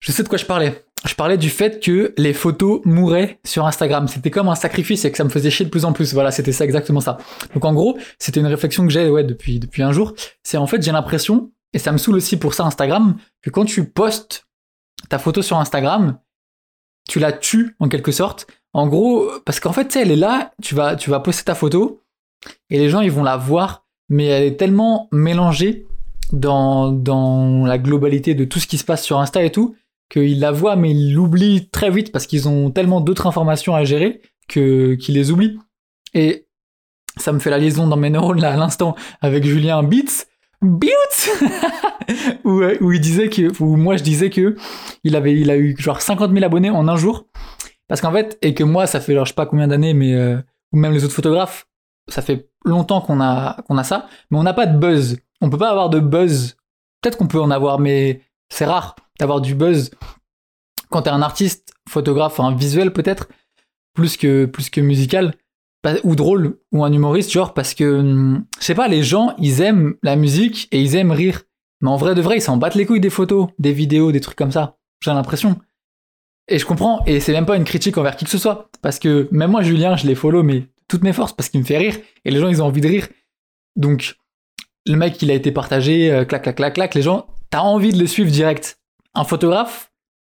je 0.00 0.12
sais 0.12 0.22
de 0.22 0.28
quoi 0.28 0.38
je 0.38 0.46
parlais. 0.46 0.84
Je 1.04 1.14
parlais 1.14 1.36
du 1.36 1.50
fait 1.50 1.82
que 1.82 2.14
les 2.16 2.32
photos 2.32 2.80
mouraient 2.84 3.40
sur 3.44 3.66
Instagram. 3.66 4.06
C'était 4.06 4.30
comme 4.30 4.48
un 4.48 4.54
sacrifice 4.54 5.04
et 5.04 5.10
que 5.10 5.18
ça 5.18 5.24
me 5.24 5.30
faisait 5.30 5.50
chier 5.50 5.64
de 5.64 5.70
plus 5.70 5.84
en 5.84 5.92
plus. 5.92 6.14
Voilà, 6.14 6.30
c'était 6.30 6.52
ça 6.52 6.64
exactement 6.64 7.00
ça. 7.00 7.18
Donc 7.54 7.64
en 7.64 7.74
gros, 7.74 7.98
c'était 8.18 8.38
une 8.38 8.46
réflexion 8.46 8.86
que 8.86 8.92
j'ai 8.92 9.10
ouais, 9.10 9.24
depuis, 9.24 9.58
depuis 9.58 9.82
un 9.82 9.90
jour. 9.90 10.14
C'est 10.44 10.56
en 10.56 10.66
fait, 10.66 10.80
j'ai 10.80 10.92
l'impression 10.92 11.50
et 11.72 11.78
ça 11.78 11.92
me 11.92 11.98
saoule 11.98 12.16
aussi 12.16 12.36
pour 12.36 12.54
ça 12.54 12.64
Instagram, 12.64 13.16
que 13.42 13.50
quand 13.50 13.64
tu 13.64 13.88
postes 13.88 14.46
ta 15.08 15.18
photo 15.18 15.42
sur 15.42 15.58
Instagram, 15.58 16.18
tu 17.08 17.18
la 17.18 17.32
tues 17.32 17.76
en 17.80 17.88
quelque 17.88 18.12
sorte. 18.12 18.46
En 18.72 18.86
gros, 18.86 19.30
parce 19.44 19.60
qu'en 19.60 19.72
fait, 19.72 19.94
elle 19.96 20.10
est 20.10 20.16
là, 20.16 20.52
tu 20.62 20.74
vas, 20.74 20.96
poster 21.20 21.44
ta 21.44 21.54
photo, 21.54 22.02
et 22.70 22.78
les 22.78 22.88
gens, 22.88 23.00
ils 23.00 23.10
vont 23.10 23.22
la 23.22 23.36
voir, 23.36 23.86
mais 24.08 24.26
elle 24.26 24.44
est 24.44 24.56
tellement 24.56 25.08
mélangée 25.12 25.86
dans, 26.32 27.64
la 27.66 27.78
globalité 27.78 28.34
de 28.34 28.44
tout 28.44 28.58
ce 28.58 28.66
qui 28.66 28.78
se 28.78 28.84
passe 28.84 29.04
sur 29.04 29.18
Insta 29.18 29.42
et 29.44 29.52
tout, 29.52 29.76
qu'ils 30.10 30.40
la 30.40 30.50
voient 30.50 30.76
mais 30.76 30.90
ils 30.90 31.14
l'oublient 31.14 31.68
très 31.70 31.90
vite 31.90 32.12
parce 32.12 32.26
qu'ils 32.26 32.48
ont 32.48 32.70
tellement 32.70 33.00
d'autres 33.00 33.26
informations 33.26 33.74
à 33.74 33.84
gérer 33.84 34.20
qu'ils 34.48 34.98
les 35.08 35.30
oublient. 35.30 35.58
Et 36.14 36.46
ça 37.16 37.32
me 37.32 37.38
fait 37.38 37.50
la 37.50 37.58
liaison 37.58 37.86
dans 37.86 37.96
mes 37.96 38.10
neurones 38.10 38.40
là 38.40 38.52
à 38.52 38.56
l'instant 38.56 38.94
avec 39.20 39.44
Julien 39.44 39.82
Beats. 39.82 40.26
Où, 42.44 42.60
euh, 42.60 42.76
où, 42.80 42.92
il 42.92 43.00
disait 43.00 43.28
que, 43.28 43.62
où 43.62 43.76
moi 43.76 43.96
je 43.96 44.02
disais 44.02 44.30
que 44.30 44.56
il 45.04 45.16
avait, 45.16 45.34
il 45.38 45.50
a 45.50 45.56
eu 45.56 45.76
genre 45.78 46.00
50 46.00 46.32
000 46.32 46.44
abonnés 46.44 46.70
en 46.70 46.88
un 46.88 46.96
jour. 46.96 47.26
Parce 47.88 48.00
qu'en 48.00 48.12
fait, 48.12 48.38
et 48.42 48.54
que 48.54 48.64
moi 48.64 48.86
ça 48.86 49.00
fait 49.00 49.14
genre 49.14 49.24
je 49.24 49.30
sais 49.30 49.34
pas 49.34 49.46
combien 49.46 49.68
d'années, 49.68 49.94
mais 49.94 50.14
euh, 50.14 50.40
ou 50.72 50.78
même 50.78 50.92
les 50.92 51.04
autres 51.04 51.14
photographes, 51.14 51.66
ça 52.08 52.22
fait 52.22 52.48
longtemps 52.64 53.00
qu'on 53.00 53.20
a 53.20 53.62
qu'on 53.68 53.78
a 53.78 53.84
ça, 53.84 54.08
mais 54.30 54.38
on 54.38 54.42
n'a 54.42 54.52
pas 54.52 54.66
de 54.66 54.78
buzz. 54.78 55.18
On 55.40 55.50
peut 55.50 55.58
pas 55.58 55.70
avoir 55.70 55.90
de 55.90 56.00
buzz. 56.00 56.56
Peut-être 57.00 57.18
qu'on 57.18 57.26
peut 57.26 57.40
en 57.40 57.50
avoir, 57.50 57.78
mais 57.78 58.20
c'est 58.48 58.64
rare 58.64 58.96
d'avoir 59.18 59.40
du 59.40 59.54
buzz 59.54 59.90
quand 60.90 61.02
t'es 61.02 61.10
un 61.10 61.22
artiste, 61.22 61.72
photographe, 61.88 62.38
un 62.38 62.54
visuel 62.54 62.92
peut-être, 62.92 63.28
plus 63.94 64.16
que 64.16 64.46
plus 64.46 64.70
que 64.70 64.80
musical 64.80 65.34
ou 66.04 66.14
drôle 66.14 66.58
ou 66.70 66.84
un 66.84 66.92
humoriste 66.92 67.30
genre 67.30 67.54
parce 67.54 67.74
que 67.74 68.00
hum, 68.00 68.44
je 68.58 68.64
sais 68.64 68.74
pas 68.74 68.88
les 68.88 69.02
gens 69.02 69.34
ils 69.38 69.60
aiment 69.60 69.94
la 70.02 70.16
musique 70.16 70.68
et 70.72 70.80
ils 70.80 70.96
aiment 70.96 71.12
rire. 71.12 71.42
Mais 71.80 71.90
en 71.90 71.96
vrai 71.96 72.14
de 72.14 72.22
vrai 72.22 72.38
ils 72.38 72.42
s'en 72.42 72.56
battent 72.56 72.76
les 72.76 72.86
couilles 72.86 73.00
des 73.00 73.10
photos 73.10 73.48
des 73.58 73.72
vidéos 73.72 74.12
des 74.12 74.20
trucs 74.20 74.36
comme 74.36 74.52
ça 74.52 74.78
j'ai 75.00 75.10
l'impression. 75.10 75.56
Et 76.48 76.58
je 76.58 76.66
comprends 76.66 77.04
et 77.06 77.20
c'est 77.20 77.32
même 77.32 77.46
pas 77.46 77.56
une 77.56 77.64
critique 77.64 77.98
envers 77.98 78.16
qui 78.16 78.24
que 78.24 78.30
ce 78.30 78.38
soit 78.38 78.70
parce 78.80 78.98
que 78.98 79.28
même 79.32 79.50
moi 79.50 79.62
Julien 79.62 79.96
je 79.96 80.06
les 80.06 80.14
follow 80.14 80.42
mais 80.42 80.64
toutes 80.88 81.02
mes 81.02 81.12
forces 81.12 81.32
parce 81.32 81.48
qu'il 81.48 81.60
me 81.60 81.64
fait 81.64 81.78
rire 81.78 81.96
et 82.24 82.30
les 82.30 82.38
gens 82.38 82.48
ils 82.48 82.62
ont 82.62 82.66
envie 82.66 82.80
de 82.80 82.88
rire. 82.88 83.08
Donc 83.76 84.16
le 84.86 84.96
mec 84.96 85.20
il 85.22 85.30
a 85.30 85.34
été 85.34 85.50
partagé 85.50 86.12
euh, 86.12 86.24
clac 86.24 86.42
clac 86.42 86.56
clac 86.56 86.74
clac 86.74 86.94
les 86.94 87.02
gens 87.02 87.26
t'as 87.50 87.60
envie 87.60 87.92
de 87.92 87.98
le 87.98 88.06
suivre 88.06 88.30
direct. 88.30 88.78
Un 89.14 89.24
photographe 89.24 89.92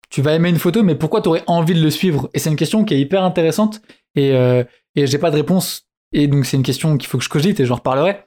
tu 0.09 0.21
vas 0.21 0.33
aimer 0.33 0.49
une 0.49 0.59
photo 0.59 0.83
mais 0.83 0.95
pourquoi 0.95 1.21
t'aurais 1.21 1.43
envie 1.47 1.73
de 1.73 1.81
le 1.81 1.89
suivre? 1.89 2.29
Et 2.33 2.39
c'est 2.39 2.49
une 2.49 2.55
question 2.55 2.83
qui 2.83 2.93
est 2.93 2.99
hyper 2.99 3.23
intéressante 3.23 3.81
et 4.15 4.33
euh, 4.33 4.63
et 4.97 5.07
j'ai 5.07 5.19
pas 5.19 5.31
de 5.31 5.35
réponse. 5.35 5.87
Et 6.11 6.27
donc 6.27 6.45
c'est 6.45 6.57
une 6.57 6.63
question 6.63 6.97
qu'il 6.97 7.07
faut 7.07 7.17
que 7.17 7.23
je 7.23 7.29
cogite 7.29 7.59
et 7.59 7.65
j'en 7.65 7.75
reparlerai. 7.75 8.25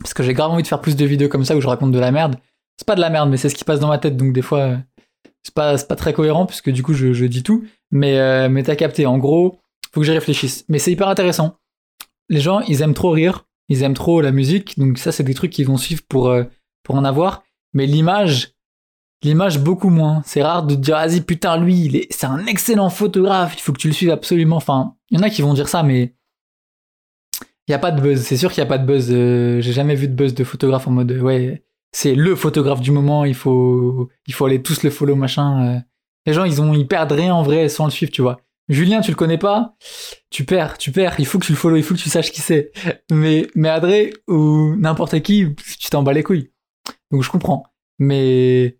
Parce 0.00 0.12
que 0.12 0.22
j'ai 0.22 0.34
grave 0.34 0.50
envie 0.50 0.62
de 0.62 0.68
faire 0.68 0.80
plus 0.80 0.96
de 0.96 1.04
vidéos 1.06 1.28
comme 1.28 1.44
ça 1.44 1.56
où 1.56 1.60
je 1.60 1.68
raconte 1.68 1.92
de 1.92 1.98
la 1.98 2.10
merde. 2.10 2.36
C'est 2.76 2.86
pas 2.86 2.96
de 2.96 3.00
la 3.00 3.10
merde, 3.10 3.30
mais 3.30 3.36
c'est 3.36 3.48
ce 3.48 3.54
qui 3.54 3.64
passe 3.64 3.78
dans 3.78 3.88
ma 3.88 3.98
tête. 3.98 4.16
Donc 4.16 4.32
des 4.32 4.42
fois, 4.42 4.78
c'est 5.44 5.54
pas, 5.54 5.78
pas 5.78 5.96
très 5.96 6.12
cohérent 6.12 6.46
puisque 6.46 6.70
du 6.70 6.82
coup 6.82 6.94
je, 6.94 7.12
je 7.12 7.24
dis 7.26 7.44
tout. 7.44 7.64
Mais, 7.92 8.18
euh, 8.18 8.48
mais 8.48 8.64
t'as 8.64 8.74
capté. 8.74 9.06
En 9.06 9.18
gros, 9.18 9.60
faut 9.92 10.00
que 10.00 10.06
j'y 10.06 10.12
réfléchisse. 10.12 10.64
Mais 10.68 10.80
c'est 10.80 10.90
hyper 10.90 11.08
intéressant. 11.08 11.56
Les 12.28 12.40
gens, 12.40 12.60
ils 12.62 12.82
aiment 12.82 12.94
trop 12.94 13.10
rire. 13.10 13.46
Ils 13.68 13.84
aiment 13.84 13.94
trop 13.94 14.20
la 14.20 14.32
musique. 14.32 14.76
Donc 14.78 14.98
ça, 14.98 15.12
c'est 15.12 15.22
des 15.22 15.34
trucs 15.34 15.52
qu'ils 15.52 15.66
vont 15.66 15.76
suivre 15.76 16.02
pour, 16.08 16.28
euh, 16.28 16.42
pour 16.82 16.96
en 16.96 17.04
avoir. 17.04 17.44
Mais 17.72 17.86
l'image, 17.86 18.53
l'image 19.24 19.58
beaucoup 19.58 19.90
moins. 19.90 20.22
C'est 20.24 20.42
rare 20.42 20.64
de 20.64 20.74
dire, 20.74 20.96
vas-y, 20.96 21.20
putain, 21.20 21.56
lui, 21.56 22.06
c'est 22.10 22.26
un 22.26 22.46
excellent 22.46 22.90
photographe, 22.90 23.54
il 23.56 23.60
faut 23.60 23.72
que 23.72 23.78
tu 23.78 23.88
le 23.88 23.94
suives 23.94 24.10
absolument. 24.10 24.56
Enfin, 24.56 24.94
il 25.10 25.18
y 25.18 25.20
en 25.20 25.24
a 25.24 25.30
qui 25.30 25.42
vont 25.42 25.54
dire 25.54 25.68
ça, 25.68 25.82
mais 25.82 26.14
il 27.66 27.70
n'y 27.70 27.74
a 27.74 27.78
pas 27.78 27.90
de 27.90 28.00
buzz. 28.00 28.20
C'est 28.20 28.36
sûr 28.36 28.52
qu'il 28.52 28.62
n'y 28.62 28.68
a 28.68 28.68
pas 28.68 28.78
de 28.78 28.86
buzz. 28.86 29.08
Euh, 29.10 29.60
j'ai 29.60 29.72
jamais 29.72 29.94
vu 29.94 30.08
de 30.08 30.14
buzz 30.14 30.34
de 30.34 30.44
photographe 30.44 30.86
en 30.86 30.90
mode, 30.90 31.12
ouais, 31.12 31.64
c'est 31.92 32.14
le 32.14 32.34
photographe 32.34 32.80
du 32.80 32.90
moment, 32.90 33.24
il 33.24 33.34
faut, 33.34 34.10
il 34.26 34.34
faut 34.34 34.46
aller 34.46 34.62
tous 34.62 34.82
le 34.82 34.90
follow, 34.90 35.14
machin. 35.14 35.76
Euh. 35.76 35.80
Les 36.26 36.32
gens, 36.32 36.44
ils 36.44 36.60
ont, 36.60 36.74
ils 36.74 36.88
perdent 36.88 37.12
rien 37.12 37.34
en 37.34 37.42
vrai 37.42 37.68
sans 37.68 37.84
le 37.84 37.90
suivre, 37.90 38.10
tu 38.10 38.22
vois. 38.22 38.40
Julien, 38.68 39.00
tu 39.00 39.10
le 39.10 39.16
connais 39.16 39.38
pas, 39.38 39.76
tu 40.30 40.44
perds, 40.44 40.78
tu 40.78 40.90
perds, 40.90 41.16
il 41.18 41.26
faut 41.26 41.38
que 41.38 41.44
tu 41.44 41.52
le 41.52 41.58
follow, 41.58 41.76
il 41.76 41.82
faut 41.82 41.94
que 41.94 42.00
tu 42.00 42.08
saches 42.08 42.32
qui 42.32 42.40
c'est. 42.40 42.72
Mais, 43.10 43.46
mais 43.54 43.68
Adré, 43.68 44.14
ou 44.26 44.74
n'importe 44.76 45.20
qui, 45.20 45.54
tu 45.78 45.90
t'en 45.90 46.02
bats 46.02 46.14
les 46.14 46.22
couilles. 46.22 46.50
Donc 47.10 47.22
je 47.22 47.30
comprends. 47.30 47.64
Mais, 47.98 48.78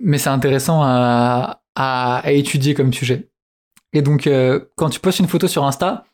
mais 0.00 0.18
c'est 0.18 0.30
intéressant 0.30 0.82
à, 0.82 1.60
étudier 2.26 2.74
comme 2.74 2.92
sujet. 2.92 3.30
Et 3.92 4.02
donc, 4.02 4.26
euh, 4.26 4.60
quand 4.76 4.90
tu 4.90 5.00
postes 5.00 5.20
une 5.20 5.28
photo 5.28 5.46
sur 5.46 5.64
Insta, 5.64 6.06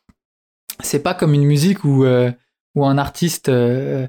c'est 0.80 1.02
pas 1.02 1.14
comme 1.14 1.34
une 1.34 1.44
musique 1.44 1.84
où, 1.84 2.04
euh, 2.04 2.30
un 2.76 2.98
artiste, 2.98 3.48
euh, 3.48 4.06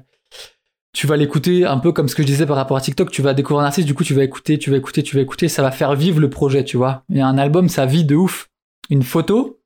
tu 0.92 1.06
vas 1.06 1.16
l'écouter 1.16 1.64
un 1.64 1.78
peu 1.78 1.92
comme 1.92 2.08
ce 2.08 2.14
que 2.14 2.22
je 2.22 2.26
disais 2.26 2.46
par 2.46 2.56
rapport 2.56 2.76
à 2.76 2.80
TikTok, 2.80 3.10
tu 3.10 3.22
vas 3.22 3.34
découvrir 3.34 3.64
un 3.64 3.66
artiste, 3.66 3.86
du 3.86 3.94
coup 3.94 4.04
tu 4.04 4.14
vas 4.14 4.24
écouter, 4.24 4.58
tu 4.58 4.70
vas 4.70 4.76
écouter, 4.76 5.02
tu 5.02 5.16
vas 5.16 5.22
écouter, 5.22 5.48
ça 5.48 5.62
va 5.62 5.70
faire 5.70 5.94
vivre 5.94 6.20
le 6.20 6.30
projet, 6.30 6.64
tu 6.64 6.76
vois. 6.76 7.04
Et 7.12 7.20
un 7.20 7.36
album, 7.36 7.68
ça 7.68 7.86
vit 7.86 8.04
de 8.04 8.14
ouf. 8.14 8.48
Une 8.90 9.02
photo, 9.02 9.60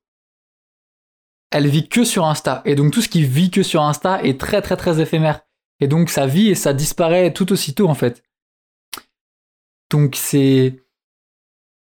elle 1.50 1.66
vit 1.68 1.88
que 1.88 2.04
sur 2.04 2.24
Insta. 2.24 2.62
Et 2.64 2.74
donc 2.74 2.92
tout 2.92 3.02
ce 3.02 3.08
qui 3.08 3.24
vit 3.24 3.50
que 3.50 3.62
sur 3.62 3.82
Insta 3.82 4.22
est 4.22 4.40
très 4.40 4.62
très 4.62 4.76
très 4.76 5.00
éphémère. 5.00 5.40
Et 5.80 5.86
donc 5.86 6.10
ça 6.10 6.26
vit 6.26 6.48
et 6.48 6.54
ça 6.54 6.72
disparaît 6.72 7.32
tout 7.32 7.52
aussitôt 7.52 7.88
en 7.88 7.94
fait. 7.94 8.22
Donc 9.90 10.16
c'est 10.16 10.82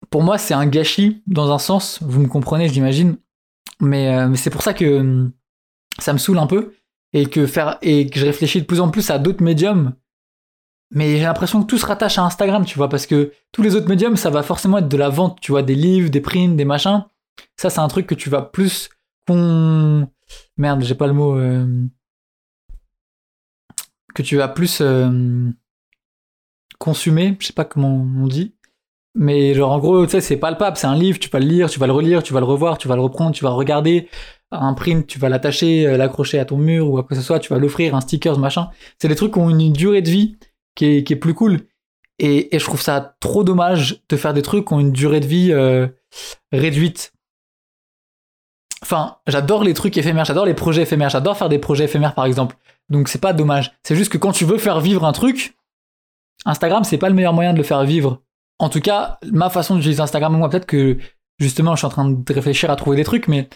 pour 0.09 0.23
moi 0.23 0.37
c'est 0.37 0.53
un 0.53 0.65
gâchis 0.65 1.21
dans 1.27 1.51
un 1.51 1.59
sens, 1.59 1.99
vous 2.01 2.21
me 2.21 2.27
comprenez, 2.27 2.69
j'imagine. 2.69 3.17
Mais, 3.79 4.15
euh, 4.15 4.27
mais 4.27 4.37
c'est 4.37 4.49
pour 4.49 4.61
ça 4.61 4.73
que 4.73 4.99
hum, 4.99 5.31
ça 5.99 6.13
me 6.13 6.17
saoule 6.17 6.39
un 6.39 6.47
peu 6.47 6.73
et 7.13 7.25
que 7.25 7.45
faire 7.45 7.77
et 7.81 8.09
que 8.09 8.19
je 8.19 8.25
réfléchis 8.25 8.61
de 8.61 8.65
plus 8.65 8.79
en 8.79 8.89
plus 8.89 9.09
à 9.09 9.19
d'autres 9.19 9.43
médiums. 9.43 9.93
Mais 10.91 11.17
j'ai 11.17 11.23
l'impression 11.23 11.61
que 11.63 11.67
tout 11.67 11.77
se 11.77 11.85
rattache 11.85 12.19
à 12.19 12.23
Instagram, 12.23 12.65
tu 12.65 12.77
vois, 12.77 12.87
parce 12.87 13.07
que 13.07 13.33
tous 13.51 13.63
les 13.63 13.75
autres 13.75 13.89
médiums, 13.89 14.15
ça 14.15 14.29
va 14.29 14.43
forcément 14.43 14.77
être 14.77 14.87
de 14.87 14.97
la 14.97 15.09
vente, 15.09 15.39
tu 15.41 15.51
vois, 15.51 15.63
des 15.63 15.73
livres, 15.73 16.09
des 16.09 16.21
prints, 16.21 16.55
des 16.55 16.65
machins. 16.65 17.03
Ça, 17.57 17.71
c'est 17.71 17.79
un 17.79 17.87
truc 17.87 18.05
que 18.05 18.13
tu 18.13 18.29
vas 18.29 18.43
plus 18.43 18.89
merde, 20.57 20.83
j'ai 20.83 20.95
pas 20.95 21.07
le 21.07 21.13
mot. 21.13 21.37
Euh, 21.37 21.85
que 24.13 24.21
tu 24.21 24.37
vas 24.37 24.47
plus 24.47 24.81
consommer, 26.83 27.37
je 27.39 27.47
sais 27.47 27.53
pas 27.53 27.63
comment 27.63 27.93
on 27.93 28.27
dit. 28.27 28.55
Mais 29.15 29.53
genre 29.53 29.71
en 29.71 29.79
gros, 29.79 30.05
tu 30.05 30.11
sais, 30.11 30.21
c'est 30.21 30.35
palpable, 30.35 30.75
c'est 30.75 30.87
un 30.87 30.95
livre, 30.95 31.17
tu 31.17 31.29
vas 31.29 31.39
le 31.39 31.45
lire, 31.45 31.69
tu 31.69 31.79
vas 31.79 31.87
le 31.87 31.93
relire, 31.93 32.23
tu 32.23 32.33
vas 32.33 32.41
le 32.41 32.45
revoir, 32.45 32.77
tu 32.77 32.89
vas 32.89 32.95
le 32.95 33.01
reprendre, 33.01 33.33
tu 33.33 33.43
vas 33.43 33.51
le 33.51 33.55
regarder. 33.55 34.09
Un 34.51 34.73
print, 34.73 35.07
tu 35.07 35.17
vas 35.17 35.29
l'attacher, 35.29 35.87
euh, 35.87 35.97
l'accrocher 35.97 36.39
à 36.39 36.45
ton 36.45 36.57
mur 36.57 36.89
ou 36.89 36.97
à 36.97 37.03
quoi 37.03 37.09
que 37.09 37.15
ce 37.15 37.21
soit, 37.21 37.39
tu 37.39 37.53
vas 37.53 37.57
l'offrir, 37.57 37.95
un 37.95 38.01
sticker, 38.01 38.37
machin. 38.37 38.69
C'est 38.99 39.07
des 39.07 39.15
trucs 39.15 39.33
qui 39.33 39.39
ont 39.39 39.49
une 39.49 39.71
durée 39.71 40.01
de 40.01 40.09
vie 40.09 40.37
qui 40.75 40.85
est, 41.07 41.15
plus 41.15 41.33
cool. 41.33 41.61
Et, 42.19 42.53
et, 42.53 42.59
je 42.59 42.65
trouve 42.65 42.81
ça 42.81 43.15
trop 43.19 43.43
dommage 43.43 44.03
de 44.09 44.17
faire 44.17 44.33
des 44.33 44.41
trucs 44.41 44.67
qui 44.67 44.73
ont 44.73 44.79
une 44.79 44.91
durée 44.91 45.21
de 45.21 45.27
vie 45.27 45.51
euh, 45.51 45.87
réduite. 46.51 47.13
Enfin, 48.81 49.17
j'adore 49.27 49.63
les 49.63 49.73
trucs 49.73 49.97
éphémères, 49.97 50.25
j'adore 50.25 50.45
les 50.45 50.53
projets 50.53 50.81
éphémères, 50.81 51.09
j'adore 51.09 51.37
faire 51.37 51.49
des 51.49 51.59
projets 51.59 51.85
éphémères 51.85 52.13
par 52.13 52.25
exemple. 52.25 52.57
Donc 52.89 53.07
c'est 53.07 53.21
pas 53.21 53.31
dommage. 53.31 53.71
C'est 53.83 53.95
juste 53.95 54.11
que 54.11 54.17
quand 54.17 54.33
tu 54.33 54.43
veux 54.43 54.57
faire 54.57 54.81
vivre 54.81 55.05
un 55.05 55.13
truc, 55.13 55.55
Instagram 56.45 56.83
c'est 56.83 56.97
pas 56.97 57.09
le 57.09 57.15
meilleur 57.15 57.33
moyen 57.33 57.53
de 57.53 57.57
le 57.57 57.63
faire 57.63 57.83
vivre. 57.83 58.21
En 58.59 58.69
tout 58.69 58.81
cas, 58.81 59.17
ma 59.31 59.49
façon 59.49 59.75
d'utiliser 59.75 60.01
Instagram, 60.01 60.37
moi 60.37 60.49
peut-être 60.49 60.65
que 60.65 60.97
justement 61.39 61.75
je 61.75 61.79
suis 61.79 61.87
en 61.87 61.89
train 61.89 62.09
de 62.09 62.33
réfléchir 62.33 62.69
à 62.69 62.75
trouver 62.75 62.95
des 62.97 63.03
trucs, 63.03 63.27
mais, 63.27 63.49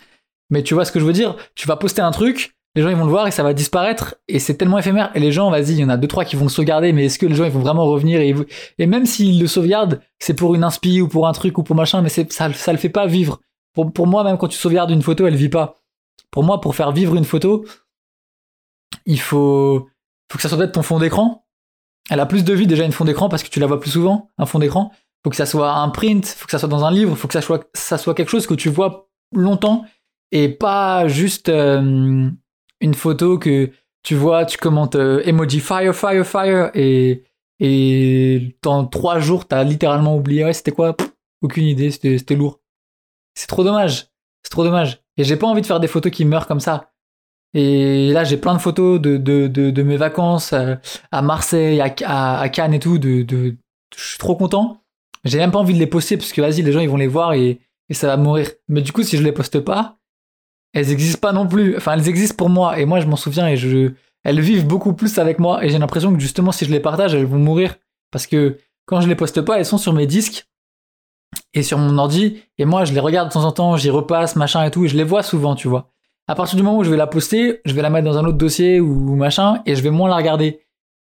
tu 0.63 0.73
vois 0.73 0.85
ce 0.85 0.91
que 0.91 0.99
je 0.99 1.05
veux 1.05 1.13
dire? 1.13 1.35
Tu 1.55 1.67
vas 1.67 1.75
poster 1.75 2.01
un 2.01 2.11
truc, 2.11 2.55
les 2.75 2.81
gens 2.81 2.89
ils 2.89 2.95
vont 2.95 3.05
le 3.05 3.11
voir 3.11 3.27
et 3.27 3.31
ça 3.31 3.43
va 3.43 3.53
disparaître 3.53 4.15
et 4.27 4.39
c'est 4.39 4.55
tellement 4.55 4.77
éphémère 4.77 5.11
et 5.15 5.19
les 5.19 5.31
gens 5.31 5.49
vas-y 5.49 5.71
il 5.71 5.79
y 5.79 5.83
en 5.83 5.89
a 5.89 5.97
deux 5.97 6.07
trois 6.07 6.25
qui 6.25 6.35
vont 6.35 6.45
le 6.45 6.49
sauvegarder 6.49 6.93
mais 6.93 7.05
est-ce 7.05 7.17
que 7.17 7.25
les 7.25 7.35
gens 7.35 7.45
ils 7.45 7.51
vont 7.51 7.59
vraiment 7.59 7.85
revenir 7.85 8.21
et, 8.21 8.35
et 8.77 8.85
même 8.85 9.05
s'ils 9.05 9.39
le 9.41 9.47
sauvegardent 9.47 9.99
c'est 10.19 10.35
pour 10.35 10.53
une 10.53 10.63
inspi 10.63 11.01
ou 11.01 11.07
pour 11.07 11.27
un 11.27 11.31
truc 11.31 11.57
ou 11.57 11.63
pour 11.63 11.75
machin 11.75 12.03
mais 12.03 12.09
ça 12.09 12.47
le 12.47 12.77
fait 12.77 12.89
pas 12.89 13.07
vivre 13.07 13.41
pour, 13.73 13.91
pour 13.91 14.05
moi 14.05 14.23
même 14.23 14.37
quand 14.37 14.47
tu 14.47 14.59
sauvegardes 14.59 14.91
une 14.91 15.01
photo 15.01 15.25
elle 15.25 15.35
vit 15.35 15.49
pas 15.49 15.81
pour 16.29 16.43
moi 16.43 16.61
pour 16.61 16.75
faire 16.75 16.91
vivre 16.91 17.15
une 17.15 17.25
photo 17.25 17.65
il 19.07 19.19
faut, 19.19 19.89
faut 20.31 20.37
que 20.37 20.41
ça 20.41 20.49
soit 20.49 20.57
peut-être 20.57 20.73
ton 20.73 20.83
fond 20.83 20.99
d'écran. 20.99 21.46
Elle 22.09 22.19
a 22.19 22.25
plus 22.25 22.43
de 22.43 22.53
vie 22.53 22.67
déjà 22.67 22.85
une 22.85 22.91
fond 22.91 23.05
d'écran 23.05 23.29
parce 23.29 23.43
que 23.43 23.49
tu 23.49 23.59
la 23.59 23.67
vois 23.67 23.79
plus 23.79 23.91
souvent, 23.91 24.31
un 24.37 24.45
fond 24.45 24.59
d'écran. 24.59 24.91
Faut 25.23 25.29
que 25.29 25.35
ça 25.35 25.45
soit 25.45 25.73
un 25.73 25.89
print, 25.89 26.25
faut 26.25 26.45
que 26.45 26.51
ça 26.51 26.59
soit 26.59 26.69
dans 26.69 26.85
un 26.85 26.91
livre, 26.91 27.15
faut 27.15 27.27
que 27.27 27.33
ça 27.33 27.41
soit, 27.41 28.13
quelque 28.13 28.29
chose 28.29 28.47
que 28.47 28.53
tu 28.53 28.69
vois 28.69 29.09
longtemps 29.33 29.85
et 30.31 30.49
pas 30.49 31.07
juste 31.07 31.49
euh, 31.49 32.29
une 32.79 32.93
photo 32.93 33.37
que 33.37 33.71
tu 34.03 34.15
vois, 34.15 34.45
tu 34.45 34.57
commentes 34.57 34.95
euh, 34.95 35.21
emoji 35.25 35.59
fire, 35.59 35.93
fire, 35.93 36.25
fire 36.25 36.71
et, 36.73 37.23
et 37.59 38.57
dans 38.61 38.85
trois 38.85 39.19
jours 39.19 39.47
t'as 39.47 39.63
littéralement 39.63 40.15
oublié, 40.15 40.45
ouais, 40.45 40.53
c'était 40.53 40.71
quoi? 40.71 40.95
Aucune 41.41 41.65
idée, 41.65 41.91
c'était 41.91 42.35
lourd. 42.35 42.61
C'est 43.35 43.47
trop 43.47 43.63
dommage, 43.63 44.07
c'est 44.43 44.49
trop 44.49 44.63
dommage. 44.63 45.01
Et 45.17 45.23
j'ai 45.23 45.35
pas 45.35 45.47
envie 45.47 45.61
de 45.61 45.65
faire 45.65 45.79
des 45.79 45.87
photos 45.87 46.11
qui 46.11 46.25
meurent 46.25 46.47
comme 46.47 46.59
ça. 46.59 46.91
Et 47.57 48.11
là, 48.13 48.23
j'ai 48.23 48.37
plein 48.37 48.53
de 48.53 48.59
photos 48.59 49.01
de, 49.01 49.81
mes 49.81 49.97
vacances 49.97 50.53
euh, 50.53 50.75
à 51.11 51.23
Marseille, 51.23 51.81
à, 51.81 52.49
Cannes 52.49 52.75
et 52.75 52.79
tout. 52.79 52.99
Je 53.01 53.55
suis 53.95 54.19
trop 54.19 54.35
content. 54.35 54.83
J'ai 55.25 55.39
même 55.39 55.49
pas 55.49 55.57
envie 55.57 55.73
de 55.73 55.79
les 55.79 55.87
poster 55.87 56.17
parce 56.17 56.31
que 56.31 56.39
vas-y, 56.39 56.61
les 56.61 56.71
gens 56.71 56.81
ils 56.81 56.89
vont 56.89 56.97
les 56.97 57.07
voir 57.07 57.33
et, 57.33 57.59
ça 57.89 58.05
va 58.05 58.15
mourir. 58.15 58.51
Mais 58.67 58.83
du 58.83 58.91
coup, 58.91 59.01
si 59.01 59.17
je 59.17 59.23
les 59.23 59.31
poste 59.31 59.59
pas, 59.59 59.97
elles 60.73 60.91
existent 60.91 61.19
pas 61.19 61.33
non 61.33 61.47
plus. 61.47 61.75
Enfin, 61.75 61.93
elles 61.93 62.07
existent 62.07 62.35
pour 62.35 62.51
moi 62.51 62.77
et 62.77 62.85
moi, 62.85 62.99
je 62.99 63.07
m'en 63.07 63.15
souviens 63.15 63.49
et 63.49 63.57
elles 64.23 64.39
vivent 64.39 64.67
beaucoup 64.67 64.93
plus 64.93 65.17
avec 65.17 65.39
moi. 65.39 65.65
Et 65.65 65.69
j'ai 65.69 65.79
l'impression 65.79 66.13
que 66.13 66.19
justement, 66.19 66.51
si 66.51 66.63
je 66.63 66.69
les 66.69 66.79
partage, 66.79 67.15
elles 67.15 67.25
vont 67.25 67.39
mourir 67.39 67.73
parce 68.11 68.27
que 68.27 68.59
quand 68.85 69.01
je 69.01 69.07
les 69.07 69.15
poste 69.15 69.41
pas, 69.41 69.57
elles 69.57 69.65
sont 69.65 69.79
sur 69.79 69.93
mes 69.93 70.05
disques 70.05 70.47
et 71.55 71.63
sur 71.63 71.79
mon 71.79 71.97
ordi. 71.97 72.39
Et 72.59 72.65
moi, 72.65 72.85
je 72.85 72.93
les 72.93 72.99
regarde 72.99 73.29
de 73.29 73.33
temps 73.33 73.45
en 73.45 73.51
temps, 73.51 73.77
j'y 73.77 73.89
repasse, 73.89 74.35
machin 74.35 74.63
et 74.63 74.69
tout, 74.69 74.85
et 74.85 74.89
je 74.89 74.95
les 74.95 75.03
vois 75.03 75.23
souvent, 75.23 75.55
tu 75.55 75.67
vois 75.67 75.91
à 76.27 76.35
partir 76.35 76.57
du 76.57 76.63
moment 76.63 76.77
où 76.77 76.83
je 76.83 76.91
vais 76.91 76.97
la 76.97 77.07
poster, 77.07 77.61
je 77.65 77.73
vais 77.73 77.81
la 77.81 77.89
mettre 77.89 78.05
dans 78.05 78.17
un 78.17 78.25
autre 78.25 78.37
dossier 78.37 78.79
ou 78.79 79.15
machin, 79.15 79.61
et 79.65 79.75
je 79.75 79.81
vais 79.81 79.89
moins 79.89 80.09
la 80.09 80.17
regarder. 80.17 80.61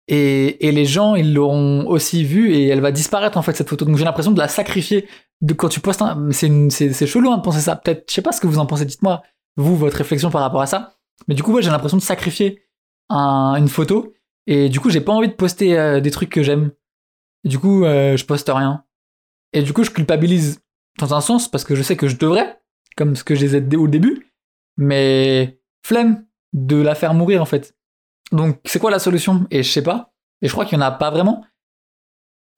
Et, 0.09 0.71
les 0.71 0.85
gens, 0.85 1.15
ils 1.17 1.35
l'auront 1.35 1.87
aussi 1.87 2.23
vue 2.23 2.53
et 2.53 2.69
elle 2.69 2.81
va 2.81 2.93
disparaître 2.93 3.37
en 3.39 3.43
fait 3.43 3.55
cette 3.57 3.69
photo. 3.69 3.85
Donc 3.85 3.97
j'ai 3.97 4.05
l'impression 4.05 4.31
de 4.31 4.39
la 4.39 4.47
sacrifier 4.47 5.09
de 5.41 5.53
quand 5.53 5.69
tu 5.69 5.81
postes 5.81 6.03
un... 6.03 6.31
C'est, 6.31 7.07
chelou 7.07 7.33
hein, 7.33 7.39
de 7.39 7.43
penser 7.43 7.61
ça. 7.61 7.77
Peut-être, 7.77 8.05
je 8.09 8.15
sais 8.15 8.23
pas 8.23 8.33
ce 8.33 8.41
que 8.41 8.47
vous 8.47 8.59
en 8.59 8.67
pensez, 8.67 8.85
dites-moi, 8.85 9.23
vous, 9.57 9.77
votre 9.77 9.97
réflexion 9.97 10.31
par 10.31 10.43
rapport 10.43 10.61
à 10.61 10.67
ça. 10.67 10.97
Mais 11.29 11.35
du 11.35 11.43
coup, 11.43 11.53
ouais, 11.53 11.63
j'ai 11.63 11.71
l'impression 11.71 11.97
de 11.97 12.03
sacrifier 12.03 12.63
un, 13.09 13.55
une 13.57 13.69
photo. 13.69 14.13
Et 14.47 14.69
du 14.69 14.79
coup, 14.79 14.91
j'ai 14.91 15.01
pas 15.01 15.13
envie 15.13 15.29
de 15.29 15.33
poster 15.33 15.77
euh, 15.77 16.01
des 16.01 16.13
trucs 16.13 16.31
que 16.31 16.43
j'aime. 16.43 16.71
Du 17.45 17.59
coup, 17.59 17.85
euh, 17.85 18.17
je 18.17 18.25
poste 18.25 18.49
rien. 18.49 18.85
Et 19.53 19.63
du 19.63 19.73
coup, 19.73 19.83
je 19.83 19.91
culpabilise 19.91 20.61
dans 21.01 21.15
un 21.15 21.21
sens 21.21 21.49
parce 21.49 21.65
que 21.65 21.75
je 21.75 21.83
sais 21.83 21.97
que 21.97 22.07
je 22.07 22.17
devrais, 22.17 22.61
comme 22.97 23.17
ce 23.17 23.25
que 23.25 23.35
j'ai 23.35 23.61
dit 23.61 23.77
au 23.77 23.89
début. 23.89 24.36
Mais 24.77 25.61
flemme 25.85 26.27
de 26.53 26.77
la 26.77 26.95
faire 26.95 27.15
mourir 27.15 27.43
en 27.43 27.47
fait. 27.47 27.77
Donc, 28.33 28.59
c'est 28.65 28.79
quoi 28.79 28.91
la 28.91 28.99
solution? 28.99 29.47
Et 29.51 29.63
je 29.63 29.71
sais 29.71 29.83
pas. 29.83 30.13
Et 30.43 30.49
je 30.49 30.53
crois 30.53 30.65
qu'il 30.65 30.79
y 30.79 30.83
en 30.83 30.85
a 30.85 30.91
pas 30.91 31.11
vraiment. 31.11 31.45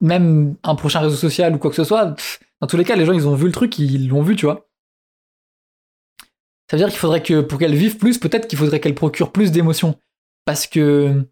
Même 0.01 0.55
un 0.63 0.75
prochain 0.75 1.01
réseau 1.01 1.15
social 1.15 1.55
ou 1.55 1.59
quoi 1.59 1.69
que 1.69 1.75
ce 1.75 1.83
soit. 1.83 2.15
dans 2.61 2.67
tous 2.67 2.77
les 2.77 2.83
cas, 2.83 2.95
les 2.95 3.05
gens, 3.05 3.13
ils 3.13 3.27
ont 3.27 3.35
vu 3.35 3.45
le 3.45 3.51
truc, 3.51 3.77
ils 3.79 4.07
l'ont 4.07 4.23
vu, 4.23 4.35
tu 4.35 4.45
vois. 4.45 4.69
Ça 6.69 6.77
veut 6.77 6.83
dire 6.83 6.89
qu'il 6.89 6.99
faudrait 6.99 7.23
que, 7.23 7.41
pour 7.41 7.57
qu'elle 7.57 7.75
vive 7.75 7.97
plus, 7.97 8.17
peut-être 8.19 8.47
qu'il 8.47 8.59
faudrait 8.59 8.79
qu'elle 8.79 8.95
procure 8.95 9.31
plus 9.31 9.51
d'émotions. 9.51 9.95
Parce 10.45 10.67
que 10.67 11.27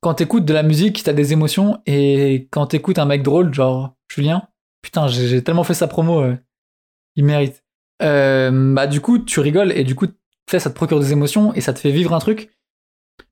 quand 0.00 0.14
t'écoutes 0.14 0.46
de 0.46 0.54
la 0.54 0.62
musique, 0.62 1.02
t'as 1.02 1.12
des 1.12 1.32
émotions, 1.32 1.82
et 1.86 2.48
quand 2.50 2.66
t'écoutes 2.66 2.98
un 2.98 3.04
mec 3.04 3.22
drôle, 3.22 3.52
genre 3.52 3.94
Julien, 4.08 4.48
putain, 4.82 5.06
j'ai 5.08 5.44
tellement 5.44 5.64
fait 5.64 5.74
sa 5.74 5.86
promo, 5.86 6.20
euh, 6.20 6.36
il 7.16 7.24
mérite. 7.24 7.62
Euh, 8.02 8.74
bah 8.74 8.86
du 8.86 9.02
coup, 9.02 9.18
tu 9.18 9.40
rigoles, 9.40 9.72
et 9.72 9.84
du 9.84 9.94
coup, 9.94 10.06
ça 10.58 10.70
te 10.70 10.74
procure 10.74 11.00
des 11.00 11.12
émotions, 11.12 11.54
et 11.54 11.60
ça 11.60 11.72
te 11.72 11.78
fait 11.78 11.92
vivre 11.92 12.14
un 12.14 12.18
truc. 12.18 12.50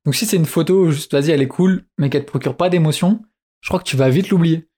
Donc 0.05 0.15
si 0.15 0.27
c'est 0.27 0.37
une 0.37 0.47
photo, 0.47 0.91
juste 0.91 1.13
vas-y, 1.13 1.31
elle 1.31 1.43
est 1.43 1.49
cool, 1.49 1.85
mais 1.99 2.11
qu'elle 2.11 2.25
te 2.25 2.31
procure 2.31 2.57
pas 2.57 2.69
d'émotions, 2.69 3.25
je 3.61 3.69
crois 3.69 3.81
que 3.81 3.89
tu 3.89 3.97
vas 3.97 4.11
vite 4.11 4.29
l'oublier. 4.29 4.69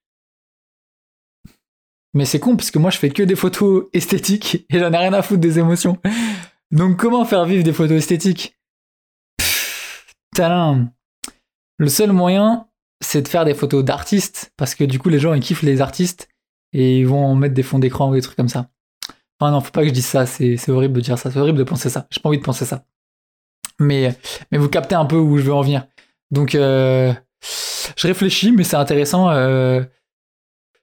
Mais 2.13 2.25
c'est 2.25 2.39
con, 2.39 2.57
parce 2.57 2.71
que 2.71 2.79
moi 2.79 2.89
je 2.89 2.97
fais 2.97 3.09
que 3.09 3.23
des 3.23 3.35
photos 3.35 3.85
esthétiques, 3.93 4.65
et 4.69 4.79
j'en 4.79 4.91
ai 4.91 4.97
rien 4.97 5.13
à 5.13 5.21
foutre 5.21 5.41
des 5.41 5.59
émotions. 5.59 6.01
Donc 6.71 6.97
comment 6.97 7.25
faire 7.25 7.45
vivre 7.45 7.63
des 7.63 7.73
photos 7.73 7.97
esthétiques? 7.97 8.57
Le 10.37 11.87
seul 11.87 12.11
moyen, 12.11 12.67
c'est 13.03 13.21
de 13.21 13.27
faire 13.27 13.45
des 13.45 13.53
photos 13.53 13.83
d'artistes, 13.83 14.53
parce 14.57 14.75
que 14.75 14.83
du 14.83 14.99
coup 14.99 15.09
les 15.09 15.19
gens 15.19 15.33
ils 15.33 15.41
kiffent 15.41 15.61
les 15.61 15.81
artistes 15.81 16.29
et 16.73 16.99
ils 16.99 17.07
vont 17.07 17.35
mettre 17.35 17.53
des 17.53 17.63
fonds 17.63 17.79
d'écran 17.79 18.09
ou 18.09 18.13
des 18.13 18.21
trucs 18.21 18.37
comme 18.37 18.49
ça. 18.49 18.69
Enfin 19.41 19.51
non, 19.51 19.59
faut 19.59 19.71
pas 19.71 19.81
que 19.81 19.87
je 19.87 19.93
dise 19.93 20.05
ça, 20.05 20.27
c'est 20.27 20.69
horrible 20.69 20.93
de 20.93 21.01
dire 21.01 21.17
ça, 21.17 21.31
c'est 21.31 21.39
horrible 21.39 21.57
de 21.57 21.63
penser 21.63 21.89
ça. 21.89 22.05
J'ai 22.11 22.19
pas 22.19 22.29
envie 22.29 22.37
de 22.37 22.43
penser 22.43 22.63
ça. 22.63 22.83
Mais, 23.79 24.15
mais 24.51 24.59
vous 24.59 24.69
captez 24.69 24.93
un 24.93 25.05
peu 25.05 25.15
où 25.15 25.39
je 25.39 25.43
veux 25.43 25.53
en 25.53 25.61
venir. 25.61 25.87
Donc 26.29 26.53
euh, 26.53 27.11
je 27.97 28.07
réfléchis, 28.07 28.51
mais 28.51 28.63
c'est 28.63 28.75
intéressant. 28.75 29.31
Euh, 29.31 29.81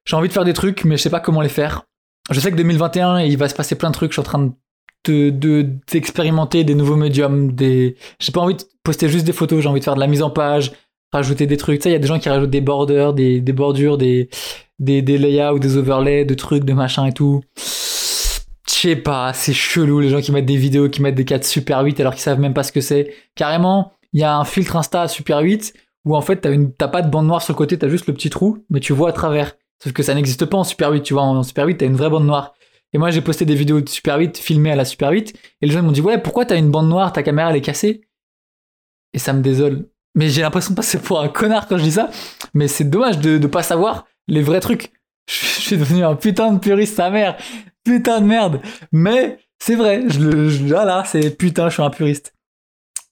j'ai 0.07 0.17
envie 0.17 0.27
de 0.27 0.33
faire 0.33 0.45
des 0.45 0.55
trucs, 0.55 0.85
mais 0.85 0.97
je 0.97 1.03
sais 1.03 1.11
pas 1.11 1.21
comment 1.21 1.41
les 1.41 1.49
faire. 1.49 1.85
Je 2.33 2.41
sais 2.41 2.51
que 2.51 2.57
2021, 2.57 3.21
il 3.21 3.39
va 3.39 3.49
se 3.49 3.55
passer 3.55 3.77
plein 3.77 3.91
de 3.91 3.95
trucs. 3.95 4.11
Je 4.11 4.15
suis 4.15 4.21
en 4.21 4.25
train 4.25 4.41
de 4.41 5.31
de 5.31 5.63
d'expérimenter 5.91 6.65
des 6.65 6.75
nouveaux 6.75 6.97
médiums 6.97 7.53
des 7.53 7.97
j'ai 8.19 8.33
pas 8.33 8.41
envie 8.41 8.57
de 8.57 8.65
poster 8.83 9.09
juste 9.09 9.25
des 9.25 9.33
photos 9.33 9.63
j'ai 9.63 9.69
envie 9.69 9.79
de 9.79 9.85
faire 9.85 9.95
de 9.95 10.01
la 10.01 10.09
mise 10.09 10.23
en 10.23 10.29
page 10.29 10.73
rajouter 11.13 11.47
des 11.47 11.57
trucs 11.57 11.83
il 11.85 11.93
y 11.93 11.95
a 11.95 11.99
des 11.99 12.09
gens 12.09 12.19
qui 12.19 12.29
rajoutent 12.29 12.51
des 12.51 12.61
borders 12.61 13.15
des, 13.15 13.41
des 13.41 13.53
bordures 13.53 13.97
des, 13.97 14.29
des 14.81 15.01
des 15.01 15.17
layouts 15.17 15.61
des 15.61 15.77
overlays 15.79 16.27
de 16.27 16.35
trucs 16.35 16.65
de 16.65 16.75
machin 16.75 17.07
et 17.07 17.13
tout 17.13 17.43
sais 18.79 18.97
pas 18.97 19.33
c'est 19.33 19.53
chelou 19.53 20.01
les 20.01 20.09
gens 20.09 20.21
qui 20.21 20.33
mettent 20.33 20.47
des 20.47 20.57
vidéos 20.57 20.89
qui 20.89 21.03
mettent 21.03 21.15
des 21.15 21.25
4 21.25 21.45
super 21.45 21.81
8 21.81 22.01
alors 22.01 22.15
qu'ils 22.15 22.23
savent 22.23 22.41
même 22.41 22.55
pas 22.55 22.63
ce 22.63 22.73
que 22.73 22.81
c'est 22.81 23.15
carrément 23.35 23.93
il 24.13 24.21
y 24.21 24.25
a 24.25 24.37
un 24.37 24.45
filtre 24.45 24.77
insta 24.77 25.09
super 25.09 25.41
8 25.41 25.75
où 26.05 26.17
en 26.17 26.21
fait 26.21 26.37
t'as 26.37 26.53
une 26.53 26.73
pas 26.73 27.03
de 27.03 27.11
bande 27.11 27.27
noire 27.27 27.43
sur 27.43 27.53
le 27.53 27.59
côté 27.59 27.79
t'as 27.79 27.89
juste 27.89 28.07
le 28.07 28.15
petit 28.15 28.31
trou 28.31 28.65
mais 28.71 28.81
tu 28.81 28.93
vois 28.93 29.11
à 29.11 29.13
travers 29.13 29.57
sauf 29.83 29.93
que 29.93 30.03
ça 30.03 30.15
n'existe 30.15 30.45
pas 30.45 30.59
en 30.59 30.65
super 30.65 30.91
8 30.91 31.03
tu 31.03 31.15
vois 31.15 31.23
en 31.23 31.43
super 31.43 31.67
8 31.67 31.79
t'as 31.79 31.87
une 31.87 31.97
vraie 31.97 32.11
bande 32.11 32.27
noire 32.27 32.55
et 32.93 32.99
moi, 32.99 33.11
j'ai 33.11 33.21
posté 33.21 33.45
des 33.45 33.55
vidéos 33.55 33.81
de 33.81 33.89
Super 33.89 34.19
8 34.19 34.39
filmées 34.39 34.71
à 34.71 34.77
la 34.77 34.85
Super 34.85 35.11
8. 35.11 35.35
Et 35.61 35.67
les 35.67 35.73
gens 35.73 35.83
m'ont 35.83 35.93
dit, 35.93 36.01
ouais, 36.01 36.19
pourquoi 36.19 36.47
t'as 36.47 36.57
une 36.57 36.71
bande 36.71 36.89
noire, 36.89 37.13
ta 37.13 37.23
caméra, 37.23 37.51
elle 37.51 37.57
est 37.57 37.61
cassée? 37.61 38.03
Et 39.13 39.19
ça 39.19 39.33
me 39.33 39.43
désole. 39.43 39.89
Mais 40.15 40.29
j'ai 40.31 40.43
l'impression 40.43 40.71
de 40.71 40.77
passer 40.77 40.99
pour 40.99 41.21
un 41.21 41.29
connard 41.29 41.69
quand 41.69 41.77
je 41.79 41.83
dis 41.83 41.93
ça. 41.93 42.11
Mais 42.55 42.67
c'est 42.67 42.85
dommage 42.85 43.19
de, 43.19 43.39
de 43.39 43.47
pas 43.47 43.63
savoir 43.63 44.07
les 44.27 44.43
vrais 44.43 44.61
trucs. 44.61 44.93
Je, 45.29 45.75
suis 45.75 45.77
devenu 45.77 46.03
un 46.03 46.15
putain 46.15 46.53
de 46.53 46.59
puriste, 46.59 46.97
sa 46.97 47.11
mère. 47.11 47.37
Putain 47.89 48.21
de 48.21 48.27
merde. 48.27 48.61
Mais 48.93 49.39
c'est 49.59 49.75
vrai. 49.75 50.05
Je 50.11 50.21
le, 50.21 50.49
je, 50.51 50.67
voilà, 50.67 51.05
c'est 51.05 51.31
putain, 51.31 51.71
je 51.71 51.75
suis 51.75 51.83
un 51.83 51.89
puriste. 51.89 52.35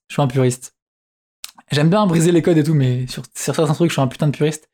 Je 0.09 0.15
suis 0.15 0.23
un 0.23 0.27
puriste. 0.27 0.77
J'aime 1.73 1.89
bien 1.89 2.07
briser 2.07 2.31
les 2.31 2.43
codes 2.43 2.59
et 2.59 2.63
tout, 2.63 2.75
mais 2.75 3.07
sur, 3.07 3.23
sur 3.35 3.55
certains 3.55 3.73
trucs, 3.73 3.89
je 3.89 3.95
suis 3.95 4.03
un 4.03 4.07
putain 4.07 4.27
de 4.27 4.37
puriste. 4.37 4.69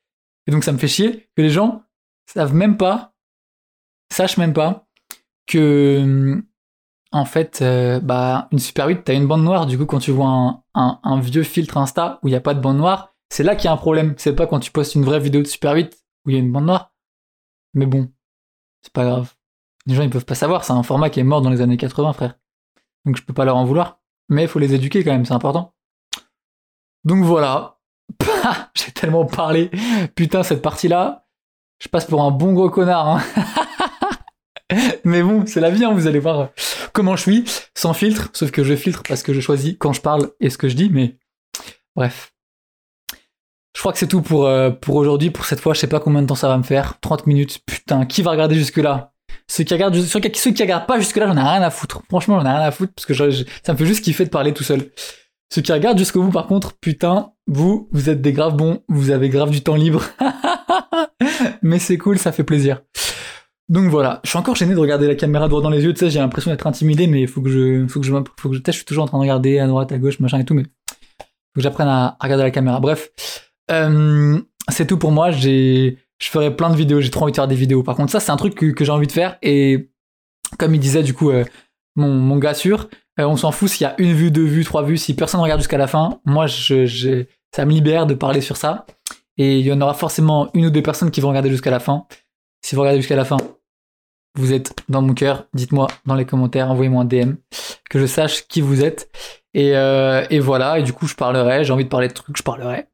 Et 0.49 0.51
donc, 0.51 0.65
ça 0.65 0.73
me 0.73 0.79
fait 0.79 0.89
chier 0.89 1.29
que 1.37 1.43
les 1.43 1.51
gens 1.51 1.85
savent 2.27 2.53
même 2.53 2.77
pas, 2.77 3.15
sachent 4.13 4.39
même 4.39 4.53
pas 4.53 4.89
que 5.47 6.43
en 7.13 7.25
fait, 7.25 7.63
euh, 7.63 8.01
bah, 8.01 8.49
une 8.51 8.59
Super 8.59 8.89
8, 8.89 9.05
t'as 9.05 9.15
une 9.15 9.29
bande 9.29 9.45
noire. 9.45 9.67
Du 9.67 9.79
coup, 9.79 9.87
quand 9.87 10.01
tu 10.01 10.11
vois 10.11 10.65
un, 10.75 11.21
vieux 11.21 11.45
filtre 11.45 11.77
Insta 11.77 12.19
où 12.23 12.29
il 12.29 12.33
n'y 12.33 12.37
a 12.37 12.41
pas 12.41 12.55
de 12.55 12.61
bande 12.61 12.79
noire, 12.79 13.15
c'est 13.31 13.45
là 13.45 13.55
qu'il 13.55 13.67
y 13.67 13.69
a 13.69 13.73
un 13.73 13.77
problème. 13.77 14.15
C'est 14.17 14.35
pas 14.35 14.49
quand 14.49 14.59
tu 14.59 14.73
postes 14.73 14.97
une 14.97 15.05
vraie 15.05 15.21
vidéo 15.21 15.43
de 15.43 15.47
Super 15.47 15.75
8 15.75 15.97
où 16.25 16.31
il 16.31 16.33
y 16.35 16.37
a 16.37 16.41
une 16.41 16.51
bande 16.51 16.67
noire. 16.67 16.93
Mais 17.75 17.87
bon, 17.87 18.11
c'est 18.83 18.93
pas 18.93 19.05
grave. 19.05 19.35
Les 19.87 19.95
gens, 19.95 20.03
ils 20.03 20.11
peuvent 20.11 20.25
pas 20.25 20.35
savoir. 20.35 20.65
C'est 20.65 20.73
un 20.73 20.83
format 20.83 21.11
qui 21.11 21.21
est 21.21 21.25
mort 21.25 21.43
dans 21.43 21.51
les 21.51 21.61
années 21.61 21.77
80, 21.77 22.13
frère. 22.13 22.35
Donc 23.05 23.17
je 23.17 23.23
peux 23.23 23.35
pas 23.35 23.45
leur 23.45 23.57
en 23.57 23.65
vouloir. 23.65 24.01
Mais 24.29 24.43
il 24.43 24.49
faut 24.49 24.59
les 24.59 24.75
éduquer 24.75 25.05
quand 25.05 25.13
même, 25.13 25.25
c'est 25.25 25.35
important. 25.35 25.75
Donc 27.05 27.25
voilà. 27.25 27.79
J'ai 28.75 28.93
tellement 28.93 29.27
parlé. 29.27 29.71
Putain, 30.15 30.43
cette 30.43 30.63
partie-là, 30.63 31.27
je 31.81 31.89
passe 31.89 32.05
pour 32.05 32.23
un 32.23 32.31
bon 32.31 32.53
gros 32.53 32.71
connard. 32.71 33.09
Hein. 33.09 33.23
Mais 35.05 35.23
bon, 35.23 35.45
c'est 35.47 35.61
la 35.61 35.71
vie, 35.71 35.85
hein, 35.85 35.93
vous 35.93 36.07
allez 36.07 36.19
voir 36.19 36.49
comment 36.93 37.17
je 37.17 37.23
suis, 37.23 37.45
sans 37.75 37.93
filtre, 37.93 38.31
sauf 38.33 38.51
que 38.51 38.65
je 38.65 38.75
filtre 38.77 39.03
parce 39.07 39.23
que 39.23 39.33
je 39.33 39.41
choisis 39.41 39.77
quand 39.79 39.93
je 39.93 40.01
parle 40.01 40.31
et 40.41 40.51
ce 40.51 40.59
que 40.59 40.69
je 40.69 40.77
dis, 40.77 40.91
mais 40.91 41.19
bref. 41.97 42.33
Je 43.75 43.81
crois 43.81 43.93
que 43.93 43.99
c'est 43.99 44.09
tout 44.09 44.23
pour, 44.23 44.47
euh, 44.47 44.71
pour 44.71 44.97
aujourd'hui, 44.97 45.31
pour 45.31 45.47
cette 45.47 45.61
fois, 45.61 45.75
je 45.75 45.81
sais 45.81 45.87
pas 45.89 46.01
combien 46.01 46.23
de 46.23 46.27
temps 46.27 46.35
ça 46.35 46.49
va 46.49 46.59
me 46.59 46.63
faire. 46.63 47.01
30 47.01 47.27
minutes, 47.27 47.61
putain, 47.67 48.05
qui 48.05 48.23
va 48.23 48.31
regarder 48.31 48.55
jusque-là? 48.55 49.12
Ceux 49.53 49.65
qui, 49.65 49.75
regardent, 49.75 50.01
ceux, 50.01 50.21
qui, 50.21 50.63
regardent 50.63 50.87
pas 50.87 50.99
jusque-là, 50.99 51.27
j'en 51.27 51.37
ai 51.37 51.43
rien 51.43 51.61
à 51.61 51.69
foutre. 51.69 52.01
Franchement, 52.09 52.41
j'en 52.41 52.47
ai 52.47 52.49
rien 52.49 52.63
à 52.63 52.71
foutre 52.71 52.95
parce 52.95 53.05
que 53.05 53.13
ça 53.13 53.73
me 53.75 53.77
fait 53.77 53.85
juste 53.85 54.03
kiffer 54.03 54.25
de 54.25 54.31
parler 54.31 54.55
tout 54.55 54.65
seul. 54.65 54.89
Ceux 55.53 55.61
qui 55.61 55.73
regardent 55.73 55.99
jusqu'au 55.99 56.23
bout, 56.23 56.31
par 56.31 56.47
contre, 56.47 56.73
putain, 56.81 57.33
vous, 57.47 57.87
vous 57.93 58.09
êtes 58.09 58.23
des 58.23 58.33
graves 58.33 58.57
bons, 58.57 58.83
vous 58.89 59.11
avez 59.11 59.29
grave 59.29 59.51
du 59.51 59.61
temps 59.61 59.75
libre. 59.75 60.05
Mais 61.63 61.79
c'est 61.79 61.99
cool, 61.99 62.19
ça 62.19 62.33
fait 62.33 62.45
plaisir. 62.45 62.81
Donc 63.69 63.91
voilà, 63.91 64.21
je 64.25 64.31
suis 64.31 64.39
encore 64.39 64.57
gêné 64.57 64.73
de 64.73 64.79
regarder 64.79 65.07
la 65.07 65.17
caméra 65.17 65.49
droit 65.49 65.61
dans 65.61 65.69
les 65.69 65.85
yeux, 65.85 65.93
tu 65.93 65.99
sais, 66.01 66.09
j'ai 66.09 66.21
l'impression 66.21 66.51
d'être 66.51 66.67
intimidé, 66.67 67.07
mais 67.07 67.27
faut 67.27 67.43
que 67.43 67.51
je, 67.51 67.87
faut 67.89 68.03
je 68.03 68.73
suis 68.73 68.85
toujours 68.87 69.05
en 69.05 69.07
train 69.07 69.19
de 69.19 69.23
regarder 69.23 69.59
à 69.59 69.67
droite, 69.67 69.93
à 69.93 69.99
gauche, 69.99 70.19
machin 70.19 70.39
et 70.39 70.47
tout, 70.47 70.55
mais 70.55 70.63
faut 70.63 71.57
que 71.57 71.61
j'apprenne 71.61 71.89
à, 71.89 72.17
regarder 72.23 72.45
la 72.45 72.51
caméra. 72.51 72.81
Bref, 72.81 73.11
euh, 73.71 74.41
c'est 74.71 74.87
tout 74.87 74.97
pour 74.97 75.13
moi. 75.13 75.31
J'ai, 75.31 75.99
je 76.23 76.29
ferai 76.29 76.55
plein 76.55 76.71
de 76.71 76.77
vidéos. 76.77 77.01
J'ai 77.01 77.11
trop 77.11 77.25
envie 77.25 77.33
de 77.33 77.37
faire 77.37 77.49
des 77.49 77.57
vidéos. 77.57 77.83
Par 77.83 77.97
contre, 77.97 78.13
ça, 78.13 78.21
c'est 78.21 78.31
un 78.31 78.37
truc 78.37 78.55
que, 78.55 78.85
j'ai 78.85 78.93
envie 78.93 79.09
de 79.09 79.13
faire. 79.13 79.39
Et 79.43 79.91
comme 80.59 80.75
il 80.75 80.79
disait 80.79 81.03
du 81.03 81.15
coup, 81.15 81.31
euh, 81.31 81.45
mon, 81.97 82.39
gars 82.39 82.55
sûr, 82.55 82.89
euh, 83.19 83.25
on 83.25 83.37
s'en 83.37 83.51
fout 83.51 83.69
s'il 83.69 83.85
y 83.85 83.91
a 83.91 83.95
une 83.99 84.13
vue, 84.13 84.31
deux 84.31 84.45
vues, 84.45 84.65
trois 84.65 84.85
vues. 84.85 84.99
Si 84.99 85.15
personne 85.15 85.41
regarde 85.41 85.61
jusqu'à 85.61 85.79
la 85.79 85.89
fin, 85.89 86.21
moi, 86.25 86.47
je, 86.47 87.25
ça 87.55 87.65
me 87.65 87.73
libère 87.73 88.07
de 88.07 88.15
parler 88.15 88.41
sur 88.41 88.57
ça. 88.57 88.87
Et 89.37 89.59
il 89.59 89.67
y 89.67 89.73
en 89.73 89.81
aura 89.81 89.95
forcément 89.95 90.49
une 90.55 90.67
ou 90.67 90.71
deux 90.71 90.83
personnes 90.83 91.11
qui 91.11 91.21
vont 91.21 91.31
regarder 91.31 91.51
jusqu'à 91.51 91.73
la 91.73 91.81
fin. 91.81 92.07
Si 92.65 92.77
vous 92.77 92.83
regardez 92.83 93.01
jusqu'à 93.01 93.17
la 93.17 93.25
fin, 93.25 93.39
vous 94.37 94.53
êtes 94.53 94.75
dans 94.89 95.03
mon 95.03 95.15
cœur. 95.15 95.47
Dites-moi 95.55 95.89
dans 96.07 96.15
les 96.15 96.25
commentaires, 96.25 96.71
envoyez-moi 96.71 97.03
un 97.03 97.05
DM, 97.05 97.35
que 97.91 97.99
je 97.99 98.07
sache 98.07 98.47
qui 98.47 98.61
vous 98.61 98.85
êtes. 98.85 99.11
Et, 99.55 99.77
euh, 99.77 100.25
et 100.31 100.39
voilà, 100.39 100.79
et 100.79 100.83
du 100.83 100.93
coup 100.93 101.07
je 101.07 101.15
parlerai, 101.15 101.65
j'ai 101.65 101.73
envie 101.73 101.85
de 101.85 101.91
parler 101.91 102.09
de 102.09 102.15
trucs, 102.15 102.37
je 102.37 102.43
parlerai. 102.43 102.87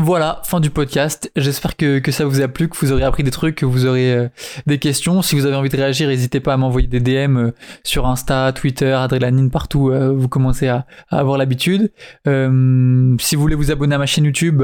Voilà, 0.00 0.40
fin 0.44 0.60
du 0.60 0.70
podcast. 0.70 1.28
J'espère 1.34 1.76
que, 1.76 1.98
que, 1.98 2.12
ça 2.12 2.24
vous 2.24 2.40
a 2.40 2.46
plu, 2.46 2.68
que 2.68 2.76
vous 2.76 2.92
aurez 2.92 3.02
appris 3.02 3.24
des 3.24 3.32
trucs, 3.32 3.56
que 3.56 3.66
vous 3.66 3.84
aurez 3.84 4.14
euh, 4.14 4.28
des 4.64 4.78
questions. 4.78 5.22
Si 5.22 5.34
vous 5.34 5.44
avez 5.44 5.56
envie 5.56 5.70
de 5.70 5.76
réagir, 5.76 6.08
n'hésitez 6.08 6.38
pas 6.38 6.54
à 6.54 6.56
m'envoyer 6.56 6.86
des 6.86 7.00
DM 7.00 7.36
euh, 7.36 7.50
sur 7.82 8.06
Insta, 8.06 8.52
Twitter, 8.52 8.92
Adrélanine, 8.92 9.50
partout. 9.50 9.90
Euh, 9.90 10.12
vous 10.12 10.28
commencez 10.28 10.68
à, 10.68 10.86
à 11.10 11.18
avoir 11.18 11.36
l'habitude. 11.36 11.90
si 12.24 13.34
vous 13.34 13.42
voulez 13.42 13.56
vous 13.56 13.72
abonner 13.72 13.96
à 13.96 13.98
ma 13.98 14.06
chaîne 14.06 14.24
YouTube, 14.24 14.62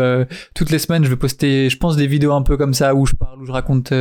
toutes 0.54 0.70
les 0.70 0.78
semaines, 0.78 1.02
je 1.02 1.10
vais 1.10 1.16
poster, 1.16 1.68
je 1.68 1.78
pense, 1.78 1.96
des 1.96 2.06
vidéos 2.06 2.32
un 2.32 2.42
peu 2.42 2.56
comme 2.56 2.72
ça 2.72 2.94
où 2.94 3.04
je 3.04 3.14
parle, 3.14 3.42
où 3.42 3.44
je 3.44 3.52
raconte 3.52 3.92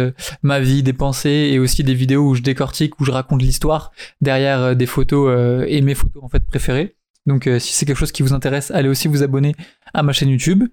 ma 0.44 0.60
vie, 0.60 0.84
des 0.84 0.94
pensées, 0.94 1.50
et 1.52 1.58
aussi 1.58 1.84
des 1.84 1.96
vidéos 1.96 2.28
où 2.28 2.36
je 2.36 2.44
décortique, 2.44 3.00
où 3.02 3.06
je 3.06 3.12
raconte 3.12 3.42
l'histoire 3.42 3.92
derrière 4.22 4.76
des 4.76 4.86
photos 4.86 5.66
et 5.68 5.82
mes 5.82 5.96
photos 5.96 6.24
en 6.24 6.30
fait 6.30 6.46
préférées. 6.46 6.96
Donc 7.26 7.50
si 7.58 7.74
c'est 7.74 7.86
quelque 7.86 7.98
chose 7.98 8.12
qui 8.12 8.22
vous 8.22 8.34
intéresse, 8.34 8.70
allez 8.70 8.90
aussi 8.90 9.08
vous 9.08 9.24
abonner 9.24 9.56
à 9.94 10.04
ma 10.04 10.14
chaîne 10.14 10.30
YouTube. 10.30 10.66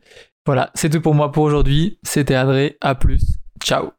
Voilà, 0.46 0.70
c'est 0.74 0.90
tout 0.90 1.00
pour 1.00 1.14
moi 1.14 1.32
pour 1.32 1.44
aujourd'hui. 1.44 1.98
C'était 2.02 2.34
Adré. 2.34 2.76
À 2.80 2.94
plus. 2.94 3.38
Ciao. 3.62 3.90